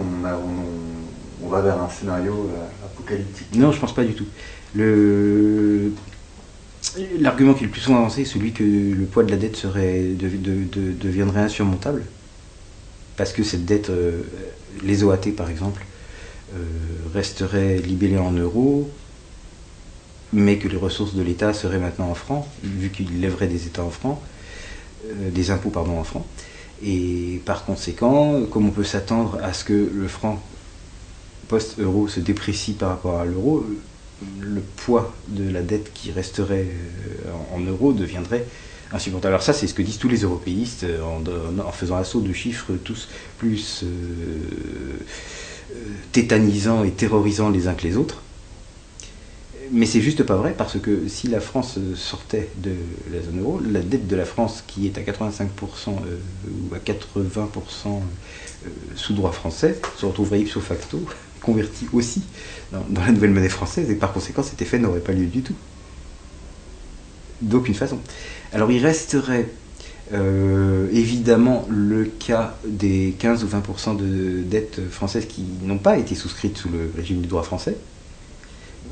on, 1.42 1.48
va 1.48 1.60
vers 1.60 1.80
un 1.80 1.88
scénario 1.88 2.50
apocalyptique? 2.84 3.54
Non, 3.54 3.70
je 3.70 3.78
pense 3.78 3.94
pas 3.94 4.04
du 4.04 4.14
tout. 4.14 4.26
L'argument 7.18 7.54
qui 7.54 7.64
est 7.64 7.66
le 7.66 7.72
plus 7.72 7.80
souvent 7.82 7.98
avancé, 7.98 8.22
est 8.22 8.24
celui 8.24 8.52
que 8.52 8.64
le 8.64 9.04
poids 9.04 9.24
de 9.24 9.30
la 9.30 9.37
dette 9.37 9.56
serait, 9.56 10.14
deviendrait 10.14 11.42
insurmontable. 11.42 12.04
Parce 13.16 13.32
que 13.32 13.44
cette 13.44 13.64
dette, 13.64 13.92
les 14.82 15.04
OAT 15.04 15.32
par 15.37 15.50
exemple, 15.50 15.84
resteraient 17.12 17.78
libellées 17.78 18.18
en 18.18 18.32
euros, 18.32 18.90
mais 20.34 20.58
que 20.58 20.68
les 20.68 20.76
ressources 20.76 21.14
de 21.14 21.22
l'État 21.22 21.54
seraient 21.54 21.78
maintenant 21.78 22.10
en 22.10 22.14
francs, 22.14 22.44
vu 22.62 22.90
qu'il 22.90 23.20
lèverait 23.20 23.46
des 23.46 23.66
États 23.66 23.84
en 23.84 23.90
francs, 23.90 24.18
euh, 25.06 25.30
des 25.30 25.50
impôts 25.50 25.72
en 25.76 26.04
francs. 26.04 26.24
Et 26.84 27.40
par 27.44 27.64
conséquent, 27.64 28.42
comme 28.50 28.66
on 28.66 28.72
peut 28.72 28.84
s'attendre 28.84 29.38
à 29.42 29.52
ce 29.52 29.64
que 29.64 29.90
le 29.94 30.08
franc 30.08 30.42
post-euro 31.48 32.08
se 32.08 32.20
déprécie 32.20 32.72
par 32.72 32.90
rapport 32.90 33.20
à 33.20 33.24
l'euro, 33.24 33.64
le 34.40 34.60
poids 34.60 35.14
de 35.28 35.48
la 35.50 35.62
dette 35.62 35.92
qui 35.94 36.10
resterait 36.10 36.66
euh, 36.66 37.54
en 37.54 37.60
euros 37.60 37.92
deviendrait 37.92 38.44
insupportable. 38.92 39.34
Alors 39.34 39.42
ça, 39.42 39.52
c'est 39.52 39.68
ce 39.68 39.74
que 39.74 39.82
disent 39.82 39.98
tous 39.98 40.08
les 40.08 40.22
européistes 40.22 40.82
euh, 40.82 41.00
en, 41.64 41.72
faisant 41.72 41.96
assaut 41.96 42.20
de 42.20 42.32
chiffres 42.32 42.72
tous 42.82 43.08
plus 43.38 43.84
tétanisants 46.12 46.84
et 46.84 46.90
terrorisants 46.90 47.50
les 47.50 47.68
uns 47.68 47.74
que 47.74 47.82
les 47.82 47.96
autres 47.96 48.22
mais 49.72 49.87
c'est 49.87 50.00
juste 50.00 50.22
pas 50.22 50.37
vrai 50.37 50.55
parce 50.57 50.79
que 50.79 51.09
si 51.09 51.29
la 51.29 51.40
France 51.40 51.79
sortait 51.94 52.48
de 52.57 52.72
la 53.12 53.22
zone 53.22 53.40
euro, 53.40 53.61
la 53.61 53.81
dette 53.81 54.07
de 54.07 54.16
la 54.16 54.24
France 54.24 54.64
qui 54.66 54.87
est 54.87 54.98
à 54.98 55.03
85% 55.03 55.42
euh, 55.88 56.18
ou 56.70 56.74
à 56.74 56.79
80% 56.79 57.48
euh, 57.87 58.68
sous 58.94 59.14
droit 59.14 59.33
français 59.33 59.81
se 59.96 60.07
retrouverait 60.07 60.40
ipso 60.40 60.61
facto 60.61 61.00
convertie 61.40 61.87
aussi 61.92 62.22
dans, 62.72 63.03
la 63.03 63.12
nouvelle 63.12 63.31
monnaie 63.31 63.48
française 63.48 63.90
et 63.90 63.94
par 63.94 64.12
conséquent 64.12 64.42
cet 64.42 64.61
effet 64.62 64.79
n'aurait 64.79 65.00
pas 65.00 65.12
lieu 65.12 65.27
du 65.27 65.42
tout. 65.42 65.55
D'aucune 67.42 67.74
façon. 67.74 67.98
Alors 68.53 68.70
il 68.70 68.85
resterait 68.85 69.48
euh, 70.12 70.88
évidemment 70.92 71.66
le 71.70 72.05
cas 72.05 72.57
des 72.66 73.14
15 73.18 73.44
ou 73.44 73.48
20% 73.48 73.96
de 73.96 74.42
dettes 74.42 74.81
françaises 74.90 75.27
qui 75.27 75.44
n'ont 75.62 75.79
pas 75.79 75.98
été 75.98 76.14
souscrites 76.14 76.59
sous 76.59 76.68
le 76.68 76.90
régime 76.96 77.20
du 77.20 77.27
droit 77.27 77.42
français 77.42 77.77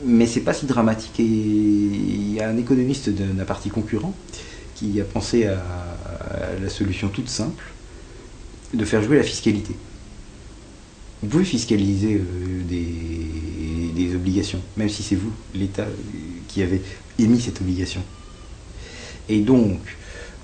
mais 0.05 0.27
c'est 0.27 0.41
pas 0.41 0.55
si 0.55 0.67
dramatique. 0.67 1.19
Et 1.19 1.25
il 1.25 2.35
y 2.35 2.41
a 2.41 2.49
un 2.49 2.57
économiste 2.57 3.11
d'un 3.11 3.45
parti 3.45 3.71
concurrent 3.71 4.15
qui 4.75 5.01
a 5.01 5.05
pensé 5.05 5.47
à, 5.47 5.62
la 6.61 6.69
solution 6.69 7.09
toute 7.09 7.29
simple 7.29 7.65
de 8.75 8.85
faire 8.85 9.03
jouer 9.03 9.17
la 9.17 9.23
fiscalité. 9.23 9.75
Vous 11.23 11.29
pouvez 11.29 11.45
fiscaliser 11.45 12.15
euh, 12.15 12.62
des, 12.69 14.15
obligations, 14.15 14.61
même 14.77 14.88
si 14.88 15.03
c'est 15.03 15.15
vous, 15.15 15.33
l'État, 15.55 15.87
qui 16.49 16.62
avez 16.62 16.83
émis 17.19 17.41
cette 17.41 17.61
obligation. 17.61 18.03
Et 19.29 19.41
donc, 19.41 19.79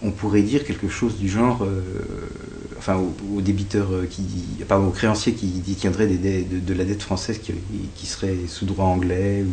on 0.02 0.11
pourrait 0.11 0.42
dire 0.42 0.64
quelque 0.64 0.88
chose 0.88 1.16
du 1.16 1.28
genre, 1.28 1.64
euh, 1.64 1.82
enfin 2.78 3.00
aux, 3.34 3.40
débiteurs 3.40 3.92
euh, 3.92 4.06
qui, 4.08 4.22
pardon, 4.66 4.92
qui 4.92 5.46
détiendraient 5.46 6.06
de, 6.06 6.74
la 6.74 6.84
dette 6.84 7.02
française 7.02 7.38
qui, 7.38 7.52
qui, 7.94 8.06
serait 8.06 8.37
sous 8.46 8.64
droit 8.64 8.87
anglais 8.87 9.44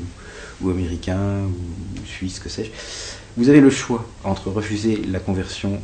ou, 0.61 0.69
américain 0.69 1.41
ou 1.45 2.05
suisse, 2.05 2.39
que 2.39 2.49
sais-je. 2.49 2.69
Vous 3.37 3.49
avez 3.49 3.59
le 3.59 3.69
choix 3.69 4.07
entre 4.23 4.49
refuser 4.49 5.01
la 5.09 5.19
conversion 5.19 5.81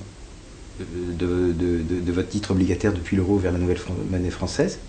euh, 0.81 1.53
de, 1.53 2.11
votre 2.11 2.29
titre 2.29 2.51
obligataire 2.51 2.93
depuis 2.93 3.17
l'euro 3.17 3.37
vers 3.37 3.51
la 3.51 3.57
nouvelle 3.57 3.79
monnaie 4.09 4.29
française, 4.29 4.79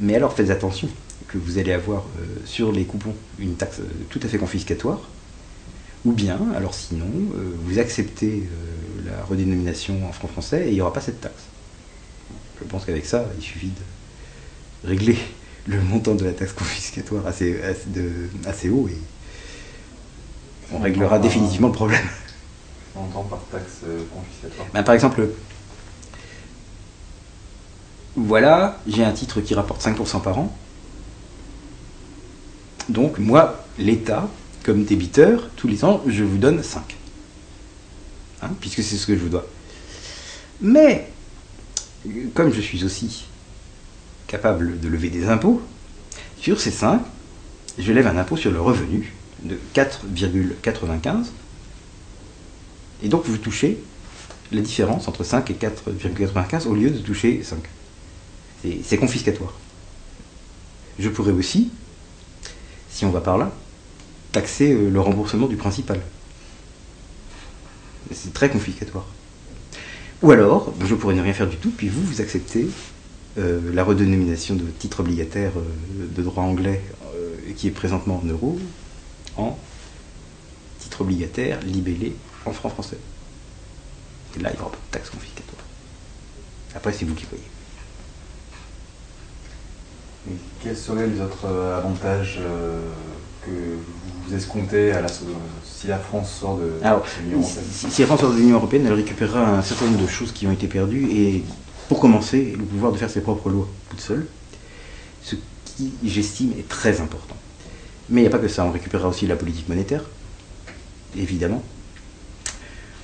mais 0.00 0.14
alors 0.14 0.34
faites 0.34 0.50
attention 0.50 0.88
que 1.28 1.38
vous 1.38 1.58
allez 1.58 1.72
avoir 1.72 2.04
sur 2.44 2.70
les 2.70 2.84
coupons 2.84 3.14
une 3.38 3.54
taxe 3.54 3.80
tout 4.10 4.20
à 4.22 4.28
fait 4.28 4.38
confiscatoire, 4.38 5.00
ou 6.04 6.12
bien, 6.12 6.38
alors 6.54 6.74
sinon, 6.74 7.06
vous 7.64 7.80
acceptez 7.80 8.44
la 9.06 9.24
redénomination 9.24 10.06
en 10.08 10.12
franc 10.12 10.28
français 10.28 10.66
et 10.66 10.68
il 10.68 10.74
n'y 10.74 10.80
aura 10.80 10.92
pas 10.92 11.00
cette 11.00 11.20
taxe. 11.20 11.44
Je 12.60 12.64
pense 12.64 12.84
qu'avec 12.84 13.04
ça, 13.04 13.24
il 13.38 13.42
suffit 13.42 13.68
de 13.68 14.88
régler 14.88 15.18
le 15.66 15.80
montant 15.80 16.14
de 16.14 16.24
la 16.24 16.32
taxe 16.32 16.52
confiscatoire 16.52 17.26
assez, 17.26 17.60
assez, 18.46 18.68
haut 18.68 18.88
et 18.88 18.98
on 20.72 20.78
réglera 20.78 21.18
définitivement 21.18 21.68
le 21.68 21.74
problème. 21.74 22.06
On 22.96 23.00
entend 23.00 23.24
par 23.24 23.40
taxe 23.52 23.80
euh, 23.86 24.00
confiscatoire 24.12 24.66
ben, 24.72 24.82
Par 24.82 24.94
exemple, 24.94 25.28
voilà, 28.16 28.80
j'ai 28.86 29.04
un 29.04 29.12
titre 29.12 29.40
qui 29.40 29.54
rapporte 29.54 29.82
5% 29.82 30.22
par 30.22 30.38
an. 30.38 30.56
Donc 32.88 33.18
moi, 33.18 33.64
l'État, 33.78 34.28
comme 34.62 34.84
débiteur, 34.84 35.50
tous 35.56 35.68
les 35.68 35.84
ans, 35.84 36.02
je 36.06 36.24
vous 36.24 36.38
donne 36.38 36.62
5. 36.62 36.96
Hein, 38.42 38.50
puisque 38.60 38.82
c'est 38.82 38.96
ce 38.96 39.06
que 39.06 39.14
je 39.14 39.20
vous 39.20 39.28
dois. 39.28 39.46
Mais, 40.60 41.10
comme 42.34 42.52
je 42.52 42.60
suis 42.60 42.84
aussi 42.84 43.26
capable 44.26 44.80
de 44.80 44.88
lever 44.88 45.10
des 45.10 45.28
impôts, 45.28 45.62
sur 46.40 46.60
ces 46.60 46.70
5, 46.70 47.00
je 47.78 47.92
lève 47.92 48.06
un 48.06 48.16
impôt 48.16 48.36
sur 48.36 48.50
le 48.50 48.60
revenu 48.60 49.12
de 49.42 49.58
4,95. 49.74 51.26
Et 53.02 53.08
donc 53.08 53.24
vous 53.26 53.36
touchez 53.36 53.78
la 54.52 54.60
différence 54.60 55.08
entre 55.08 55.24
5 55.24 55.50
et 55.50 55.54
4,95 55.54 56.66
au 56.66 56.74
lieu 56.74 56.90
de 56.90 56.98
toucher 56.98 57.42
5. 57.42 57.58
C'est 58.82 58.96
confiscatoire. 58.96 59.52
Je 60.98 61.08
pourrais 61.08 61.32
aussi, 61.32 61.70
si 62.90 63.04
on 63.04 63.10
va 63.10 63.20
par 63.20 63.38
là, 63.38 63.52
taxer 64.32 64.72
euh, 64.72 64.88
le 64.90 65.00
remboursement 65.00 65.46
du 65.46 65.56
principal. 65.56 66.00
C'est 68.12 68.32
très 68.32 68.48
confiscatoire. 68.50 69.06
Ou 70.22 70.30
alors, 70.30 70.72
je 70.84 70.94
pourrais 70.94 71.14
ne 71.14 71.22
rien 71.22 71.32
faire 71.32 71.48
du 71.48 71.56
tout, 71.56 71.70
puis 71.70 71.88
vous, 71.88 72.02
vous 72.02 72.20
acceptez 72.20 72.68
euh, 73.38 73.60
la 73.74 73.84
redénomination 73.84 74.54
de 74.54 74.64
titre 74.78 75.00
obligataire 75.00 75.52
euh, 75.58 76.06
de 76.16 76.22
droit 76.22 76.42
anglais 76.42 76.82
euh, 77.14 77.52
qui 77.54 77.68
est 77.68 77.70
présentement 77.70 78.22
en 78.24 78.26
euros 78.26 78.58
en 79.36 79.58
titre 80.78 81.02
obligataire 81.02 81.60
libellé 81.60 82.16
en 82.46 82.52
franc 82.52 82.70
français. 82.70 82.96
Et 84.36 84.42
là, 84.42 84.50
il 84.50 84.56
n'y 84.56 84.60
aura 84.62 84.70
pas 84.70 84.78
de 84.78 84.92
taxe 84.92 85.10
confiscatoire. 85.10 85.62
Après, 86.74 86.92
c'est 86.92 87.04
vous 87.04 87.14
qui 87.14 87.26
voyez. 87.26 87.44
quels 90.62 90.76
seraient 90.76 91.06
les 91.06 91.20
autres 91.20 91.46
avantages 91.46 92.40
que 93.46 94.28
vous 94.28 94.34
escomptez 94.34 94.92
à 94.92 95.00
la, 95.00 95.08
si 95.08 95.86
la 95.86 95.98
France 95.98 96.30
sort 96.40 96.58
de 96.58 96.72
l'Union 97.22 97.38
européenne 97.38 97.62
si, 97.70 98.00
la 98.00 98.06
France 98.06 98.20
sort 98.20 98.32
de 98.32 98.38
l'Union 98.38 98.56
européenne, 98.56 98.86
elle 98.86 98.92
récupérera 98.92 99.58
un 99.58 99.62
certain 99.62 99.86
nombre 99.86 100.02
de 100.02 100.08
choses 100.08 100.32
qui 100.32 100.46
ont 100.46 100.52
été 100.52 100.66
perdues 100.66 101.08
et, 101.10 101.44
pour 101.88 102.00
commencer, 102.00 102.54
le 102.58 102.64
pouvoir 102.64 102.92
de 102.92 102.98
faire 102.98 103.10
ses 103.10 103.20
propres 103.20 103.50
lois 103.50 103.68
toute 103.90 104.00
seule, 104.00 104.26
ce 105.22 105.36
qui, 105.64 105.92
j'estime, 106.04 106.52
est 106.58 106.68
très 106.68 107.00
important. 107.00 107.36
Mais 108.08 108.20
il 108.20 108.24
n'y 108.24 108.28
a 108.28 108.30
pas 108.30 108.38
que 108.38 108.48
ça, 108.48 108.64
on 108.64 108.72
récupérera 108.72 109.08
aussi 109.08 109.26
la 109.26 109.36
politique 109.36 109.68
monétaire, 109.68 110.02
évidemment. 111.16 111.62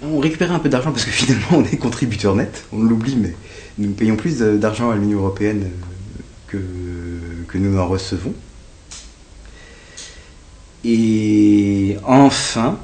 On 0.02 0.18
récupérera 0.18 0.56
un 0.56 0.58
peu 0.58 0.68
d'argent 0.68 0.90
parce 0.90 1.04
que 1.04 1.10
finalement 1.12 1.46
on 1.52 1.64
est 1.64 1.76
contributeur 1.76 2.34
net, 2.34 2.64
on 2.72 2.82
l'oublie, 2.82 3.16
mais 3.16 3.34
nous 3.78 3.92
payons 3.92 4.16
plus 4.16 4.38
d'argent 4.38 4.90
à 4.90 4.96
l'Union 4.96 5.18
européenne 5.18 5.70
que, 6.48 6.58
que 7.46 7.58
nous 7.58 7.74
n'en 7.74 7.86
recevons. 7.86 8.34
Et 10.84 11.96
enfin, 12.04 12.78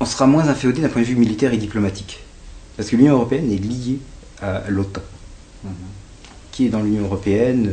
on 0.00 0.04
sera 0.04 0.26
moins 0.26 0.48
inféodé 0.48 0.80
d'un 0.80 0.88
point 0.88 1.02
de 1.02 1.06
vue 1.06 1.16
militaire 1.16 1.52
et 1.52 1.58
diplomatique. 1.58 2.20
Parce 2.76 2.90
que 2.90 2.96
l'Union 2.96 3.14
européenne 3.14 3.50
est 3.50 3.56
liée 3.56 3.98
à 4.42 4.64
l'OTAN. 4.68 5.02
Qui 6.56 6.64
est 6.64 6.70
dans 6.70 6.80
l'Union 6.80 7.04
européenne 7.04 7.70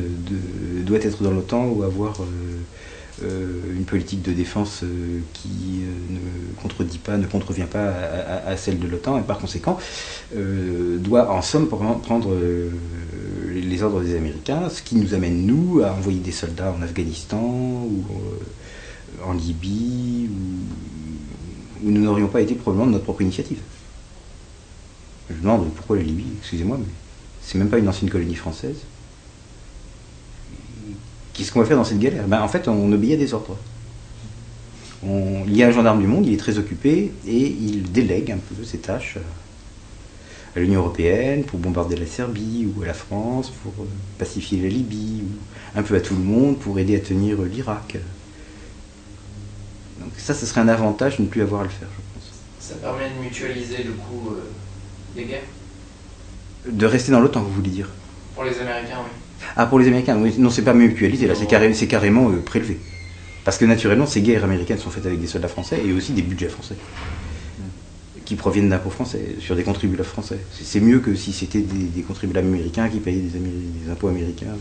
doit 0.85 0.97
être 0.97 1.23
dans 1.23 1.31
l'OTAN 1.31 1.69
ou 1.69 1.83
avoir 1.83 2.19
euh, 2.19 2.25
euh, 3.23 3.77
une 3.77 3.85
politique 3.85 4.21
de 4.21 4.33
défense 4.33 4.81
euh, 4.83 5.21
qui 5.31 5.83
ne 6.09 6.19
contredit 6.61 6.97
pas, 6.97 7.15
ne 7.15 7.25
contrevient 7.25 7.67
pas 7.71 7.93
à, 8.45 8.57
celle 8.57 8.79
de 8.79 8.87
l'OTAN 8.89 9.19
et 9.19 9.21
par 9.21 9.39
conséquent 9.39 9.79
doit 10.35 11.31
en 11.31 11.41
somme 11.41 11.69
prendre 11.69 12.35
les 13.53 13.83
ordres 13.83 14.01
des 14.01 14.17
Américains, 14.17 14.67
ce 14.67 14.81
qui 14.81 14.97
nous 14.97 15.13
amène 15.13 15.45
nous 15.45 15.81
à 15.81 15.93
envoyer 15.93 16.19
des 16.19 16.33
soldats 16.33 16.75
en 16.77 16.81
Afghanistan 16.81 17.39
ou 17.41 18.03
en 19.25 19.31
Libye 19.31 20.29
où, 20.29 21.89
nous 21.89 22.01
n'aurions 22.01 22.27
pas 22.27 22.41
été 22.41 22.55
probablement 22.55 22.87
de 22.87 22.91
notre 22.91 23.05
propre 23.05 23.21
initiative. 23.21 23.59
Je 25.29 25.35
me 25.35 25.39
demande 25.39 25.69
pourquoi 25.73 25.95
la 25.95 26.03
Libye, 26.03 26.25
excusez-moi, 26.41 26.77
mais 26.77 26.91
c'est 27.45 27.57
même 27.57 27.69
pas 27.69 27.77
une 27.77 27.87
ancienne 27.87 28.09
colonie 28.09 28.35
française. 28.35 28.77
Qu'est-ce 31.33 31.51
qu'on 31.51 31.59
va 31.59 31.65
faire 31.65 31.77
dans 31.77 31.83
cette 31.83 31.99
galère? 31.99 32.27
Ben, 32.27 32.41
En 32.41 32.47
fait, 32.47 32.67
on 32.67 32.91
obéit 32.91 33.13
à 33.13 33.17
des 33.17 33.33
ordres. 33.33 33.57
il 35.03 35.55
y 35.55 35.63
a 35.63 35.67
un 35.67 35.71
gendarme 35.71 35.99
du 35.99 36.07
monde, 36.07 36.25
il 36.25 36.33
est 36.33 36.37
très 36.37 36.57
occupé 36.57 37.11
et 37.27 37.47
il 37.47 37.91
délègue 37.91 38.31
un 38.31 38.37
peu 38.37 38.63
ses 38.63 38.77
tâches 38.77 39.17
à 40.55 40.59
l'Union 40.59 40.81
européenne 40.81 41.43
pour 41.43 41.59
bombarder 41.59 41.95
la 41.95 42.05
Serbie 42.05 42.67
ou 42.67 42.83
à 42.83 42.85
la 42.85 42.93
France, 42.93 43.51
pour 43.63 43.73
euh, 43.79 43.87
pacifier 44.19 44.61
la 44.61 44.67
Libye, 44.67 45.23
ou 45.23 45.79
un 45.79 45.81
peu 45.81 45.95
à 45.95 45.99
tout 46.01 46.13
le 46.13 46.21
monde 46.21 46.59
pour 46.59 46.77
aider 46.77 46.95
à 46.95 46.99
tenir 46.99 47.41
l'Irak. 47.41 47.97
Donc 49.99 50.11
ça, 50.17 50.35
ce 50.35 50.45
serait 50.45 50.61
un 50.61 50.67
avantage 50.67 51.17
de 51.17 51.23
ne 51.23 51.27
plus 51.27 51.41
avoir 51.41 51.61
à 51.61 51.63
le 51.63 51.71
faire, 51.71 51.87
je 51.91 52.19
pense. 52.19 52.31
Ça 52.59 52.75
permet 52.75 53.09
de 53.09 53.23
mutualiser 53.23 53.83
le 53.83 53.93
coût 53.93 54.29
euh, 54.31 54.43
des 55.15 55.25
guerres? 55.25 55.41
De 56.67 56.85
rester 56.85 57.11
dans 57.11 57.19
l'OTAN, 57.19 57.41
vous 57.41 57.51
voulez 57.51 57.69
dire 57.69 57.89
Pour 58.35 58.43
les 58.43 58.57
Américains, 58.59 58.97
oui. 59.03 59.11
Ah, 59.55 59.65
pour 59.65 59.79
les 59.79 59.87
Américains, 59.87 60.17
oui. 60.17 60.33
non, 60.37 60.49
c'est 60.49 60.61
pas 60.61 60.73
mutualisé, 60.73 61.27
là, 61.27 61.35
c'est 61.35 61.87
carrément 61.87 62.29
euh, 62.29 62.41
prélevé. 62.43 62.79
Parce 63.43 63.57
que 63.57 63.65
naturellement, 63.65 64.05
ces 64.05 64.21
guerres 64.21 64.45
américaines 64.45 64.77
sont 64.77 64.89
faites 64.89 65.05
avec 65.05 65.19
des 65.19 65.27
soldats 65.27 65.49
français 65.49 65.81
et 65.85 65.91
aussi 65.91 66.13
des 66.13 66.21
budgets 66.21 66.47
français 66.47 66.75
qui 68.25 68.35
proviennent 68.35 68.69
d'impôts 68.69 68.89
français, 68.89 69.35
sur 69.39 69.55
des 69.55 69.63
contribuables 69.63 70.03
français. 70.03 70.39
C'est 70.51 70.79
mieux 70.79 70.99
que 70.99 71.15
si 71.15 71.33
c'était 71.33 71.61
des, 71.61 72.01
contribuables 72.01 72.47
américains 72.47 72.89
qui 72.89 72.99
payaient 72.99 73.21
des, 73.21 73.91
impôts 73.91 74.07
américains. 74.07 74.55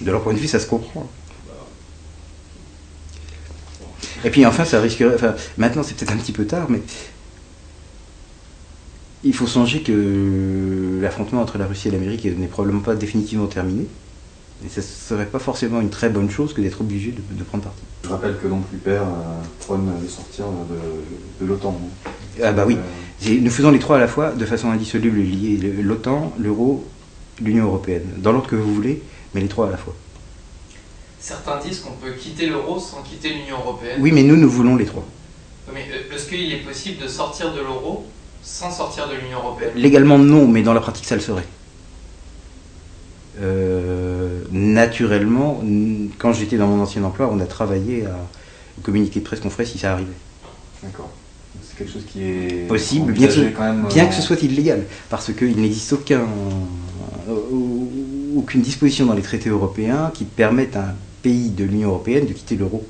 De 0.00 0.10
leur 0.10 0.22
point 0.22 0.34
de 0.34 0.38
vue, 0.38 0.46
ça 0.46 0.58
se 0.58 0.66
comprend. 0.66 1.08
Et 4.24 4.30
puis 4.30 4.44
enfin, 4.46 4.64
ça 4.64 4.80
risquerait. 4.80 5.14
Enfin, 5.14 5.34
maintenant, 5.56 5.82
c'est 5.82 5.94
peut-être 5.94 6.12
un 6.12 6.16
petit 6.16 6.32
peu 6.32 6.46
tard, 6.46 6.66
mais 6.68 6.80
il 9.26 9.34
faut 9.34 9.46
songer 9.46 9.82
que 9.82 11.00
l'affrontement 11.02 11.42
entre 11.42 11.58
la 11.58 11.66
Russie 11.66 11.88
et 11.88 11.90
l'Amérique 11.90 12.24
n'est 12.24 12.46
probablement 12.46 12.80
pas 12.80 12.94
définitivement 12.94 13.46
terminé. 13.46 13.86
Et 14.64 14.68
ce 14.68 14.80
ne 14.80 14.84
serait 14.84 15.26
pas 15.26 15.38
forcément 15.38 15.80
une 15.80 15.90
très 15.90 16.08
bonne 16.08 16.30
chose 16.30 16.54
que 16.54 16.60
d'être 16.60 16.80
obligé 16.80 17.12
de, 17.12 17.44
prendre 17.44 17.64
parti. 17.64 17.80
Je 18.04 18.08
rappelle 18.08 18.38
que 18.42 18.46
donc 18.46 18.62
l'UPR 18.72 19.04
prône 19.60 19.90
de 20.02 20.08
sortir 20.08 20.46
de, 21.40 21.46
l'OTAN. 21.46 21.78
Ah 22.42 22.52
bah 22.52 22.64
oui, 22.66 22.78
euh, 23.26 23.38
nous 23.40 23.50
faisons 23.50 23.70
les 23.70 23.78
trois 23.78 23.96
à 23.96 24.00
la 24.00 24.08
fois 24.08 24.30
de 24.30 24.46
façon 24.46 24.70
indissoluble 24.70 25.18
liée. 25.18 25.58
L'OTAN, 25.82 26.32
l'euro, 26.38 26.86
l'Union 27.42 27.64
Européenne. 27.64 28.06
Dans 28.18 28.32
l'ordre 28.32 28.48
que 28.48 28.56
vous 28.56 28.72
voulez, 28.72 29.02
mais 29.34 29.40
les 29.40 29.48
trois 29.48 29.66
à 29.66 29.70
la 29.70 29.76
fois. 29.76 29.94
Certains 31.20 31.58
disent 31.58 31.80
qu'on 31.80 31.92
peut 31.92 32.12
quitter 32.12 32.46
l'euro 32.46 32.78
sans 32.78 33.02
quitter 33.02 33.30
l'Union 33.30 33.58
Européenne. 33.58 33.98
Oui, 34.00 34.12
mais 34.12 34.22
nous, 34.22 34.36
nous 34.36 34.48
voulons 34.48 34.76
les 34.76 34.86
trois. 34.86 35.04
Mais 35.74 35.84
euh, 35.92 36.14
est-ce 36.14 36.28
qu'il 36.28 36.52
est 36.52 36.64
possible 36.64 37.02
de 37.02 37.08
sortir 37.08 37.52
de 37.52 37.60
l'euro 37.60 38.06
sans 38.46 38.70
sortir 38.70 39.08
de 39.08 39.14
l'Union 39.14 39.38
Européenne 39.38 39.72
Légalement 39.74 40.18
non, 40.18 40.46
mais 40.46 40.62
dans 40.62 40.72
la 40.72 40.80
pratique 40.80 41.04
ça 41.04 41.16
le 41.16 41.20
serait. 41.20 41.44
Euh, 43.42 44.44
naturellement, 44.50 45.60
quand 46.16 46.32
j'étais 46.32 46.56
dans 46.56 46.68
mon 46.68 46.80
ancien 46.80 47.02
emploi, 47.02 47.28
on 47.30 47.40
a 47.40 47.44
travaillé 47.44 48.06
à 48.06 48.16
communiquer 48.82 49.20
de 49.20 49.24
presse 49.24 49.40
qu'on 49.40 49.50
ferait 49.50 49.66
si 49.66 49.78
ça 49.78 49.92
arrivait. 49.92 50.08
D'accord. 50.82 51.10
C'est 51.62 51.76
quelque 51.76 51.92
chose 51.92 52.04
qui 52.10 52.22
est 52.22 52.68
possible, 52.68 53.12
bien, 53.12 53.28
que, 53.28 53.92
bien 53.92 54.06
que 54.06 54.14
ce 54.14 54.22
soit 54.22 54.40
illégal, 54.42 54.84
parce 55.10 55.32
qu'il 55.34 55.60
n'existe 55.60 55.92
aucun, 55.92 56.22
aucune 58.36 58.62
disposition 58.62 59.06
dans 59.06 59.14
les 59.14 59.22
traités 59.22 59.50
européens 59.50 60.10
qui 60.14 60.24
permettent 60.24 60.76
à 60.76 60.84
un 60.84 60.94
pays 61.22 61.50
de 61.50 61.64
l'Union 61.64 61.88
européenne 61.88 62.26
de 62.26 62.32
quitter 62.32 62.56
l'euro. 62.56 62.86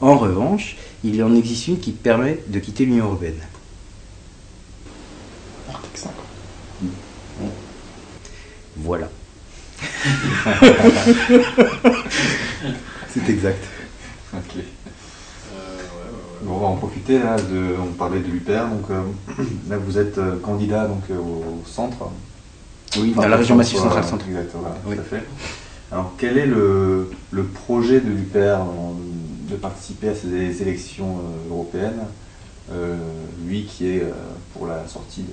En 0.00 0.16
revanche, 0.16 0.76
il 1.02 1.20
en 1.24 1.34
existe 1.34 1.68
une 1.68 1.80
qui 1.80 1.90
permet 1.92 2.38
de 2.46 2.58
quitter 2.60 2.84
l'Union 2.84 3.06
européenne. 3.06 3.40
Voilà. 8.78 9.08
C'est 13.08 13.28
exact. 13.28 13.64
Ok. 14.34 14.56
Euh, 14.56 15.78
on 16.48 16.58
va 16.58 16.66
en 16.66 16.76
profiter 16.76 17.18
là, 17.18 17.36
de, 17.36 17.74
on 17.80 17.92
parlait 17.92 18.20
de 18.20 18.26
l'UPR, 18.28 18.68
donc 18.68 18.90
euh, 18.90 19.02
là 19.68 19.76
vous 19.78 19.98
êtes 19.98 20.18
euh, 20.18 20.38
candidat 20.40 20.86
donc 20.86 21.02
au 21.10 21.62
centre. 21.66 21.96
Oui, 22.96 23.12
dans 23.14 23.28
la 23.28 23.36
région 23.36 23.56
Massif 23.56 23.78
Central 23.78 24.04
Centre. 24.04 24.26
Exactement, 24.26 24.70
tout 24.84 24.92
à 24.92 25.02
fait. 25.02 25.24
Alors 25.90 26.12
quel 26.18 26.38
est 26.38 26.46
le, 26.46 27.10
le 27.30 27.44
projet 27.44 28.00
de 28.00 28.08
l'UPR 28.10 28.64
de 29.50 29.56
participer 29.56 30.08
à 30.10 30.14
ces 30.14 30.62
élections 30.62 31.18
européennes? 31.50 32.00
Euh, 32.70 32.96
lui 33.46 33.64
qui 33.64 33.88
est 33.88 34.02
euh, 34.02 34.10
pour 34.52 34.66
la 34.66 34.86
sortie 34.86 35.22
de... 35.22 35.28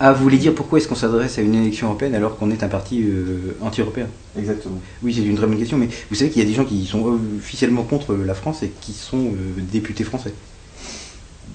Ah, 0.00 0.12
vous 0.12 0.22
voulez 0.22 0.38
dire 0.38 0.54
pourquoi 0.54 0.78
est-ce 0.78 0.88
qu'on 0.88 0.94
s'adresse 0.94 1.38
à 1.38 1.42
une 1.42 1.54
élection 1.54 1.88
européenne 1.88 2.14
alors 2.14 2.38
qu'on 2.38 2.50
est 2.50 2.62
un 2.62 2.68
parti 2.68 3.02
euh, 3.02 3.54
anti-européen? 3.60 4.06
Exactement. 4.38 4.80
Oui, 5.02 5.12
c'est 5.14 5.22
une 5.22 5.36
très 5.36 5.46
bonne 5.46 5.58
question, 5.58 5.76
mais 5.76 5.88
vous 6.08 6.16
savez 6.16 6.30
qu'il 6.30 6.42
y 6.42 6.44
a 6.46 6.48
des 6.48 6.54
gens 6.54 6.64
qui 6.64 6.86
sont 6.86 7.18
officiellement 7.38 7.82
contre 7.82 8.14
la 8.14 8.32
France 8.32 8.62
et 8.62 8.72
qui 8.80 8.94
sont 8.94 9.32
députés 9.70 10.04
français. 10.04 10.32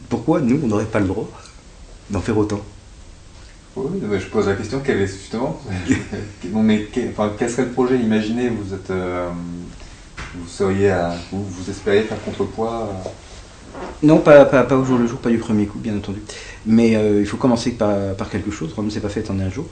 Pourquoi 0.07 0.39
nous, 0.39 0.59
on 0.63 0.67
n'aurait 0.67 0.85
pas 0.85 0.99
le 0.99 1.07
droit 1.07 1.27
d'en 2.11 2.21
faire 2.21 2.37
autant? 2.37 2.61
Oui, 3.75 3.99
je 4.19 4.25
pose 4.27 4.47
la 4.47 4.55
question, 4.55 4.81
quel 4.83 5.01
est 5.01 5.07
justement 5.07 5.59
mais 6.53 6.87
quel, 6.91 7.49
serait 7.49 7.65
le 7.65 7.71
projet? 7.71 7.97
Imaginez, 7.97 8.49
vous 8.49 8.73
êtes, 8.73 8.91
vous 10.35 10.47
seriez, 10.47 10.91
à, 10.91 11.15
vous, 11.31 11.43
vous 11.43 11.69
espériez 11.69 12.03
faire 12.03 12.23
contrepoids 12.23 12.89
non, 14.03 14.19
pas, 14.19 14.67
au 14.75 14.85
jour 14.85 14.99
le 14.99 15.07
jour, 15.07 15.19
pas 15.19 15.29
du 15.29 15.39
premier 15.39 15.65
coup, 15.65 15.79
bien 15.79 15.95
entendu. 15.97 16.21
Mais 16.65 16.95
euh, 16.95 17.19
il 17.19 17.25
faut 17.25 17.37
commencer 17.37 17.71
par, 17.71 18.29
quelque 18.29 18.51
chose. 18.51 18.73
Rome 18.73 18.85
ne 18.85 18.91
s'est 18.91 18.99
pas 18.99 19.09
fait 19.09 19.29
en 19.31 19.39
un 19.39 19.49
jour. 19.49 19.65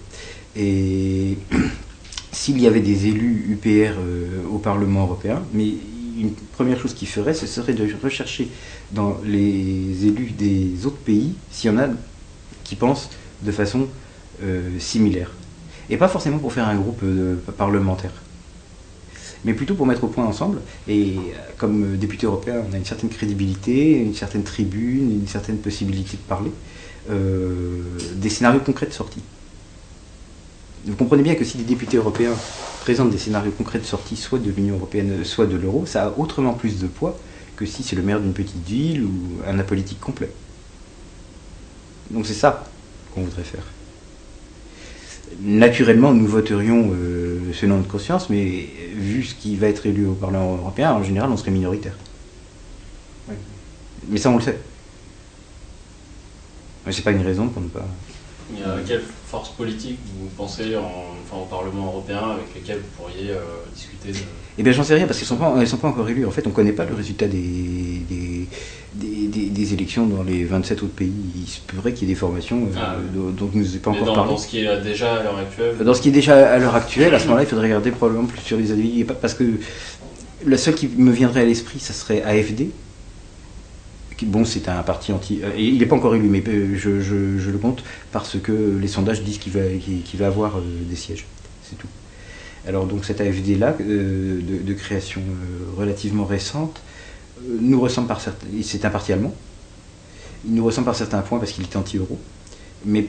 Et 0.56 1.38
s'il 2.32 2.60
y 2.60 2.68
avait 2.68 2.80
des 2.80 3.08
élus 3.08 3.45
UPR 3.49 3.97
euh, 3.99 4.43
au 4.51 4.58
Parlement 4.58 5.03
européen, 5.03 5.43
mais 5.53 5.68
une 6.18 6.32
première 6.53 6.80
chose 6.80 6.93
qu'il 6.93 7.08
ferait, 7.08 7.34
ce 7.34 7.45
serait 7.45 7.74
de 7.74 7.88
rechercher 8.01 8.49
dans 8.91 9.18
les 9.24 10.06
élus 10.06 10.32
des 10.32 10.86
autres 10.86 10.97
pays 10.97 11.36
s'il 11.51 11.72
y 11.72 11.74
en 11.74 11.78
a 11.78 11.88
qui 12.64 12.76
pensent 12.76 13.10
de 13.43 13.51
façon 13.51 13.88
euh, 14.41 14.80
similaire. 14.80 15.32
Et 15.89 15.97
pas 15.97 16.08
forcément 16.08 16.39
pour 16.39 16.51
faire 16.51 16.68
un 16.68 16.76
groupe 16.76 17.03
parlementaire 17.58 18.12
mais 19.46 19.54
plutôt 19.54 19.76
pour 19.76 19.86
mettre 19.86 20.04
au 20.04 20.08
point 20.08 20.26
ensemble. 20.26 20.60
Et 20.88 21.16
euh, 21.18 21.20
comme 21.58 21.98
député 21.98 22.26
européen, 22.26 22.64
on 22.70 22.74
a 22.74 22.78
une 22.78 22.86
certaine 22.86 23.10
crédibilité, 23.10 24.00
une 24.00 24.16
certaine 24.16 24.43
tribune, 24.43 25.12
une 25.12 25.28
certaine 25.28 25.58
possibilité 25.58 26.18
de 26.18 26.24
parler, 26.24 26.52
euh, 27.10 27.82
des 28.16 28.30
scénarios 28.30 28.60
concrets 28.60 28.88
de 28.88 28.93
sortie. 28.93 29.22
Vous 30.86 30.96
comprenez 30.96 31.24
bien 31.24 31.36
que 31.36 31.46
si 31.46 31.58
des 31.58 31.64
députés 31.64 31.98
européens 31.98 32.34
présentent 32.82 33.12
des 33.12 33.18
scénarios 33.18 33.52
concrets 33.52 33.80
de 33.80 33.86
sortie, 33.86 34.18
soit 34.18 34.39
de 34.39 34.52
l'Union 34.52 34.76
européenne, 34.76 35.24
soit 35.24 35.46
de 35.46 35.56
l'euro, 35.56 35.86
ça 35.86 36.08
a 36.08 36.14
autrement 36.18 36.54
plus 36.54 36.80
de 36.80 36.88
poids 36.88 37.18
que 37.56 37.66
si 37.66 37.84
c'est 37.84 37.96
le 37.96 38.02
maire 38.02 38.20
d'une 38.20 38.34
petite 38.34 38.64
ville 38.68 39.04
ou 39.04 39.12
un 39.48 39.58
apolitique 39.60 40.00
complet. 40.00 40.30
Donc 42.12 42.28
c'est 42.28 42.34
ça 42.34 42.66
qu'on 43.14 43.22
voudrait 43.22 43.43
faire 43.43 43.64
naturellement, 45.42 46.14
nous 46.14 46.28
voterions 46.28 46.92
euh, 46.94 47.54
selon 47.54 47.78
notre 47.78 47.90
conscience, 47.90 48.30
mais 48.30 48.68
vu 48.94 49.24
ce 49.24 49.36
qui 49.36 49.56
va 49.56 49.68
être 49.68 49.86
élu 49.86 50.06
au 50.06 50.14
Parlement 50.14 50.56
européen, 50.56 50.92
en 50.94 51.04
général, 51.04 51.30
on 51.32 51.38
serait 51.38 51.52
minoritaire. 51.52 51.96
Mais 54.08 54.18
ça, 54.18 54.30
on 54.30 54.36
le 54.36 54.42
sait. 54.42 54.60
Mais 56.86 56.92
c'est 56.92 57.02
pas 57.02 57.12
une 57.12 57.24
raison 57.24 57.48
pour 57.48 57.62
ne 57.62 57.68
pas. 57.68 57.88
Il 58.52 58.60
y 58.60 58.64
a 58.64 58.76
quelle 58.86 59.02
force 59.26 59.50
politique 59.50 59.98
vous 60.20 60.28
pensez 60.38 60.76
en, 60.76 61.16
au 61.36 61.46
Parlement 61.46 61.88
européen 61.88 62.32
avec 62.34 62.54
lesquelles 62.54 62.78
vous 62.78 63.04
pourriez 63.04 63.32
euh, 63.32 63.39
discuter 63.74 64.12
de... 64.12 64.18
Eh 64.58 64.64
bien, 64.64 64.72
j'en 64.72 64.84
sais 64.84 64.93
rien 64.93 65.08
parce 65.08 65.18
qu'elles 65.20 65.38
ne 65.38 65.66
sont, 65.66 65.78
pas 65.78 65.88
encore 65.88 66.08
élues. 66.08 66.26
En 66.26 66.32
fait, 66.32 66.46
on 66.46 66.52
ne 66.52 66.56
connaît 66.56 66.72
pas 66.72 66.86
le 66.86 66.93
résultat 66.93 67.28
des, 67.28 68.48
des, 68.93 69.74
élections 69.74 70.06
dans 70.06 70.24
les 70.24 70.46
27 70.46 70.84
autres 70.84 70.93
pays. 70.93 71.12
Il 71.36 71.48
se 71.48 71.60
pourrait 71.62 71.93
qu'il 71.93 72.08
y 72.08 72.12
ait 72.12 72.14
des 72.14 72.20
formations 72.20 72.58
euh, 72.58 72.78
ah, 72.78 72.96
dont 73.14 73.50
nous 73.54 73.64
n'avons 73.64 73.80
pas 73.80 73.91
encore 73.91 74.06
dans, 74.06 74.14
parlé. 74.14 74.32
Dans 74.32 74.38
ce 74.38 74.48
qui 74.48 74.60
est 74.60 74.82
déjà 74.82 75.16
à 75.16 75.24
l'heure 75.24 75.39
actuelle 75.39 75.78
Dans 75.84 75.93
ce 75.93 76.02
qui 76.02 76.10
est 76.10 76.14
déjà 76.14 76.52
à 76.54 76.58
l'heure 76.60 76.76
actuelle, 76.76 77.16
à 77.16 77.20
ce 77.20 77.26
moment-là, 77.26 77.43
il 77.43 77.50
faudrait 77.50 77.66
regarder 77.66 77.91
probablement 77.91 78.28
plus 78.28 78.41
sur 78.41 78.58
les 78.58 78.72
avis. 78.72 79.04
Parce 79.04 79.34
que 79.34 79.43
le 80.46 80.58
seul 80.58 80.76
qui 80.76 80.88
me 80.88 81.12
viendrait 81.12 81.41
à 81.41 81.46
l'esprit, 81.46 81.80
ça 81.80 81.93
serait 81.93 82.22
AFD. 82.22 82.70
Bon, 84.24 84.45
c'est 84.45 84.70
un 84.70 84.82
parti 84.84 85.11
anti. 85.11 85.41
Euh, 85.43 85.51
il 85.57 85.78
n'est 85.78 85.86
pas 85.86 85.95
encore 85.95 86.16
élu, 86.16 86.28
mais 86.28 86.43
euh, 86.47 86.76
je, 86.78 87.01
je, 87.01 87.49
le 87.49 87.57
compte 87.57 87.84
parce 88.11 88.39
que 88.39 88.78
les 88.80 88.88
sondages 88.88 89.22
disent 89.24 89.39
qu'il 89.39 89.51
va, 89.51 89.61
va 89.61 90.28
avoir 90.28 90.61
des 90.61 90.95
sièges. 90.95 91.26
C'est 91.63 91.78
tout. 91.78 91.88
Alors, 92.68 92.86
donc, 92.86 93.05
cette 93.05 93.22
AFD-là, 93.22 93.76
de, 93.80 94.41
de, 94.41 94.74
création 94.74 95.22
relativement 95.78 96.26
récente, 96.26 96.82
nous 97.59 97.80
ressemble 97.80 98.07
par 98.07 98.22
certains. 98.22 98.47
C'est 98.63 98.86
un 98.86 98.89
parti 98.89 99.13
allemand. 99.13 99.36
Il 100.47 100.55
nous 100.55 100.66
ressemble 100.66 100.86
par 100.86 100.95
certains 100.95 101.22
points 101.22 101.39
parce 101.39 101.51
qu'il 101.51 101.63
est 101.63 101.76
anti-euro. 101.76 102.18
Mais 102.86 103.07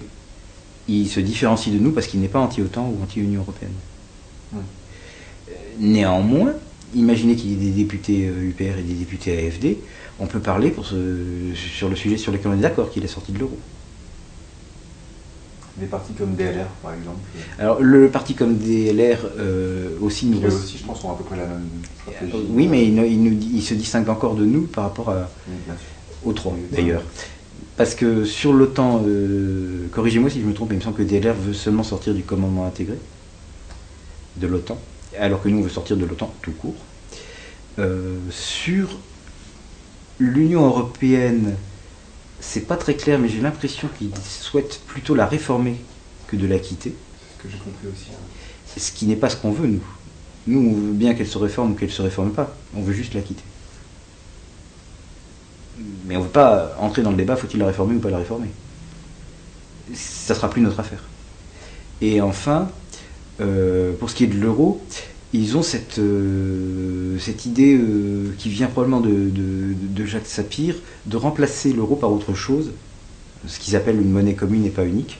il 0.89 1.09
se 1.09 1.21
différencie 1.21 1.75
de 1.75 1.79
nous 1.79 1.93
parce 1.93 2.07
qu'il 2.07 2.21
n'est 2.21 2.29
pas 2.29 2.41
anti-OTAN 2.41 2.87
ou 2.87 3.03
anti-Union 3.03 3.41
européenne. 3.41 3.73
Néanmoins, 5.79 6.55
imaginez 6.95 7.37
qu'il 7.37 7.51
y 7.51 7.53
ait 7.55 7.71
des 7.71 7.83
députés 7.83 8.27
UPR 8.27 8.63
euh, 8.63 8.79
et 8.79 8.83
des 8.83 8.95
députés 8.95 9.47
AFD, 9.47 9.79
on 10.19 10.27
peut 10.27 10.41
parler 10.41 10.71
pour 10.71 10.87
sur 10.87 11.89
le 11.89 11.97
sujet 11.97 12.17
sur 12.17 12.33
lequel 12.33 12.49
on 12.49 12.55
est 12.55 12.63
d'accord, 12.63 12.91
qu'il 12.91 13.05
est 13.05 13.09
sorti 13.09 13.33
de 13.33 13.39
l'euro. 13.39 13.59
des 15.77 15.87
partis 15.87 16.15
comme 16.15 16.35
DLR, 16.35 16.67
par 16.83 16.95
exemple 16.95 17.19
Alors, 17.59 17.81
le 17.83 18.09
parti 18.09 18.35
comme 18.35 18.57
DLR 18.57 19.19
aussi 20.01 20.27
nous. 20.27 20.47
aussi, 20.47 20.79
je 20.79 20.85
pense, 20.85 21.05
ont 21.05 21.13
à 21.13 21.17
peu 21.17 21.25
près 21.25 21.37
la 21.37 21.47
même 21.47 21.69
stratégie. 22.01 22.47
oui, 22.51 22.67
mais 22.67 22.87
il, 22.87 23.63
se 23.63 23.75
distingue 23.75 24.09
encore 24.09 24.35
de 24.35 24.45
nous 24.45 24.63
par 24.63 24.85
rapport 24.85 25.11
à, 25.11 25.29
aux 26.25 26.33
trois, 26.33 26.57
d'ailleurs. 26.73 27.03
Parce 27.77 27.95
que 27.95 28.25
sur 28.25 28.55
l'OTAN, 28.55 29.05
corrigez-moi 29.93 30.31
si 30.31 30.41
je 30.41 30.47
me 30.47 30.55
trompe, 30.55 30.73
il 30.73 30.77
me 30.77 30.83
semble 30.83 30.97
que 30.97 31.03
DLR 31.03 31.35
veut 31.35 31.53
seulement 31.53 31.83
sortir 31.83 32.15
du 32.15 32.23
commandement 32.23 32.67
intégré 32.67 32.99
de 34.37 34.47
l'OTAN, 34.47 34.79
alors 35.19 35.43
que 35.43 35.51
nous, 35.51 35.59
on 35.59 35.63
veut 35.63 35.69
sortir 35.69 35.99
de 35.99 36.07
l'OTAN 36.07 36.33
tout 36.41 36.53
court. 36.53 36.77
sur 38.31 38.97
l'Union 40.19 40.67
européenne, 40.67 41.57
c'est 42.41 42.67
pas 42.67 42.77
très 42.77 42.95
clair, 42.95 43.19
mais 43.19 43.29
j'ai 43.29 43.41
l'impression 43.41 43.89
qu'ils 43.99 44.17
souhaitent 44.17 44.81
plutôt 44.87 45.15
la 45.15 45.27
réformer 45.27 45.77
que 46.27 46.37
de 46.37 46.47
la 46.47 46.59
quitter. 46.59 46.95
C'est 46.95 47.37
ce 47.39 47.43
que 47.43 47.49
j'ai 47.51 47.59
compris 47.59 47.89
aussi. 47.89 48.11
Hein. 48.13 48.79
Ce 48.79 48.93
qui 48.93 49.07
n'est 49.07 49.17
pas 49.17 49.31
ce 49.31 49.37
qu'on 49.37 49.53
veut, 49.53 49.67
nous. 49.67 49.83
Nous, 50.47 50.61
on 50.61 50.73
veut 50.75 50.93
bien 50.93 51.15
qu'elle 51.15 51.27
se 51.27 51.39
réforme 51.39 51.73
ou 51.73 51.75
qu'elle 51.75 51.89
ne 51.89 51.95
se 51.95 52.03
réforme 52.03 52.31
pas. 52.31 52.55
On 52.77 52.83
veut 52.83 52.93
juste 52.93 53.15
la 53.15 53.21
quitter. 53.21 53.43
Mais 56.07 56.17
on 56.17 56.21
ne 56.21 56.25
veut 56.25 56.31
pas 56.31 56.77
entrer 56.79 57.03
dans 57.03 57.11
le 57.11 57.17
débat, 57.17 57.37
faut-il 57.37 57.59
la 57.59 57.67
réformer 57.67 57.97
ou 57.97 58.01
pas 58.01 58.11
la 58.11 58.19
réformer? 58.19 58.49
Ça 59.95 60.35
sera 60.35 60.49
plus 60.49 60.63
notre 60.63 60.81
affaire. 60.81 61.03
Et 62.01 62.21
enfin, 62.21 62.69
euh, 63.41 63.93
pour 63.95 64.11
ce 64.11 64.15
qui 64.15 64.25
est 64.25 64.29
de 64.29 64.39
l'euro, 64.39 64.83
ils 65.33 65.57
ont 65.57 65.63
cette, 65.63 65.99
euh, 65.99 67.19
cette 67.19 67.47
idée 67.47 67.77
euh, 67.77 68.35
qui 68.39 68.49
vient 68.49 68.69
probablement 68.69 69.01
de, 69.01 70.05
Jacques 70.05 70.27
Sapir 70.27 70.77
de 71.07 71.17
remplacer 71.17 71.73
l'euro 71.73 71.97
par 71.97 72.13
autre 72.13 72.35
chose, 72.35 72.71
ce 73.47 73.59
qu'ils 73.59 73.77
appellent 73.77 74.01
une 74.01 74.11
monnaie 74.11 74.35
commune 74.35 74.65
et 74.65 74.71
pas 74.71 74.85
unique. 74.85 75.19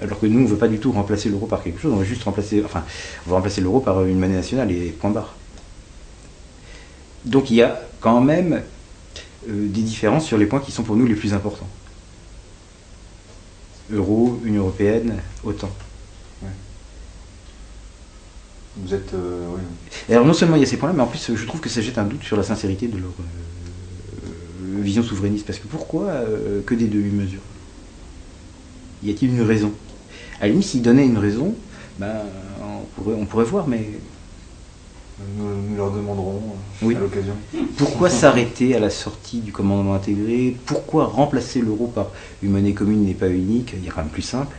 Alors 0.00 0.20
que 0.20 0.26
nous, 0.26 0.40
on 0.40 0.42
ne 0.42 0.48
veut 0.48 0.56
pas 0.56 0.68
du 0.68 0.78
tout 0.78 0.92
remplacer 0.92 1.28
l'euro 1.28 1.46
par 1.46 1.62
quelque 1.62 1.80
chose, 1.80 1.92
on 1.92 1.96
veut 1.96 2.04
juste 2.04 2.22
remplacer, 2.24 2.62
enfin, 2.64 2.84
on 3.26 3.30
va 3.30 3.36
remplacer 3.36 3.60
l'euro 3.60 3.80
par 3.80 4.04
une 4.04 4.18
monnaie 4.18 4.34
nationale 4.34 4.70
et 4.70 4.90
point 4.90 5.10
barre. 5.10 5.34
Donc 7.24 7.50
il 7.50 7.56
y 7.56 7.62
a 7.62 7.80
quand 8.00 8.20
même 8.20 8.62
euh, 9.48 9.68
des 9.68 9.82
différences 9.82 10.24
sur 10.24 10.38
les 10.38 10.46
points 10.46 10.60
qui 10.60 10.72
sont 10.72 10.82
pour 10.82 10.96
nous 10.96 11.06
les 11.06 11.14
plus 11.14 11.34
importants. 11.34 11.68
Euro, 13.90 14.40
Union 14.44 14.62
Européenne, 14.62 15.16
OTAN. 15.44 15.70
Vous 18.84 18.94
êtes. 18.94 19.14
Euh, 19.14 19.56
alors 20.08 20.24
non 20.24 20.32
seulement 20.32 20.56
il 20.56 20.60
y 20.60 20.62
a 20.62 20.66
ces 20.66 20.76
points-là, 20.76 20.94
mais 20.94 21.02
en 21.02 21.06
plus 21.06 21.34
je 21.34 21.46
trouve 21.46 21.60
que 21.60 21.68
ça 21.68 21.80
jette 21.80 21.98
un 21.98 22.04
doute 22.04 22.22
sur 22.22 22.36
la 22.36 22.42
sincérité 22.42 22.86
de 22.86 22.98
leur 22.98 23.10
euh, 23.10 24.82
vision 24.82 25.02
souverainiste. 25.02 25.46
Parce 25.46 25.58
que 25.58 25.66
pourquoi 25.66 26.04
euh, 26.04 26.62
que 26.64 26.74
des 26.74 26.86
demi-mesures 26.86 27.40
Y 29.02 29.10
a-t-il 29.10 29.32
une 29.32 29.42
raison? 29.42 29.72
À 30.40 30.44
la 30.44 30.50
limite, 30.50 30.66
s'ils 30.66 30.82
donnaient 30.82 31.06
une 31.06 31.18
raison, 31.18 31.54
ben, 31.98 32.14
on, 32.62 32.84
pourrait, 32.94 33.16
on 33.18 33.26
pourrait 33.26 33.44
voir, 33.44 33.66
mais. 33.66 33.84
Nous, 35.36 35.76
leur 35.76 35.90
demanderons 35.90 36.40
à 36.80 36.84
l'occasion. 36.84 37.34
Pourquoi 37.76 38.08
s'arrêter 38.08 38.76
à 38.76 38.78
la 38.78 38.88
sortie 38.88 39.40
du 39.40 39.50
commandement 39.50 39.94
intégré? 39.94 40.56
Pourquoi 40.64 41.06
remplacer 41.06 41.60
l'euro 41.60 41.88
par 41.88 42.12
une 42.40 42.52
monnaie 42.52 42.72
commune 42.72 43.04
n'est 43.04 43.14
pas 43.14 43.28
unique? 43.28 43.72
Il 43.76 43.84
y 43.84 43.88
a 43.88 43.90
quand 43.90 44.02
même 44.02 44.10
plus 44.10 44.22
simple. 44.22 44.56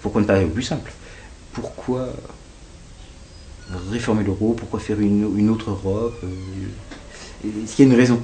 pourquoi 0.00 0.20
ne 0.20 0.28
pas 0.28 0.34
aller 0.34 0.44
au 0.44 0.50
plus 0.50 0.62
simple? 0.62 0.92
Pourquoi 1.52 2.12
réformer 3.90 4.24
l'euro 4.24 4.54
Pourquoi 4.54 4.80
faire 4.80 5.00
une, 5.00 5.50
autre 5.50 5.70
Europe 5.70 6.18
euh, 6.24 7.48
Est-ce 7.64 7.76
qu'il 7.76 7.86
y 7.86 7.90
a 7.90 7.92
une 7.92 7.98
raison? 7.98 8.20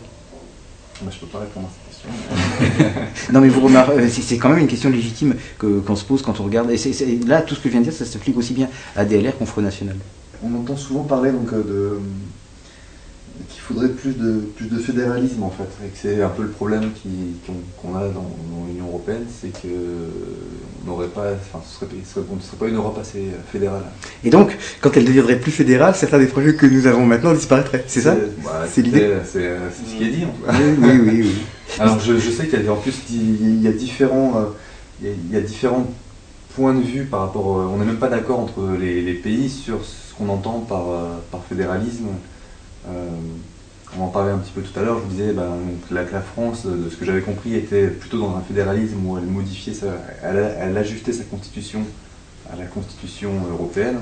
Je 1.05 1.11
je 1.15 1.21
peux 1.21 1.27
pas 1.27 1.39
répondre 1.39 1.69
à 1.69 1.71
cette 1.71 1.89
question. 1.89 3.33
non, 3.33 3.41
mais 3.41 3.49
vous 3.49 3.61
remarquez, 3.61 3.93
euh, 3.93 4.09
c'est 4.09 4.37
quand 4.37 4.49
même 4.49 4.59
une 4.59 4.67
question 4.67 4.91
légitime 4.91 5.37
qu'on 5.59 5.97
se 5.97 6.05
pose 6.05 6.23
quand 6.23 6.41
on 6.41 6.45
regarde. 6.45 6.71
Et 6.71 7.19
là, 7.27 7.43
tout 7.43 7.55
ce 7.55 7.61
que 7.61 7.69
je 7.69 7.73
viens 7.73 7.81
de 7.81 7.85
dire, 7.85 7.95
ça 7.95 8.05
s'applique 8.05 8.37
aussi 8.37 8.53
bien 8.53 8.69
à 8.97 9.05
DLR 9.05 9.37
qu'au 9.39 9.47
Front 9.47 9.63
National. 9.63 9.97
On 10.43 10.55
entend 10.55 10.77
souvent 10.77 11.05
parler 11.05 11.31
donc, 11.31 11.53
euh, 11.53 11.63
de, 11.63 11.99
qu'il 13.49 13.61
faudrait 13.61 13.89
plus 13.89 14.17
de, 14.17 14.41
plus 14.57 14.67
de 14.67 14.79
fédéralisme 14.79 15.43
en 15.43 15.51
fait, 15.51 15.69
et 15.85 15.89
que 15.89 15.97
c'est 15.97 16.23
un 16.23 16.29
peu 16.29 16.43
le 16.43 16.49
problème 16.49 16.91
qu'on 17.77 17.97
a 17.97 18.09
dans, 18.09 18.31
l'Union 18.67 18.87
Européenne, 18.89 19.25
c'est 19.41 19.53
que 19.53 19.69
n'aurait 20.87 21.09
pas, 21.09 21.33
enfin, 21.33 21.63
ce 21.67 21.77
serait, 21.77 21.87
ne 21.95 22.41
serait 22.41 22.57
pas 22.59 22.69
une 22.69 22.77
Europe 22.77 22.99
assez 23.01 23.27
fédérale. 23.51 23.83
Et 24.25 24.31
donc, 24.31 24.57
quand 24.81 24.97
elle 24.97 25.05
deviendrait 25.05 25.37
plus 25.37 25.53
fédérale, 25.53 25.95
certains 25.95 26.19
des 26.19 26.27
projets 26.27 26.55
que 26.55 26.67
nous 26.67 26.87
avons 26.87 27.05
maintenant 27.05 27.33
disparaîtraient, 27.33 27.85
c'est 27.87 28.01
ça? 28.01 28.17
C'est 28.69 28.83
l'idée? 28.83 29.13
C'est 29.25 29.57
ce 29.75 29.97
qui 29.97 30.05
est 30.05 30.11
dit 30.11 30.25
en 30.25 30.29
tout 30.29 30.43
cas. 30.45 30.53
Oui, 30.59 31.01
oui, 31.01 31.21
oui. 31.23 31.33
Alors 31.79 32.01
je, 32.01 32.19
sais 32.19 32.49
qu'il 32.49 32.65
y 32.65 32.69
a 32.69 32.73
en 32.73 32.77
plus 32.77 32.95
il 33.11 33.63
y 33.63 33.69
a 33.69 33.73
différents, 33.73 34.33
euh, 34.37 34.45
il 35.03 35.33
y 35.33 35.37
a 35.37 35.41
différents 35.41 35.87
points 36.57 36.75
de 36.75 36.83
vue 36.83 37.05
par 37.05 37.21
rapport, 37.21 37.47
on 37.47 37.77
n'est 37.77 37.85
même 37.85 37.99
pas 37.99 38.09
d'accord 38.09 38.41
entre 38.41 38.77
les, 38.81 39.15
pays 39.15 39.49
sur 39.49 39.85
ce 39.85 40.15
qu'on 40.15 40.29
entend 40.29 40.61
par, 40.61 40.91
euh, 40.91 41.19
par 41.31 41.45
fédéralisme. 41.45 42.07
Euh, 42.89 43.09
on 43.99 44.05
en 44.05 44.09
parlait 44.09 44.33
un 44.33 44.39
petit 44.39 44.53
peu 44.53 44.61
tout 44.61 44.79
à 44.79 44.83
l'heure, 44.83 44.99
je 44.99 45.05
vous 45.05 45.11
disais 45.11 45.33
ben, 45.33 45.51
la, 45.91 46.03
la, 46.05 46.21
France, 46.21 46.67
de 46.67 46.91
ce 46.91 46.97
que 46.97 47.05
j'avais 47.05 47.23
compris, 47.23 47.55
était 47.55 47.87
plutôt 47.89 48.19
dans 48.19 48.37
un 48.37 48.43
fédéralisme 48.43 49.05
où 49.07 49.17
elle 49.17 49.25
modifiait, 49.25 49.73
sa, 49.73 49.87
elle, 50.23 50.77
ajustait 50.77 51.13
sa 51.13 51.25
constitution 51.25 51.81
à 52.53 52.57
la 52.57 52.67
constitution 52.67 53.31
européenne, 53.51 54.01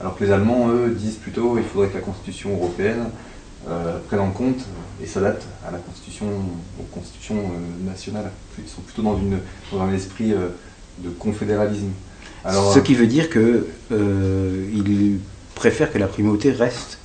alors 0.00 0.16
que 0.16 0.24
les 0.24 0.32
Allemands, 0.32 0.68
eux, 0.70 0.90
disent 0.90 1.16
plutôt 1.16 1.54
qu'il 1.54 1.64
faudrait 1.64 1.88
que 1.88 1.94
la 1.94 2.00
constitution 2.00 2.52
européenne 2.52 3.10
euh, 3.68 3.98
prenne 4.08 4.20
en 4.20 4.30
compte 4.30 4.64
et 5.02 5.06
s'adapte 5.06 5.44
à 5.66 5.70
la 5.70 5.78
constitution, 5.78 6.26
aux 6.80 6.94
constitutions 6.94 7.36
euh, 7.36 7.88
nationales. 7.88 8.30
Ils 8.58 8.68
sont 8.68 8.82
plutôt 8.82 9.02
dans 9.02 9.80
un 9.80 9.92
esprit 9.92 10.30
de 10.30 11.10
confédéralisme. 11.10 11.90
Ce 12.44 12.78
qui 12.80 12.94
veut 12.94 13.06
dire 13.06 13.30
qu'ils 13.30 15.18
préfèrent 15.54 15.92
que 15.92 15.98
la 15.98 16.08
primauté 16.08 16.50
reste 16.50 16.98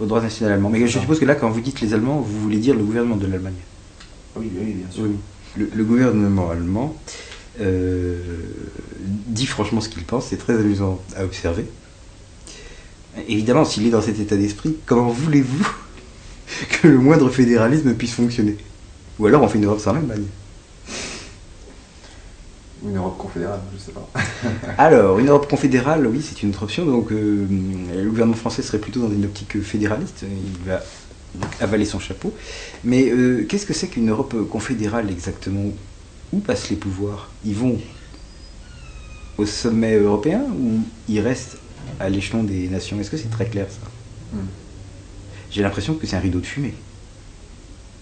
au 0.00 0.06
droit 0.06 0.20
national 0.20 0.54
allemand. 0.54 0.70
Mais 0.70 0.86
je 0.86 0.98
suppose 0.98 1.18
que 1.18 1.24
là, 1.24 1.34
quand 1.34 1.50
vous 1.50 1.60
dites 1.60 1.80
les 1.80 1.94
Allemands, 1.94 2.20
vous 2.20 2.40
voulez 2.40 2.58
dire 2.58 2.74
le 2.74 2.82
gouvernement 2.82 3.16
de 3.16 3.26
l'Allemagne. 3.26 3.54
Oui, 4.36 4.50
oui, 4.58 4.72
bien 4.72 4.90
sûr. 4.90 5.04
Le, 5.56 5.84
gouvernement 5.84 6.50
allemand 6.50 6.96
euh, 7.60 8.18
dit 9.26 9.46
franchement 9.46 9.80
ce 9.80 9.88
qu'il 9.88 10.02
pense, 10.02 10.26
c'est 10.26 10.36
très 10.36 10.54
amusant 10.54 11.00
à 11.16 11.24
observer. 11.24 11.66
Évidemment, 13.28 13.64
s'il 13.64 13.86
est 13.86 13.90
dans 13.90 14.02
cet 14.02 14.18
état 14.18 14.36
d'esprit, 14.36 14.76
comment 14.86 15.08
voulez-vous 15.08 15.64
que 16.70 16.88
le 16.88 16.98
moindre 16.98 17.30
fédéralisme 17.30 17.94
puisse 17.94 18.14
fonctionner? 18.14 18.56
Ou 19.20 19.26
alors 19.26 19.42
on 19.42 19.48
fait 19.48 19.58
une 19.58 19.66
Europe 19.66 19.78
sans 19.78 19.92
l'Allemagne 19.92 20.24
une 22.84 22.96
Europe 22.96 23.18
confédérale, 23.18 23.60
je 23.70 23.76
ne 23.76 23.80
sais 23.80 23.92
pas. 23.92 24.08
Alors, 24.78 25.18
une 25.18 25.28
Europe 25.28 25.48
confédérale, 25.48 26.06
oui, 26.06 26.20
c'est 26.22 26.42
une 26.42 26.50
autre 26.50 26.64
option. 26.64 26.84
Donc, 26.84 27.12
euh, 27.12 27.46
le 27.48 28.08
gouvernement 28.08 28.36
français 28.36 28.62
serait 28.62 28.78
plutôt 28.78 29.00
dans 29.00 29.10
une 29.10 29.24
optique 29.24 29.60
fédéraliste. 29.62 30.22
Il 30.22 30.68
va 30.68 30.82
avaler 31.60 31.84
son 31.84 31.98
chapeau. 31.98 32.34
Mais 32.84 33.10
euh, 33.10 33.46
qu'est-ce 33.48 33.66
que 33.66 33.72
c'est 33.72 33.88
qu'une 33.88 34.10
Europe 34.10 34.34
confédérale 34.48 35.10
exactement? 35.10 35.70
Où 36.32 36.38
passent 36.40 36.70
les 36.70 36.76
pouvoirs? 36.76 37.30
Ils 37.44 37.54
vont 37.54 37.78
au 39.38 39.46
sommet 39.46 39.96
européen 39.96 40.42
ou 40.58 40.80
ils 41.08 41.20
restent 41.20 41.56
à 41.98 42.08
l'échelon 42.08 42.44
des 42.44 42.68
nations? 42.68 43.00
Est-ce 43.00 43.10
que 43.10 43.16
c'est 43.16 43.30
très 43.30 43.46
clair 43.46 43.66
ça? 43.68 43.86
Hmm. 44.32 44.46
J'ai 45.50 45.62
l'impression 45.62 45.94
que 45.94 46.06
c'est 46.06 46.16
un 46.16 46.20
rideau 46.20 46.40
de 46.40 46.46
fumée. 46.46 46.74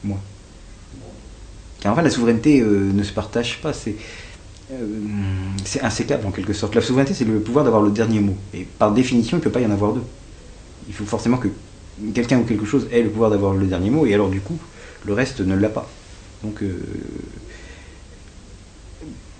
Moi. 0.04 0.18
Car 1.80 1.92
en 1.92 1.96
fait, 1.96 2.02
la 2.02 2.10
souveraineté 2.10 2.60
euh, 2.60 2.92
ne 2.92 3.02
se 3.02 3.12
partage 3.12 3.60
pas. 3.60 3.72
C'est 3.72 3.90
euh, 3.90 4.31
c'est 5.64 5.82
insécable 5.82 6.26
en 6.26 6.30
quelque 6.30 6.52
sorte. 6.52 6.74
La 6.74 6.80
souveraineté, 6.80 7.14
c'est 7.14 7.24
le 7.24 7.40
pouvoir 7.40 7.64
d'avoir 7.64 7.82
le 7.82 7.90
dernier 7.90 8.20
mot. 8.20 8.36
Et 8.54 8.66
par 8.78 8.92
définition, 8.92 9.36
il 9.36 9.40
ne 9.40 9.44
peut 9.44 9.50
pas 9.50 9.60
y 9.60 9.66
en 9.66 9.70
avoir 9.70 9.92
deux. 9.92 10.04
Il 10.88 10.94
faut 10.94 11.04
forcément 11.04 11.36
que 11.36 11.48
quelqu'un 12.14 12.38
ou 12.38 12.44
quelque 12.44 12.66
chose 12.66 12.88
ait 12.92 13.02
le 13.02 13.10
pouvoir 13.10 13.30
d'avoir 13.30 13.54
le 13.54 13.66
dernier 13.66 13.90
mot, 13.90 14.06
et 14.06 14.14
alors 14.14 14.28
du 14.28 14.40
coup, 14.40 14.58
le 15.04 15.12
reste 15.12 15.40
ne 15.40 15.54
l'a 15.54 15.68
pas. 15.68 15.88
Donc, 16.42 16.62
euh, 16.62 16.80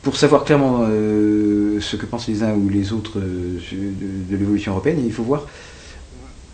pour 0.02 0.16
savoir 0.16 0.44
clairement 0.44 0.80
euh, 0.82 1.80
ce 1.80 1.96
que 1.96 2.06
pensent 2.06 2.28
les 2.28 2.42
uns 2.42 2.54
ou 2.54 2.68
les 2.68 2.92
autres 2.92 3.20
de 3.20 4.36
l'évolution 4.36 4.72
européenne, 4.72 5.02
il 5.04 5.12
faut 5.12 5.22
voir 5.22 5.46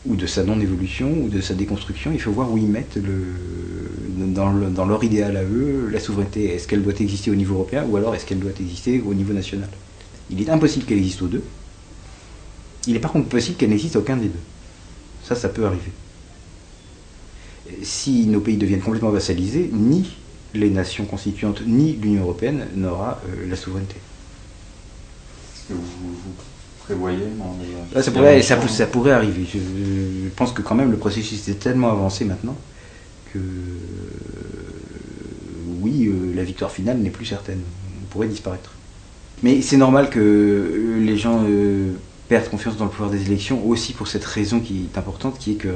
ou 0.07 0.17
de 0.17 0.27
sa 0.27 0.45
non-évolution, 0.45 1.13
ou 1.13 1.29
de 1.29 1.41
sa 1.41 1.55
déconstruction, 1.55 2.13
il 2.13 2.21
faut 2.21 2.31
voir 2.31 2.51
où 2.51 2.57
ils 2.57 2.69
mettent 2.69 2.97
le, 2.97 3.35
dans, 4.27 4.87
leur 4.87 5.05
idéal 5.05 5.37
à 5.37 5.43
eux 5.43 5.89
la 5.91 6.01
souveraineté. 6.01 6.55
Est-ce 6.55 6.69
qu'elle 6.69 6.83
doit 6.83 6.95
exister 7.01 7.31
au 7.31 7.35
niveau 7.35 7.55
européen, 7.55 7.85
ou 7.89 7.97
alors 7.97 8.15
est-ce 8.15 8.25
qu'elle 8.25 8.39
doit 8.39 8.53
exister 8.61 9.03
au 9.05 9.15
niveau 9.15 9.33
national? 9.33 9.69
Il 10.31 10.41
est 10.41 10.51
impossible 10.51 10.85
qu'elle 10.85 10.99
existe 10.99 11.23
aux 11.23 11.27
deux. 11.27 11.43
Il 12.87 12.97
est 12.97 13.01
par 13.01 13.13
contre 13.13 13.29
possible 13.29 13.57
qu'elle 13.57 13.71
n'existe 13.71 13.97
aucun 13.97 14.17
des 14.17 14.29
deux. 14.29 14.41
Ça, 15.25 15.35
ça 15.35 15.49
peut 15.49 15.67
arriver. 15.67 15.93
Si 17.83 18.27
nos 18.27 18.41
pays 18.41 18.57
deviennent 18.57 18.81
complètement 18.81 19.11
vassalisés, 19.11 19.69
ni 19.73 20.17
les 20.55 20.71
nations 20.71 21.05
constituantes, 21.05 21.63
ni 21.67 21.93
l'Union 21.93 22.23
européenne 22.23 22.67
n'aura 22.75 23.21
euh, 23.29 23.49
la 23.49 23.57
souveraineté. 23.57 23.97
Vous 25.69 25.77
prévoyez 26.89 27.19
ça, 28.01 28.11
pourrait, 28.11 28.43
ça, 28.43 28.87
pourrait 28.87 29.13
arriver. 29.13 29.47
Je, 29.53 30.29
pense 30.37 30.53
que 30.53 30.63
quand 30.63 30.75
même 30.75 30.91
le 30.91 30.97
processus 30.97 31.47
est 31.49 31.59
tellement 31.59 31.91
avancé 31.91 32.25
maintenant 32.25 32.57
que 33.33 33.39
oui, 35.81 36.07
euh, 36.07 36.35
la 36.35 36.45
victoire 36.45 36.71
finale 36.71 36.99
n'est 36.99 37.11
plus 37.11 37.27
certaine. 37.27 37.61
On 38.03 38.07
pourrait 38.07 38.29
disparaître. 38.29 38.73
Mais 39.43 39.61
c'est 39.61 39.77
normal 39.77 40.09
que 40.09 40.99
les 41.01 41.17
gens 41.17 41.45
perdent 42.29 42.49
confiance 42.49 42.77
dans 42.77 42.87
le 42.87 42.91
pouvoir 42.91 43.11
des 43.11 43.23
élections 43.23 43.67
aussi 43.69 43.93
pour 43.93 44.09
cette 44.09 44.25
raison 44.25 44.59
qui 44.59 44.89
est 44.93 44.99
importante, 44.99 45.39
qui 45.39 45.53
est 45.53 45.57
que 45.57 45.69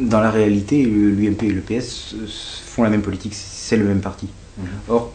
dans 0.00 0.20
la 0.20 0.30
réalité, 0.30 0.82
l'UMP 0.82 1.42
et 1.42 1.50
le 1.50 1.60
PS 1.60 2.14
font 2.64 2.84
la 2.84 2.90
même 2.90 3.02
politique, 3.02 3.34
c'est 3.34 3.76
le 3.76 3.84
même 3.84 4.00
parti. 4.00 4.28
Mhm. 4.58 4.66
Or, 4.88 5.12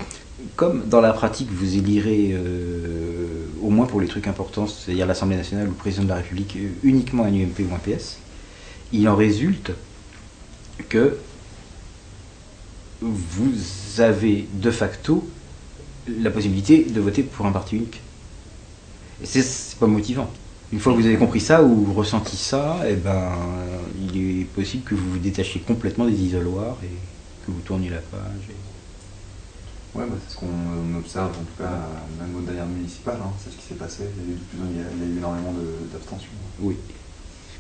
comme 0.56 0.88
dans 0.88 1.02
la 1.02 1.14
pratique, 1.14 1.50
vous 1.52 1.78
élirez, 1.78 2.32
euh, 2.34 3.46
au 3.62 3.70
moins 3.70 3.86
pour 3.86 4.02
les 4.02 4.08
trucs 4.08 4.28
importants, 4.28 4.68
c'est-à-dire 4.68 5.06
l'Assemblée 5.06 5.38
nationale 5.38 5.68
ou 5.68 5.72
le 5.72 5.76
président 5.76 6.04
de 6.04 6.10
la 6.10 6.16
République, 6.16 6.56
euh, 6.58 6.70
uniquement 6.84 7.24
un 7.24 7.34
UMP 7.34 7.60
ou 7.60 7.74
un 7.74 7.80
PS, 7.80 8.18
il 8.94 9.08
en 9.08 9.16
résulte 9.16 9.72
que 10.90 11.18
vous 13.02 13.52
avez 14.00 14.48
de 14.54 14.72
facto 14.72 15.28
la 16.08 16.30
possibilité 16.30 16.84
de 16.84 17.00
voter 17.00 17.24
pour 17.24 17.46
un 17.46 17.52
parti 17.52 17.78
unique. 17.78 18.02
Et 19.24 19.26
c'est 19.26 19.78
pas 19.78 19.88
motivant. 19.88 20.30
Une 20.74 20.80
fois 20.80 20.94
que 20.94 21.00
vous 21.00 21.06
avez 21.06 21.18
compris 21.18 21.42
ça 21.42 21.64
ou 21.64 21.94
ressenti 21.94 22.38
ça, 22.38 22.80
eh 22.88 22.96
ben, 22.96 23.32
il 24.02 24.42
est 24.42 24.46
possible 24.46 24.84
que 24.84 24.96
vous 24.96 25.12
vous 25.12 25.20
détachiez 25.20 25.62
complètement 25.62 26.06
des 26.06 26.14
isoloirs 26.14 26.78
et 26.84 27.46
que 27.46 27.52
vous 27.52 27.62
tourniez 27.62 27.90
la 27.90 27.98
page. 27.98 28.56
Ouais, 29.94 30.06
bah, 30.08 30.16
c'est 30.26 30.34
ce 30.34 30.40
qu'on 30.40 30.98
observe, 30.98 31.30
en 31.30 31.44
tout 31.44 31.58
cas, 31.58 31.70
même 32.20 32.36
au 32.38 32.42
dernier 32.42 32.74
municipal, 32.74 33.18
hein, 33.22 33.32
c'est 33.44 33.52
ce 33.52 33.58
qui 33.58 33.66
s'est 33.68 33.76
passé. 33.76 34.04
Il 34.18 34.30
y 34.30 34.32
a 34.32 34.36
eu, 34.36 34.40
il 34.72 34.78
y 34.78 35.04
a 35.04 35.08
eu 35.08 35.18
énormément 35.18 35.54
d'abstention. 35.92 36.30
Oui. 36.60 36.78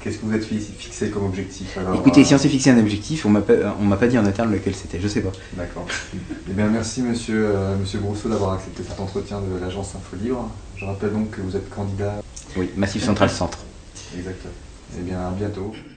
Qu'est-ce 0.01 0.17
que 0.17 0.25
vous 0.25 0.33
êtes 0.33 0.45
fixé 0.45 1.11
comme 1.11 1.25
objectif 1.25 1.77
Écoutez, 1.93 2.23
si 2.23 2.33
on 2.33 2.37
s'est 2.39 2.49
fixé 2.49 2.71
un 2.71 2.79
objectif, 2.79 3.25
on 3.25 3.29
m'a 3.29 3.43
m'a 3.81 3.97
pas 3.97 4.07
dit 4.07 4.17
en 4.17 4.25
interne 4.25 4.51
lequel 4.51 4.73
c'était, 4.73 4.99
je 4.99 5.07
sais 5.07 5.21
pas. 5.21 5.31
D'accord. 5.53 5.85
eh 6.49 6.53
bien, 6.53 6.67
merci 6.69 7.03
monsieur, 7.03 7.49
euh, 7.49 7.77
monsieur 7.77 7.99
Brousseau 7.99 8.27
d'avoir 8.29 8.53
accepté 8.53 8.81
cet 8.81 8.99
entretien 8.99 9.41
de 9.41 9.59
l'agence 9.59 9.93
Info 9.95 10.15
Libre. 10.15 10.49
Je 10.75 10.85
rappelle 10.85 11.11
donc 11.11 11.29
que 11.29 11.41
vous 11.41 11.55
êtes 11.55 11.69
candidat. 11.69 12.15
Oui, 12.57 12.71
Massif 12.75 13.03
Central 13.03 13.29
Centre. 13.29 13.59
Exactement. 14.17 14.53
Eh 14.97 15.01
bien, 15.03 15.19
à 15.19 15.31
bientôt. 15.31 15.71